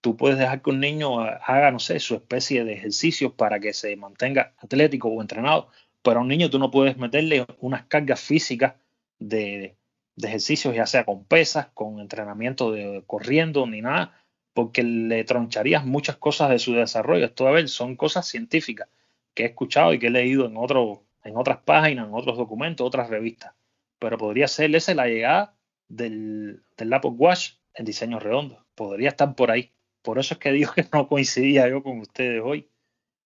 tú 0.00 0.16
puedes 0.16 0.38
dejar 0.38 0.62
que 0.62 0.70
un 0.70 0.80
niño 0.80 1.20
haga, 1.20 1.70
no 1.70 1.78
sé, 1.78 2.00
su 2.00 2.14
especie 2.14 2.64
de 2.64 2.72
ejercicios 2.72 3.32
para 3.32 3.60
que 3.60 3.72
se 3.72 3.94
mantenga 3.96 4.54
atlético 4.58 5.08
o 5.08 5.20
entrenado, 5.20 5.68
pero 6.02 6.18
a 6.18 6.22
un 6.22 6.28
niño 6.28 6.50
tú 6.50 6.58
no 6.58 6.70
puedes 6.70 6.96
meterle 6.96 7.46
unas 7.60 7.84
cargas 7.84 8.20
físicas 8.20 8.74
de, 9.18 9.76
de 10.16 10.28
ejercicios, 10.28 10.74
ya 10.74 10.86
sea 10.86 11.04
con 11.04 11.24
pesas, 11.24 11.68
con 11.74 12.00
entrenamiento 12.00 12.72
de 12.72 13.04
corriendo, 13.06 13.66
ni 13.66 13.82
nada, 13.82 14.21
porque 14.54 14.82
le 14.82 15.24
troncharías 15.24 15.84
muchas 15.84 16.16
cosas 16.16 16.50
de 16.50 16.58
su 16.58 16.74
desarrollo. 16.74 17.24
Esto, 17.24 17.48
a 17.48 17.52
ver, 17.52 17.68
son 17.68 17.96
cosas 17.96 18.26
científicas 18.26 18.88
que 19.34 19.44
he 19.44 19.46
escuchado 19.46 19.94
y 19.94 19.98
que 19.98 20.08
he 20.08 20.10
leído 20.10 20.46
en, 20.46 20.56
otro, 20.56 21.04
en 21.24 21.36
otras 21.36 21.58
páginas, 21.58 22.08
en 22.08 22.14
otros 22.14 22.36
documentos, 22.36 22.86
otras 22.86 23.08
revistas. 23.08 23.52
Pero 23.98 24.18
podría 24.18 24.48
ser 24.48 24.74
esa 24.74 24.94
la 24.94 25.06
llegada 25.06 25.54
del, 25.88 26.62
del 26.76 26.92
Apple 26.92 27.12
Watch 27.12 27.52
en 27.74 27.84
diseño 27.84 28.18
redondo. 28.18 28.64
Podría 28.74 29.10
estar 29.10 29.34
por 29.34 29.50
ahí. 29.50 29.72
Por 30.02 30.18
eso 30.18 30.34
es 30.34 30.40
que 30.40 30.52
digo 30.52 30.72
que 30.74 30.86
no 30.92 31.08
coincidía 31.08 31.68
yo 31.68 31.82
con 31.82 32.00
ustedes 32.00 32.42
hoy. 32.44 32.68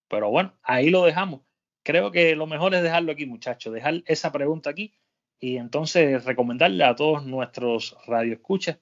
Pero 0.09 0.31
bueno, 0.31 0.55
ahí 0.63 0.91
lo 0.91 1.05
dejamos. 1.05 1.41
Creo 1.83 2.11
que 2.11 2.37
lo 2.37 2.47
mejor 2.47 2.75
es 2.75 2.83
dejarlo 2.83 3.13
aquí, 3.13 3.27
muchachos. 3.27 3.73
Dejar 3.73 4.03
esa 4.07 4.33
pregunta 4.33 4.71
aquí 4.71 4.95
y 5.41 5.57
entonces 5.57 6.25
recomendarle 6.25 6.85
a 6.85 6.95
todos 6.97 7.25
nuestros 7.25 7.97
radioescuchas 8.07 8.79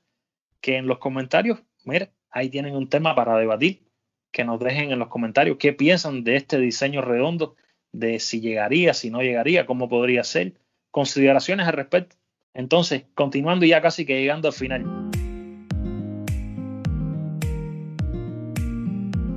que 0.60 0.76
en 0.76 0.86
los 0.86 0.98
comentarios, 0.98 1.62
mire, 1.84 2.12
ahí 2.34 2.50
tienen 2.50 2.74
un 2.74 2.88
tema 2.88 3.14
para 3.14 3.38
debatir, 3.38 3.84
que 4.32 4.44
nos 4.44 4.58
dejen 4.58 4.90
en 4.90 4.98
los 4.98 5.08
comentarios 5.08 5.56
qué 5.58 5.72
piensan 5.72 6.24
de 6.24 6.34
este 6.34 6.58
diseño 6.58 7.00
redondo, 7.00 7.54
de 7.92 8.18
si 8.18 8.40
llegaría, 8.40 8.92
si 8.92 9.08
no 9.08 9.22
llegaría, 9.22 9.66
cómo 9.66 9.88
podría 9.88 10.24
ser, 10.24 10.54
consideraciones 10.90 11.68
al 11.68 11.74
respecto. 11.74 12.16
Entonces, 12.52 13.04
continuando 13.14 13.64
ya 13.64 13.80
casi 13.80 14.04
que 14.04 14.20
llegando 14.20 14.48
al 14.48 14.54
final. 14.54 14.84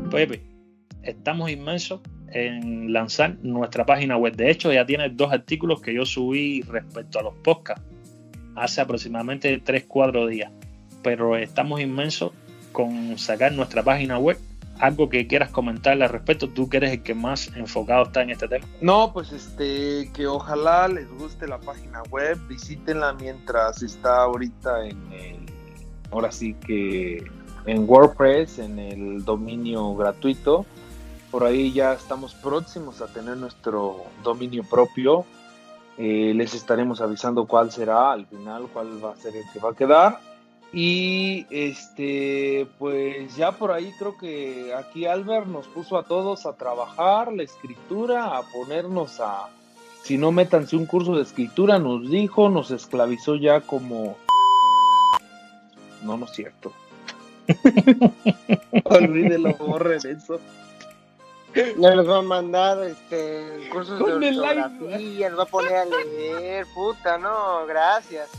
Pepe, 0.09 0.41
estamos 1.03 1.51
inmensos 1.51 2.01
en 2.31 2.91
lanzar 2.91 3.37
nuestra 3.43 3.85
página 3.85 4.17
web. 4.17 4.35
De 4.35 4.49
hecho, 4.49 4.73
ya 4.73 4.87
tiene 4.87 5.09
dos 5.09 5.31
artículos 5.31 5.81
que 5.81 5.93
yo 5.93 6.03
subí 6.03 6.63
respecto 6.63 7.19
a 7.19 7.23
los 7.23 7.35
podcasts 7.35 7.85
hace 8.55 8.81
aproximadamente 8.81 9.63
3-4 9.63 10.27
días. 10.27 10.51
Pero 11.03 11.37
estamos 11.37 11.79
inmensos 11.79 12.31
con 12.77 13.17
sacar 13.17 13.53
nuestra 13.53 13.81
página 13.81 14.19
web. 14.19 14.37
Algo 14.77 15.09
que 15.09 15.25
quieras 15.25 15.49
comentarle 15.49 16.03
al 16.03 16.11
respecto, 16.11 16.47
tú 16.47 16.69
que 16.69 16.77
eres 16.77 16.91
el 16.91 17.01
que 17.01 17.15
más 17.15 17.49
enfocado 17.55 18.03
está 18.03 18.21
en 18.21 18.29
este 18.29 18.47
tema. 18.47 18.67
No, 18.81 19.11
pues 19.11 19.31
este, 19.31 20.11
que 20.13 20.27
ojalá 20.27 20.87
les 20.87 21.09
guste 21.17 21.47
la 21.47 21.57
página 21.57 22.03
web, 22.11 22.37
visítenla 22.47 23.13
mientras 23.13 23.81
está 23.81 24.21
ahorita 24.21 24.85
en 24.85 25.11
el, 25.11 25.39
ahora 26.11 26.31
sí 26.31 26.53
que 26.53 27.25
en 27.65 27.89
WordPress, 27.89 28.59
en 28.59 28.77
el 28.77 29.25
dominio 29.25 29.95
gratuito. 29.95 30.67
Por 31.31 31.45
ahí 31.45 31.73
ya 31.73 31.93
estamos 31.93 32.35
próximos 32.35 33.01
a 33.01 33.07
tener 33.07 33.37
nuestro 33.37 34.03
dominio 34.21 34.63
propio. 34.63 35.25
Eh, 35.97 36.31
les 36.35 36.53
estaremos 36.53 37.01
avisando 37.01 37.47
cuál 37.47 37.71
será 37.71 38.11
al 38.11 38.27
final, 38.27 38.67
cuál 38.71 39.03
va 39.03 39.13
a 39.13 39.15
ser 39.15 39.35
el 39.35 39.45
que 39.51 39.57
va 39.57 39.71
a 39.71 39.73
quedar. 39.73 40.36
Y 40.73 41.45
este, 41.49 42.67
pues 42.77 43.35
ya 43.35 43.53
por 43.53 43.71
ahí 43.71 43.91
creo 43.97 44.17
que 44.17 44.73
aquí 44.73 45.05
Albert 45.05 45.47
nos 45.47 45.67
puso 45.67 45.97
a 45.97 46.03
todos 46.03 46.45
a 46.45 46.53
trabajar 46.53 47.31
la 47.31 47.43
escritura, 47.43 48.37
a 48.37 48.41
ponernos 48.43 49.19
a, 49.21 49.49
si 50.07 50.17
no 50.17 50.31
métanse 50.31 50.77
un 50.77 50.85
curso 50.85 51.17
de 51.17 51.23
escritura, 51.23 51.79
nos 51.79 52.09
dijo, 52.09 52.47
nos 52.47 52.71
esclavizó 52.71 53.35
ya 53.35 53.59
como... 53.59 54.17
No, 56.01 56.15
no 56.15 56.25
es 56.25 56.31
cierto. 56.31 56.71
Olvídelo, 58.85 59.53
borren 59.55 59.99
eso. 60.05 60.39
Ya 61.53 61.93
nos 61.93 62.07
va 62.07 62.19
a 62.19 62.21
mandar 62.21 62.81
este, 62.85 63.67
cursos 63.69 63.99
de 63.99 64.29
ortografía, 64.29 65.29
nos 65.29 65.39
va 65.39 65.43
a 65.43 65.47
poner 65.47 65.75
a 65.75 65.85
leer, 65.85 66.65
puta, 66.73 67.17
no, 67.17 67.65
gracias. 67.65 68.29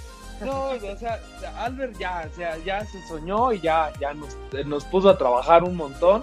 No, 0.45 0.71
o 0.71 0.99
sea, 0.99 1.21
Albert 1.59 1.99
ya, 1.99 2.29
o 2.31 2.37
sea, 2.37 2.57
ya 2.59 2.85
se 2.85 3.07
soñó 3.07 3.53
y 3.53 3.61
ya, 3.61 3.93
ya 4.01 4.15
nos, 4.15 4.37
nos 4.67 4.85
puso 4.85 5.11
a 5.11 5.19
trabajar 5.19 5.65
un 5.65 5.77
montón. 5.77 6.23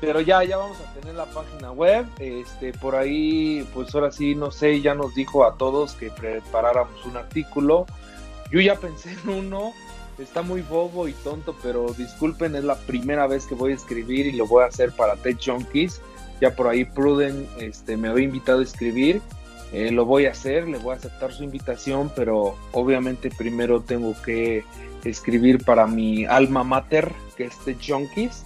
Pero 0.00 0.20
ya, 0.20 0.44
ya 0.44 0.58
vamos 0.58 0.76
a 0.80 0.92
tener 1.00 1.14
la 1.14 1.24
página 1.24 1.72
web. 1.72 2.06
Este, 2.18 2.72
por 2.72 2.96
ahí, 2.96 3.66
pues 3.72 3.94
ahora 3.94 4.12
sí, 4.12 4.34
no 4.34 4.50
sé, 4.50 4.80
ya 4.82 4.94
nos 4.94 5.14
dijo 5.14 5.46
a 5.46 5.56
todos 5.56 5.94
que 5.94 6.10
preparáramos 6.10 7.04
un 7.06 7.16
artículo. 7.16 7.86
Yo 8.50 8.60
ya 8.60 8.74
pensé 8.74 9.12
en 9.12 9.28
uno, 9.30 9.72
está 10.18 10.42
muy 10.42 10.60
bobo 10.60 11.08
y 11.08 11.12
tonto, 11.12 11.56
pero 11.62 11.92
disculpen, 11.96 12.56
es 12.56 12.64
la 12.64 12.76
primera 12.76 13.26
vez 13.26 13.46
que 13.46 13.54
voy 13.54 13.72
a 13.72 13.74
escribir 13.74 14.26
y 14.26 14.32
lo 14.32 14.46
voy 14.46 14.64
a 14.64 14.66
hacer 14.66 14.92
para 14.92 15.16
Tech 15.16 15.38
Junkies. 15.42 16.02
Ya 16.42 16.54
por 16.54 16.68
ahí 16.68 16.84
Pruden 16.84 17.48
este, 17.58 17.96
me 17.96 18.08
había 18.08 18.24
invitado 18.24 18.60
a 18.60 18.64
escribir 18.64 19.22
eh, 19.76 19.90
lo 19.90 20.06
voy 20.06 20.24
a 20.24 20.30
hacer, 20.30 20.66
le 20.66 20.78
voy 20.78 20.94
a 20.94 20.96
aceptar 20.96 21.34
su 21.34 21.44
invitación, 21.44 22.10
pero 22.16 22.56
obviamente 22.72 23.28
primero 23.28 23.82
tengo 23.82 24.14
que 24.24 24.64
escribir 25.04 25.66
para 25.66 25.86
mi 25.86 26.24
alma 26.24 26.64
mater, 26.64 27.12
que 27.36 27.44
es 27.44 27.58
The 27.66 27.76
Junkies. 27.86 28.44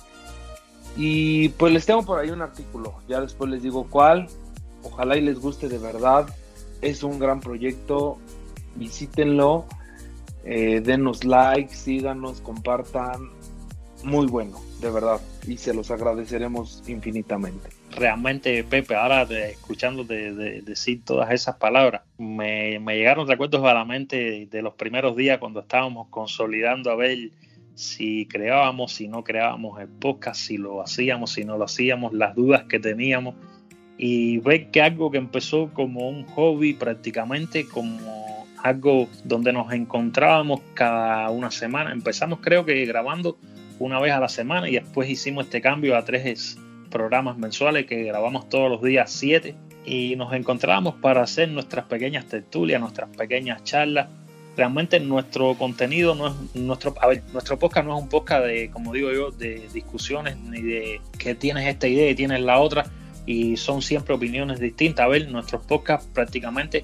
Y 0.96 1.50
pues 1.50 1.72
les 1.72 1.86
tengo 1.86 2.02
por 2.02 2.18
ahí 2.18 2.30
un 2.30 2.42
artículo, 2.42 2.96
ya 3.06 3.20
después 3.20 3.48
les 3.48 3.62
digo 3.62 3.86
cuál. 3.88 4.26
Ojalá 4.82 5.16
y 5.16 5.20
les 5.20 5.38
guste 5.38 5.68
de 5.68 5.78
verdad. 5.78 6.26
Es 6.80 7.04
un 7.04 7.20
gran 7.20 7.38
proyecto, 7.38 8.18
visítenlo, 8.74 9.66
eh, 10.42 10.80
denos 10.80 11.22
like, 11.22 11.72
síganos, 11.72 12.40
compartan. 12.40 13.30
Muy 14.02 14.26
bueno, 14.26 14.58
de 14.80 14.90
verdad, 14.90 15.20
y 15.46 15.58
se 15.58 15.74
los 15.74 15.92
agradeceremos 15.92 16.82
infinitamente 16.88 17.79
realmente, 17.96 18.64
Pepe, 18.64 18.94
ahora 18.94 19.22
escuchando 19.22 20.04
de, 20.04 20.62
decir 20.62 21.04
todas 21.04 21.30
esas 21.30 21.56
palabras, 21.56 22.02
me, 22.18 22.78
llegaron 22.78 23.28
recuerdos 23.28 23.64
a 23.64 23.74
la 23.74 23.84
mente 23.84 24.46
de 24.50 24.62
los 24.62 24.74
primeros 24.74 25.16
días 25.16 25.38
cuando 25.38 25.60
estábamos 25.60 26.08
consolidando 26.08 26.90
a 26.90 26.96
ver 26.96 27.30
si 27.74 28.26
creábamos, 28.26 28.92
si 28.92 29.08
no 29.08 29.24
creábamos 29.24 29.80
el 29.80 29.88
podcast, 29.88 30.40
si 30.40 30.58
lo 30.58 30.82
hacíamos, 30.82 31.32
si 31.32 31.44
no 31.44 31.56
lo 31.56 31.64
hacíamos, 31.64 32.12
las 32.12 32.34
dudas 32.34 32.64
que 32.64 32.78
teníamos 32.78 33.34
y 33.96 34.38
ver 34.38 34.70
que 34.70 34.80
algo 34.80 35.10
que 35.10 35.18
empezó 35.18 35.70
como 35.74 36.08
un 36.08 36.24
hobby 36.28 36.72
prácticamente, 36.72 37.66
como 37.66 38.46
algo 38.62 39.08
donde 39.24 39.52
nos 39.52 39.72
encontrábamos 39.72 40.60
cada 40.74 41.30
una 41.30 41.50
semana. 41.50 41.92
Empezamos 41.92 42.40
creo 42.40 42.64
que 42.64 42.84
grabando 42.86 43.38
una 43.78 44.00
vez 44.00 44.12
a 44.12 44.20
la 44.20 44.28
semana 44.28 44.68
y 44.68 44.72
después 44.72 45.08
hicimos 45.08 45.46
este 45.46 45.60
cambio 45.60 45.96
a 45.96 46.04
tres 46.04 46.24
programas 46.90 47.38
mensuales 47.38 47.86
que 47.86 48.04
grabamos 48.04 48.48
todos 48.48 48.70
los 48.70 48.82
días 48.82 49.10
7 49.10 49.54
y 49.84 50.16
nos 50.16 50.32
encontrábamos 50.34 50.96
para 50.96 51.22
hacer 51.22 51.48
nuestras 51.48 51.86
pequeñas 51.86 52.26
tertulias, 52.26 52.80
nuestras 52.80 53.08
pequeñas 53.16 53.64
charlas. 53.64 54.08
Realmente 54.56 55.00
nuestro 55.00 55.54
contenido 55.54 56.14
no 56.14 56.28
es 56.28 56.34
nuestro, 56.54 56.94
a 57.00 57.06
ver, 57.06 57.22
nuestro 57.32 57.58
podcast 57.58 57.86
no 57.86 57.96
es 57.96 58.02
un 58.02 58.08
podcast 58.08 58.44
de, 58.44 58.70
como 58.70 58.92
digo 58.92 59.12
yo, 59.12 59.30
de 59.30 59.68
discusiones 59.72 60.36
ni 60.36 60.60
de 60.60 61.00
que 61.18 61.34
tienes 61.34 61.66
esta 61.66 61.88
idea 61.88 62.10
y 62.10 62.14
tienes 62.14 62.40
la 62.40 62.58
otra 62.58 62.84
y 63.24 63.56
son 63.56 63.80
siempre 63.80 64.14
opiniones 64.14 64.60
distintas. 64.60 65.04
A 65.04 65.08
ver, 65.08 65.30
nuestros 65.30 65.64
podcasts 65.64 66.06
prácticamente 66.12 66.82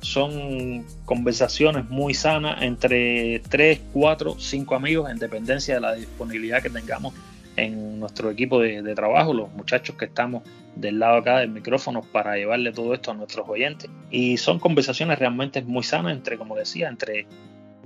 son 0.00 0.86
conversaciones 1.04 1.90
muy 1.90 2.14
sanas 2.14 2.62
entre 2.62 3.40
3, 3.50 3.80
4, 3.92 4.36
5 4.38 4.74
amigos 4.74 5.10
en 5.10 5.18
dependencia 5.18 5.74
de 5.74 5.80
la 5.80 5.94
disponibilidad 5.94 6.62
que 6.62 6.70
tengamos 6.70 7.12
en 7.56 8.00
nuestro 8.00 8.30
equipo 8.30 8.60
de, 8.60 8.94
trabajo, 8.94 9.34
los 9.34 9.52
muchachos 9.52 9.96
que 9.96 10.06
estamos 10.06 10.42
del 10.76 10.98
lado 10.98 11.18
acá 11.18 11.38
del 11.38 11.50
micrófono 11.50 12.02
para 12.02 12.36
llevarle 12.36 12.72
todo 12.72 12.94
esto 12.94 13.10
a 13.10 13.14
nuestros 13.14 13.48
oyentes. 13.48 13.90
Y 14.10 14.36
son 14.36 14.58
conversaciones 14.58 15.18
realmente 15.18 15.62
muy 15.62 15.82
sanas 15.82 16.12
entre, 16.12 16.38
como 16.38 16.56
decía, 16.56 16.88
entre 16.88 17.26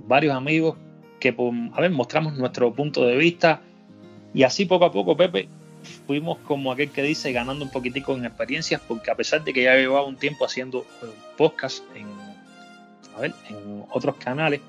varios 0.07 0.35
amigos 0.35 0.77
que, 1.19 1.33
pues, 1.33 1.53
a 1.73 1.81
ver, 1.81 1.91
mostramos 1.91 2.33
nuestro 2.33 2.73
punto 2.73 3.05
de 3.05 3.17
vista 3.17 3.61
y 4.33 4.43
así 4.43 4.65
poco 4.65 4.85
a 4.85 4.91
poco, 4.91 5.15
Pepe, 5.15 5.47
fuimos 6.07 6.37
como 6.39 6.71
aquel 6.71 6.89
que 6.91 7.01
dice 7.01 7.31
ganando 7.31 7.63
un 7.63 7.71
poquitico 7.71 8.13
en 8.13 8.25
experiencias 8.25 8.81
porque 8.87 9.11
a 9.11 9.15
pesar 9.15 9.43
de 9.43 9.53
que 9.53 9.63
ya 9.63 9.75
llevaba 9.75 10.05
un 10.05 10.17
tiempo 10.17 10.45
haciendo 10.45 10.79
eh, 10.79 11.05
podcast 11.37 11.83
en, 11.95 12.07
a 13.15 13.21
ver, 13.21 13.33
en 13.49 13.85
otros 13.91 14.15
canales 14.17 14.61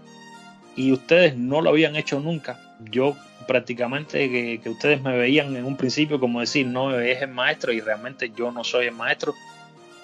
y 0.76 0.92
ustedes 0.92 1.36
no 1.36 1.62
lo 1.62 1.70
habían 1.70 1.96
hecho 1.96 2.20
nunca, 2.20 2.60
yo 2.90 3.16
prácticamente 3.46 4.28
que, 4.62 4.68
ustedes 4.68 5.00
me 5.00 5.16
veían 5.16 5.56
en 5.56 5.64
un 5.64 5.76
principio 5.76 6.20
como 6.20 6.40
decir, 6.40 6.66
no 6.66 6.98
es 6.98 7.22
el 7.22 7.30
maestro 7.30 7.72
y 7.72 7.80
realmente 7.80 8.30
yo 8.36 8.52
no 8.52 8.62
soy 8.62 8.86
el 8.86 8.94
maestro. 8.94 9.34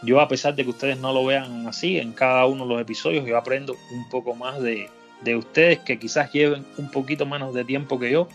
Yo 0.03 0.21
a 0.21 0.29
pesar 0.29 0.55
de 0.55 0.65
que 0.65 0.71
ustedes 0.71 0.99
no 0.99 1.13
lo 1.13 1.25
vean 1.25 1.67
así, 1.69 1.99
en 1.99 2.13
cada 2.13 2.47
uno 2.47 2.67
de 2.67 2.73
los 2.73 2.83
episodios 2.83 3.25
yo 3.25 3.37
aprendo 3.37 3.77
un 3.93 4.09
poco 4.09 4.35
más 4.35 4.61
de, 4.61 4.89
de 5.23 5.37
ustedes 5.37 5.79
que 5.81 5.99
quizás 5.99 6.33
lleven 6.33 6.65
un 6.77 6.91
poquito 6.91 7.27
menos 7.27 7.55
de 7.55 7.65
tiempo 7.65 8.01
que 8.01 8.11
yo, 8.11 8.29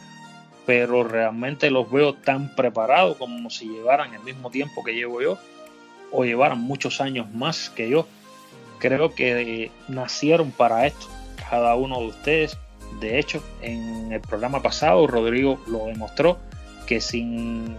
pero 0.66 1.04
realmente 1.04 1.70
los 1.70 1.90
veo 1.92 2.14
tan 2.14 2.56
preparados 2.56 3.18
como 3.18 3.50
si 3.50 3.68
llevaran 3.68 4.14
el 4.14 4.22
mismo 4.22 4.50
tiempo 4.50 4.84
que 4.84 4.94
llevo 4.94 5.22
yo 5.22 5.38
o 6.12 6.24
llevaran 6.24 6.60
muchos 6.60 7.02
años 7.02 7.30
más 7.34 7.70
que 7.70 7.90
yo. 7.90 8.08
Creo 8.80 9.14
que 9.16 9.72
nacieron 9.88 10.52
para 10.52 10.86
esto, 10.86 11.08
cada 11.50 11.76
uno 11.76 12.00
de 12.00 12.08
ustedes 12.08 12.58
de 13.00 13.20
hecho, 13.20 13.44
en 13.62 14.12
el 14.12 14.22
programa 14.22 14.62
pasado 14.62 15.06
Rodrigo 15.08 15.60
lo 15.68 15.86
demostró 15.86 16.38
que 16.88 17.02
sin, 17.02 17.76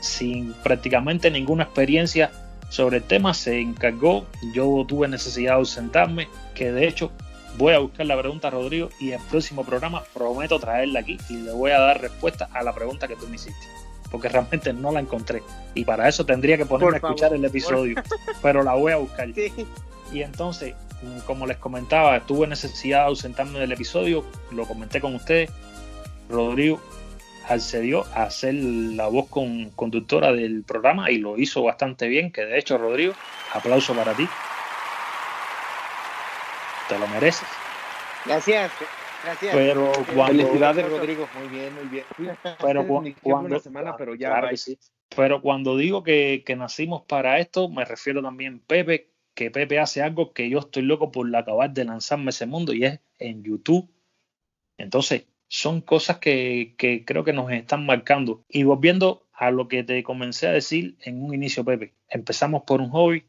sin 0.00 0.54
prácticamente 0.54 1.30
ninguna 1.30 1.64
experiencia 1.64 2.30
sobre 2.68 2.98
el 2.98 3.02
tema 3.04 3.34
se 3.34 3.60
encargó. 3.60 4.26
Yo 4.54 4.84
tuve 4.88 5.08
necesidad 5.08 5.52
de 5.52 5.58
ausentarme, 5.58 6.28
que 6.54 6.72
de 6.72 6.88
hecho 6.88 7.12
voy 7.58 7.74
a 7.74 7.78
buscar 7.78 8.06
la 8.06 8.18
pregunta 8.18 8.48
a 8.48 8.50
Rodrigo 8.50 8.90
y 8.98 9.12
el 9.12 9.20
próximo 9.30 9.64
programa 9.64 10.02
prometo 10.14 10.58
traerla 10.58 11.00
aquí 11.00 11.18
y 11.28 11.34
le 11.34 11.52
voy 11.52 11.70
a 11.72 11.78
dar 11.78 12.00
respuesta 12.00 12.48
a 12.52 12.62
la 12.62 12.72
pregunta 12.74 13.06
que 13.06 13.16
tú 13.16 13.28
me 13.28 13.36
hiciste. 13.36 13.66
Porque 14.10 14.28
realmente 14.28 14.72
no 14.72 14.90
la 14.90 14.98
encontré. 14.98 15.42
Y 15.74 15.84
para 15.84 16.08
eso 16.08 16.26
tendría 16.26 16.56
que 16.56 16.66
ponerme 16.66 16.94
a 16.94 16.96
escuchar 16.96 17.32
el 17.32 17.44
episodio. 17.44 18.02
Pero 18.42 18.64
la 18.64 18.74
voy 18.74 18.92
a 18.92 18.96
buscar. 18.96 19.28
Y 20.12 20.22
entonces, 20.22 20.74
como 21.26 21.46
les 21.46 21.56
comentaba, 21.56 22.20
tuve 22.26 22.46
necesidad 22.46 23.00
de 23.00 23.06
ausentarme 23.06 23.58
del 23.58 23.72
episodio, 23.72 24.24
lo 24.50 24.66
comenté 24.66 25.00
con 25.00 25.14
ustedes. 25.14 25.50
Rodrigo 26.28 26.80
accedió 27.48 28.04
a 28.14 28.30
ser 28.30 28.54
la 28.54 29.08
voz 29.08 29.28
conductora 29.28 30.32
del 30.32 30.62
programa 30.62 31.10
y 31.10 31.18
lo 31.18 31.36
hizo 31.36 31.62
bastante 31.62 32.06
bien, 32.06 32.30
que 32.30 32.44
de 32.44 32.58
hecho, 32.58 32.78
Rodrigo, 32.78 33.14
aplauso 33.52 33.94
para 33.94 34.14
ti. 34.14 34.28
Te 36.88 36.98
lo 36.98 37.06
mereces. 37.08 37.48
Gracias. 38.26 38.70
Gracias. 39.22 39.54
Pero 39.54 39.92
cuando, 40.14 40.42
Felicidades, 40.42 40.88
Rodrigo. 40.88 41.28
Muy 41.38 41.48
bien, 41.48 41.74
muy 41.74 41.84
bien. 41.84 42.04
Pero 42.60 42.86
cuando, 43.22 43.60
semana, 43.60 43.96
pero 43.96 44.14
ya. 44.14 44.42
Pero 45.14 45.42
cuando 45.42 45.76
digo 45.76 46.02
que, 46.02 46.42
que, 46.46 46.56
nacimos 46.56 47.02
para 47.02 47.38
esto, 47.38 47.68
me 47.68 47.84
refiero 47.84 48.22
también 48.22 48.60
Pepe, 48.60 49.09
que 49.34 49.50
Pepe 49.50 49.78
hace 49.78 50.02
algo 50.02 50.32
que 50.32 50.48
yo 50.50 50.58
estoy 50.58 50.82
loco 50.82 51.10
por 51.12 51.34
acabar 51.34 51.72
de 51.72 51.84
lanzarme 51.84 52.30
ese 52.30 52.46
mundo 52.46 52.72
y 52.72 52.84
es 52.84 53.00
en 53.18 53.42
YouTube. 53.42 53.90
Entonces, 54.76 55.26
son 55.48 55.80
cosas 55.80 56.18
que, 56.18 56.74
creo 57.06 57.24
que 57.24 57.32
nos 57.32 57.50
están 57.50 57.84
marcando. 57.84 58.44
Y 58.48 58.62
volviendo 58.62 59.26
a 59.32 59.50
lo 59.50 59.68
que 59.68 59.82
te 59.82 60.02
comencé 60.02 60.46
a 60.46 60.52
decir 60.52 60.96
en 61.02 61.22
un 61.22 61.34
inicio, 61.34 61.64
Pepe, 61.64 61.94
empezamos 62.08 62.62
por 62.62 62.80
un 62.80 62.90
hobby, 62.90 63.24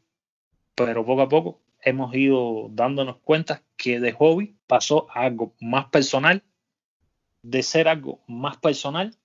pero 0.74 1.04
poco 1.04 1.22
a 1.22 1.28
poco 1.28 1.60
hemos 1.82 2.14
ido 2.14 2.68
dándonos 2.70 3.16
cuenta 3.18 3.62
que 3.76 3.98
de 3.98 4.12
hobby 4.12 4.56
pasó 4.66 5.08
a 5.10 5.22
algo 5.22 5.54
más 5.60 5.86
personal, 5.86 6.44
de 7.42 7.62
ser 7.64 7.88
algo 7.88 8.20
más 8.28 8.56
personal, 8.58 9.16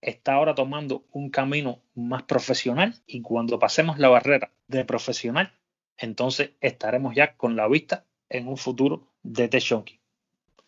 está 0.00 0.34
ahora 0.34 0.54
tomando 0.54 1.04
un 1.12 1.28
camino 1.28 1.82
más 1.94 2.22
profesional 2.22 2.94
y 3.06 3.20
cuando 3.20 3.58
pasemos 3.58 3.98
la 3.98 4.08
barrera 4.08 4.50
de 4.66 4.84
profesional 4.86 5.52
entonces 6.00 6.52
estaremos 6.60 7.14
ya 7.14 7.36
con 7.36 7.56
la 7.56 7.68
vista 7.68 8.06
en 8.30 8.48
un 8.48 8.56
futuro 8.56 9.06
de 9.22 9.48
Techonki. 9.48 10.00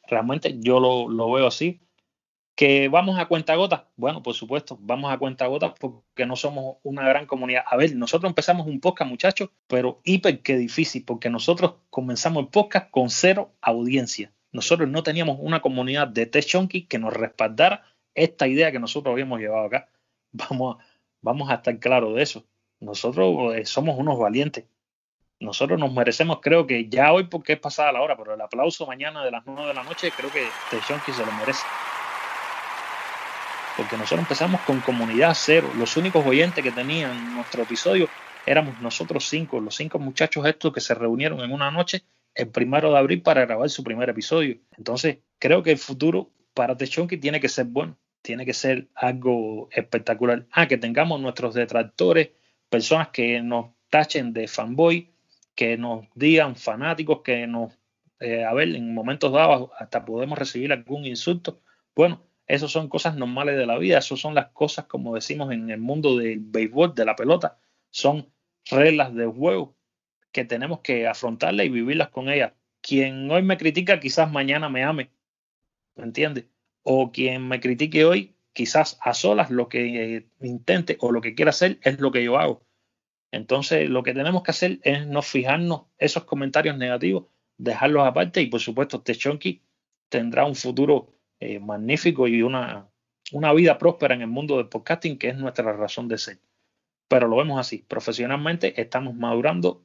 Realmente 0.07 0.57
yo 0.61 0.79
lo, 0.79 1.33
veo 1.33 1.47
así. 1.47 1.81
Que 2.55 2.89
vamos 2.89 3.19
a 3.19 3.29
cuenta 3.29 3.55
gotas, 3.57 3.85
bueno, 3.97 4.23
por 4.23 4.35
supuesto, 4.35 4.79
vamos 4.83 5.11
a 5.11 5.17
cuenta 5.17 5.47
gotas 5.47 5.73
porque 5.81 6.27
no 6.27 6.37
somos 6.37 6.77
una 6.83 7.09
gran 7.09 7.25
comunidad. 7.25 7.65
A 7.67 7.79
ver, 7.79 7.97
nosotros 7.97 8.29
empezamos 8.29 8.67
un 8.67 8.79
podcast, 8.79 9.09
muchachos, 9.09 9.49
pero 9.67 10.03
hiper 10.05 10.43
que 10.43 10.59
difícil, 10.59 11.03
porque 11.07 11.31
nosotros 11.31 11.77
comenzamos 11.89 12.43
el 12.43 12.51
podcast 12.51 12.91
con 12.91 13.09
cero 13.09 13.55
audiencia. 13.63 14.35
Nosotros 14.53 14.87
no 14.91 15.03
teníamos 15.03 15.39
una 15.41 15.63
comunidad 15.63 16.09
de 16.09 16.27
Tech 16.27 16.45
Chunky 16.45 16.83
que 16.83 16.99
nos 16.99 17.15
respaldara 17.15 17.85
esta 18.15 18.47
idea 18.47 18.71
que 18.71 18.79
nosotros 18.79 19.13
habíamos 19.13 19.41
llevado 19.41 19.65
acá. 19.65 19.89
Vamos 20.33 20.77
a, 20.77 20.85
vamos 21.23 21.51
a 21.51 21.55
estar 21.55 21.79
claros 21.79 22.15
de 22.17 22.23
eso. 22.23 22.45
Nosotros 22.81 23.55
eh, 23.55 23.65
somos 23.65 23.99
unos 23.99 24.19
valientes. 24.19 24.67
Nosotros 25.43 25.79
nos 25.79 25.93
merecemos, 25.93 26.39
creo 26.41 26.67
que 26.67 26.89
ya 26.89 27.13
hoy 27.13 27.25
porque 27.25 27.55
es 27.55 27.61
pasada 27.61 27.93
la 27.93 28.01
hora, 28.01 28.17
pero 28.17 28.35
el 28.35 28.41
aplauso 28.41 28.87
mañana 28.87 29.25
de 29.25 29.31
las 29.31 29.43
9 29.45 29.67
de 29.67 29.75
la 29.75 29.83
noche 29.83 30.13
creo 30.17 30.31
que 30.31 30.47
Chunky 30.87 31.13
se 31.13 31.27
lo 31.27 31.33
merece 31.33 31.63
porque 33.77 33.97
nosotros 33.97 34.21
empezamos 34.21 34.61
con 34.63 34.81
comunidad 34.81 35.33
cero. 35.35 35.71
Los 35.77 35.97
únicos 35.97 36.25
oyentes 36.27 36.63
que 36.63 36.71
tenían 36.71 37.35
nuestro 37.35 37.63
episodio 37.63 38.09
éramos 38.47 38.81
nosotros 38.81 39.27
cinco, 39.29 39.61
los 39.61 39.77
cinco 39.77 39.99
muchachos 39.99 40.45
estos 40.47 40.73
que 40.73 40.81
se 40.81 40.95
reunieron 40.95 41.41
en 41.41 41.53
una 41.53 41.71
noche 41.71 42.03
el 42.35 42.49
primero 42.49 42.91
de 42.91 42.99
abril 42.99 43.23
para 43.23 43.45
grabar 43.45 43.69
su 43.71 43.85
primer 43.85 44.09
episodio. 44.09 44.59
Entonces, 44.77 45.19
creo 45.39 45.63
que 45.63 45.73
el 45.73 45.79
futuro 45.79 46.31
para 46.55 46.77
Techonki 46.77 47.19
tiene 47.19 47.41
que 47.41 47.49
ser 47.49 47.67
bueno, 47.67 47.99
tiene 48.23 48.47
que 48.47 48.55
ser 48.55 48.89
algo 48.95 49.69
espectacular. 49.71 50.47
Ah, 50.51 50.67
que 50.67 50.79
tengamos 50.79 51.21
nuestros 51.21 51.55
detractores, 51.55 52.31
personas 52.71 53.09
que 53.09 53.43
nos 53.43 53.73
tachen 53.91 54.33
de 54.33 54.49
fanboy, 54.49 55.12
que 55.63 55.79
nos 55.79 56.07
digan 56.17 56.57
fanáticos, 56.57 57.21
que 57.23 57.47
nos, 57.47 57.73
eh, 58.19 58.45
a 58.45 58.53
ver, 58.53 58.75
en 58.75 58.93
momentos 58.93 59.33
dados 59.33 59.71
hasta 59.79 60.05
podemos 60.05 60.37
recibir 60.37 60.73
algún 60.73 61.07
insulto. 61.07 61.61
Bueno, 61.95 62.21
esas 62.49 62.73
son 62.73 62.89
cosas 62.89 63.15
normales 63.15 63.57
de 63.57 63.65
la 63.65 63.79
vida, 63.79 63.99
esas 63.99 64.19
son 64.19 64.35
las 64.35 64.49
cosas, 64.49 64.87
como 64.87 65.15
decimos 65.15 65.53
en 65.53 65.71
el 65.71 65.79
mundo 65.79 66.17
del 66.17 66.41
béisbol, 66.41 66.97
de 66.97 67.05
la 67.05 67.15
pelota, 67.15 67.61
son 67.91 68.29
reglas 68.69 69.15
de 69.15 69.27
juego 69.27 69.77
que 70.33 70.45
tenemos 70.45 70.81
que 70.81 71.07
afrontarlas 71.07 71.67
y 71.67 71.69
vivirlas 71.69 72.09
con 72.09 72.29
ellas. 72.29 72.55
Quien 72.81 73.31
hoy 73.31 73.43
me 73.43 73.57
critica, 73.57 74.01
quizás 74.01 74.33
mañana 74.33 74.69
me 74.69 74.83
ame, 74.83 75.11
¿me 75.95 76.03
entiendes? 76.03 76.47
O 76.83 77.13
quien 77.13 77.47
me 77.47 77.61
critique 77.61 78.05
hoy, 78.05 78.35
quizás 78.53 78.99
a 79.01 79.15
solas 79.15 79.49
lo 79.53 79.69
que 79.69 80.27
intente 80.41 80.97
o 80.99 81.13
lo 81.13 81.21
que 81.21 81.37
quiera 81.37 81.51
hacer 81.51 81.79
es 81.83 82.01
lo 82.01 82.11
que 82.11 82.25
yo 82.25 82.37
hago. 82.37 82.65
Entonces, 83.33 83.89
lo 83.89 84.03
que 84.03 84.13
tenemos 84.13 84.43
que 84.43 84.51
hacer 84.51 84.79
es 84.83 85.07
no 85.07 85.23
fijarnos 85.23 85.87
esos 85.99 86.25
comentarios 86.25 86.77
negativos, 86.77 87.25
dejarlos 87.57 88.07
aparte 88.07 88.43
y, 88.43 88.47
por 88.47 88.61
supuesto, 88.61 89.01
Techonki 89.01 89.63
tendrá 90.11 90.45
un 90.45 90.55
futuro 90.55 91.15
eh, 91.41 91.59
magnífico 91.59 92.29
y 92.29 92.43
una, 92.43 92.89
una 93.33 93.53
vida 93.55 93.79
próspera 93.79 94.15
en 94.15 94.21
el 94.21 94.29
mundo 94.29 94.59
del 94.59 94.69
podcasting, 94.69 95.19
que 95.19 95.31
es 95.31 95.37
nuestra 95.37 95.73
razón 95.73 96.09
de 96.09 96.19
ser. 96.19 96.39
Pero 97.09 97.27
lo 97.27 97.37
vemos 97.37 97.59
así, 97.59 97.79
profesionalmente 97.79 98.81
estamos 98.81 99.15
madurando, 99.15 99.83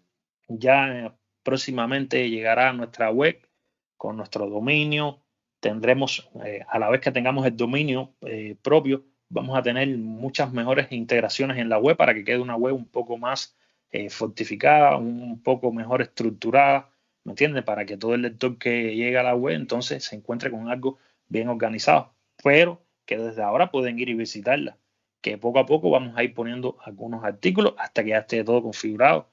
ya 0.49 1.17
próximamente 1.43 2.29
llegará 2.29 2.73
nuestra 2.73 3.09
web 3.11 3.47
con 3.95 4.17
nuestro 4.17 4.49
dominio, 4.49 5.21
tendremos, 5.61 6.29
eh, 6.45 6.65
a 6.67 6.79
la 6.79 6.89
vez 6.89 6.99
que 6.99 7.11
tengamos 7.11 7.45
el 7.45 7.55
dominio 7.55 8.13
eh, 8.21 8.55
propio, 8.61 9.05
vamos 9.29 9.57
a 9.57 9.63
tener 9.63 9.87
muchas 9.97 10.51
mejores 10.53 10.91
integraciones 10.91 11.57
en 11.57 11.69
la 11.69 11.77
web 11.79 11.97
para 11.97 12.13
que 12.13 12.23
quede 12.23 12.39
una 12.39 12.55
web 12.55 12.75
un 12.75 12.85
poco 12.85 13.17
más 13.17 13.55
fortificada, 14.09 14.97
un 14.97 15.41
poco 15.41 15.71
mejor 15.71 16.01
estructurada, 16.01 16.89
¿me 17.23 17.31
entiendes? 17.31 17.63
Para 17.63 17.85
que 17.85 17.97
todo 17.97 18.15
el 18.15 18.21
lector 18.21 18.57
que 18.57 18.95
llegue 18.95 19.17
a 19.17 19.23
la 19.23 19.35
web 19.35 19.55
entonces 19.55 20.03
se 20.03 20.15
encuentre 20.15 20.51
con 20.51 20.69
algo 20.69 20.97
bien 21.29 21.49
organizados, 21.49 22.07
pero 22.43 22.81
que 23.05 23.17
desde 23.17 23.41
ahora 23.41 23.71
pueden 23.71 23.97
ir 23.97 24.09
y 24.09 24.13
visitarla, 24.13 24.77
que 25.21 25.37
poco 25.37 25.59
a 25.59 25.65
poco 25.65 25.89
vamos 25.89 26.15
a 26.17 26.23
ir 26.23 26.33
poniendo 26.33 26.77
algunos 26.83 27.23
artículos 27.23 27.73
hasta 27.77 28.03
que 28.03 28.11
ya 28.11 28.19
esté 28.19 28.43
todo 28.43 28.61
configurado. 28.61 29.29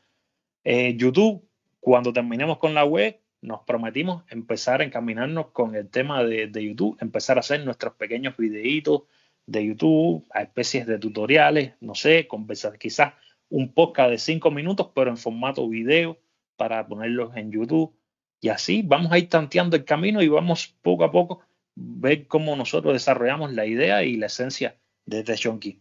Eh, 0.62 0.96
YouTube, 0.96 1.46
cuando 1.80 2.12
terminemos 2.12 2.58
con 2.58 2.72
la 2.72 2.84
web, 2.84 3.20
nos 3.42 3.60
prometimos 3.64 4.24
empezar 4.30 4.80
a 4.80 4.84
encaminarnos 4.84 5.48
con 5.48 5.74
el 5.74 5.90
tema 5.90 6.24
de, 6.24 6.50
YouTube, 6.50 6.96
empezar 7.00 7.36
a 7.36 7.40
hacer 7.40 7.62
nuestros 7.64 7.94
pequeños 7.94 8.36
videitos 8.36 9.02
de 9.46 9.66
YouTube, 9.66 10.26
a 10.30 10.42
especies 10.42 10.86
de 10.86 10.98
tutoriales, 10.98 11.74
no 11.80 11.94
sé, 11.94 12.26
conversar, 12.26 12.78
quizás 12.78 13.14
un 13.50 13.72
podcast 13.72 14.10
de 14.10 14.18
cinco 14.18 14.50
minutos, 14.50 14.90
pero 14.94 15.10
en 15.10 15.16
formato 15.16 15.68
video 15.68 16.18
para 16.56 16.86
ponerlos 16.86 17.36
en 17.36 17.52
YouTube. 17.52 17.94
Y 18.40 18.48
así 18.48 18.82
vamos 18.82 19.12
a 19.12 19.18
ir 19.18 19.28
tanteando 19.28 19.76
el 19.76 19.84
camino 19.84 20.22
y 20.22 20.28
vamos 20.28 20.74
poco 20.82 21.04
a 21.04 21.10
poco 21.10 21.40
ver 21.74 22.26
cómo 22.26 22.56
nosotros 22.56 22.92
desarrollamos 22.92 23.52
la 23.52 23.66
idea 23.66 24.02
y 24.02 24.16
la 24.16 24.26
esencia 24.26 24.76
de 25.06 25.22
The 25.22 25.36
Shonky. 25.36 25.80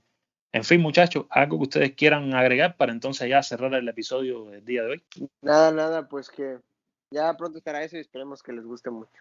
En 0.51 0.63
fin, 0.63 0.81
muchachos, 0.81 1.25
algo 1.29 1.57
que 1.57 1.63
ustedes 1.63 1.91
quieran 1.93 2.33
agregar 2.35 2.77
para 2.77 2.91
entonces 2.91 3.27
ya 3.27 3.41
cerrar 3.41 3.73
el 3.73 3.87
episodio 3.87 4.45
del 4.45 4.63
día 4.63 4.83
de 4.83 4.89
hoy. 4.89 5.03
Nada, 5.41 5.71
nada, 5.71 6.07
pues 6.07 6.29
que 6.29 6.59
ya 7.09 7.35
pronto 7.35 7.57
estará 7.57 7.83
eso 7.83 7.97
y 7.97 8.01
esperemos 8.01 8.43
que 8.43 8.53
les 8.53 8.63
guste 8.63 8.91
mucho. 8.91 9.11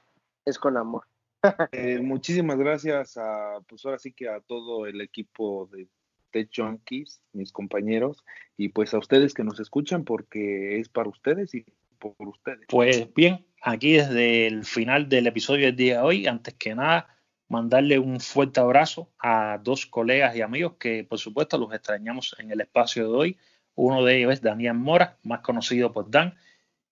Es 0.45 0.59
con 0.59 0.77
amor. 0.77 1.05
Eh, 1.73 1.99
muchísimas 2.01 2.57
gracias 2.57 3.17
a, 3.17 3.61
pues 3.67 3.85
ahora 3.85 3.99
sí 3.99 4.13
que 4.13 4.29
a 4.29 4.41
todo 4.41 4.87
el 4.87 5.01
equipo 5.01 5.69
de 5.73 5.89
Tech 6.31 6.49
Junkies, 6.55 7.21
mis 7.33 7.53
compañeros, 7.53 8.25
y 8.57 8.69
pues 8.69 8.95
a 8.95 8.99
ustedes 8.99 9.35
que 9.35 9.45
nos 9.45 9.61
escuchan 9.61 10.05
porque 10.05 10.79
es 10.79 10.89
para 10.89 11.09
ustedes 11.09 11.55
y 11.55 11.65
por 11.99 12.15
ustedes. 12.19 12.67
Pues 12.69 13.13
bien, 13.15 13.45
aquí 13.61 13.93
desde 13.95 14.47
el 14.47 14.65
final 14.65 15.09
del 15.09 15.27
episodio 15.27 15.67
del 15.67 15.77
día 15.77 15.99
de 15.99 16.03
hoy, 16.03 16.27
antes 16.27 16.55
que 16.55 16.75
nada, 16.75 17.09
mandarle 17.49 17.99
un 17.99 18.19
fuerte 18.19 18.61
abrazo 18.61 19.11
a 19.19 19.59
dos 19.63 19.87
colegas 19.87 20.35
y 20.35 20.41
amigos 20.41 20.75
que 20.79 21.05
por 21.05 21.19
supuesto 21.19 21.59
los 21.59 21.73
extrañamos 21.73 22.35
en 22.39 22.51
el 22.51 22.61
espacio 22.61 23.05
de 23.11 23.17
hoy. 23.17 23.39
Uno 23.75 24.05
de 24.05 24.19
ellos 24.19 24.33
es 24.35 24.43
Daniel 24.43 24.75
Mora, 24.75 25.19
más 25.23 25.41
conocido 25.41 25.93
por 25.93 26.11
Dan, 26.11 26.35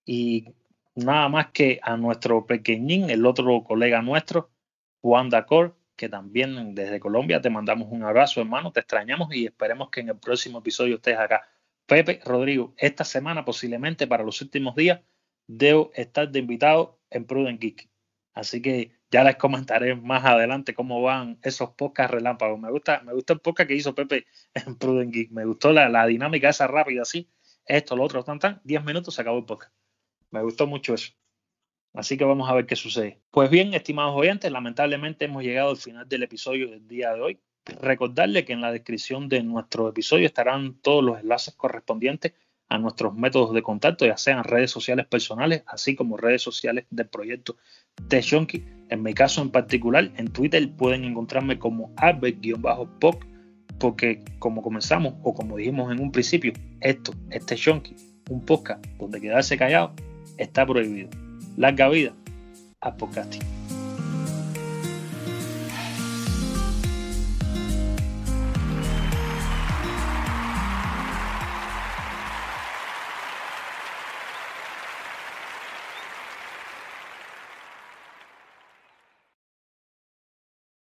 y 0.04 0.48
nada 0.94 1.28
más 1.28 1.50
que 1.52 1.80
a 1.82 1.96
nuestro 1.96 2.46
pequeñín, 2.46 3.10
el 3.10 3.26
otro 3.26 3.64
colega 3.64 4.02
nuestro, 4.02 4.50
Juan 5.00 5.30
Dacor, 5.30 5.76
que 5.96 6.08
también 6.08 6.74
desde 6.74 7.00
Colombia 7.00 7.40
te 7.40 7.50
mandamos 7.50 7.88
un 7.90 8.02
abrazo, 8.02 8.40
hermano, 8.40 8.72
te 8.72 8.80
extrañamos 8.80 9.34
y 9.34 9.46
esperemos 9.46 9.90
que 9.90 10.00
en 10.00 10.08
el 10.10 10.18
próximo 10.18 10.60
episodio 10.60 10.96
estés 10.96 11.18
acá. 11.18 11.42
Pepe, 11.86 12.20
Rodrigo, 12.24 12.74
esta 12.78 13.04
semana 13.04 13.44
posiblemente 13.44 14.06
para 14.06 14.24
los 14.24 14.40
últimos 14.40 14.76
días 14.76 15.00
debo 15.46 15.90
estar 15.94 16.30
de 16.30 16.38
invitado 16.38 17.00
en 17.10 17.26
Prudent 17.26 17.60
Geek. 17.60 17.90
Así 18.32 18.62
que 18.62 18.92
ya 19.10 19.24
les 19.24 19.36
comentaré 19.36 19.96
más 19.96 20.24
adelante 20.24 20.72
cómo 20.72 21.02
van 21.02 21.38
esos 21.42 21.70
podcasts 21.70 22.14
relámpagos. 22.14 22.60
Me 22.60 22.70
gusta, 22.70 23.02
me 23.02 23.12
gusta 23.12 23.32
el 23.32 23.40
podcast 23.40 23.68
que 23.68 23.74
hizo 23.74 23.94
Pepe 23.94 24.26
en 24.54 24.76
Prudent 24.76 25.12
Geek. 25.12 25.32
Me 25.32 25.44
gustó 25.44 25.72
la, 25.72 26.06
dinámica 26.06 26.48
esa 26.48 26.66
rápida 26.66 27.02
así. 27.02 27.28
Esto, 27.66 27.96
lo 27.96 28.04
otro, 28.04 28.22
tan, 28.24 28.38
tan. 28.38 28.60
Diez 28.64 28.82
minutos 28.84 29.14
se 29.14 29.22
acabó 29.22 29.38
el 29.38 29.44
podcast. 29.44 29.72
Me 30.30 30.42
gustó 30.42 30.66
mucho 30.66 30.94
eso. 30.94 31.12
Así 31.92 32.16
que 32.16 32.24
vamos 32.24 32.48
a 32.48 32.54
ver 32.54 32.66
qué 32.66 32.76
sucede. 32.76 33.20
Pues 33.30 33.50
bien, 33.50 33.74
estimados 33.74 34.14
oyentes, 34.14 34.50
lamentablemente 34.50 35.24
hemos 35.24 35.42
llegado 35.42 35.70
al 35.70 35.76
final 35.76 36.08
del 36.08 36.22
episodio 36.22 36.70
del 36.70 36.86
día 36.86 37.12
de 37.12 37.20
hoy. 37.20 37.38
Recordarle 37.64 38.44
que 38.44 38.52
en 38.52 38.60
la 38.60 38.72
descripción 38.72 39.28
de 39.28 39.42
nuestro 39.42 39.88
episodio 39.88 40.26
estarán 40.26 40.74
todos 40.74 41.02
los 41.04 41.18
enlaces 41.18 41.54
correspondientes 41.54 42.32
a 42.68 42.78
nuestros 42.78 43.14
métodos 43.14 43.52
de 43.52 43.62
contacto, 43.62 44.06
ya 44.06 44.16
sean 44.16 44.44
redes 44.44 44.70
sociales 44.70 45.04
personales, 45.06 45.64
así 45.66 45.96
como 45.96 46.16
redes 46.16 46.42
sociales 46.42 46.86
del 46.90 47.08
proyecto 47.08 47.56
Techonky. 48.08 48.64
En 48.88 49.02
mi 49.02 49.12
caso 49.12 49.42
en 49.42 49.50
particular, 49.50 50.12
en 50.16 50.28
Twitter 50.28 50.70
pueden 50.76 51.04
encontrarme 51.04 51.58
como 51.58 51.92
albert-pop, 51.96 53.24
porque 53.80 54.22
como 54.38 54.62
comenzamos 54.62 55.14
o 55.24 55.34
como 55.34 55.56
dijimos 55.56 55.90
en 55.90 56.00
un 56.00 56.12
principio, 56.12 56.52
esto 56.80 57.12
es 57.30 57.44
Techonky, 57.44 57.96
un 58.28 58.44
podcast 58.44 58.84
donde 58.98 59.20
quedarse 59.20 59.58
callado 59.58 59.92
está 60.40 60.66
prohibido. 60.66 61.10
Larga 61.56 61.88
vida 61.88 62.12
al 62.80 62.96
podcasting. 62.96 63.42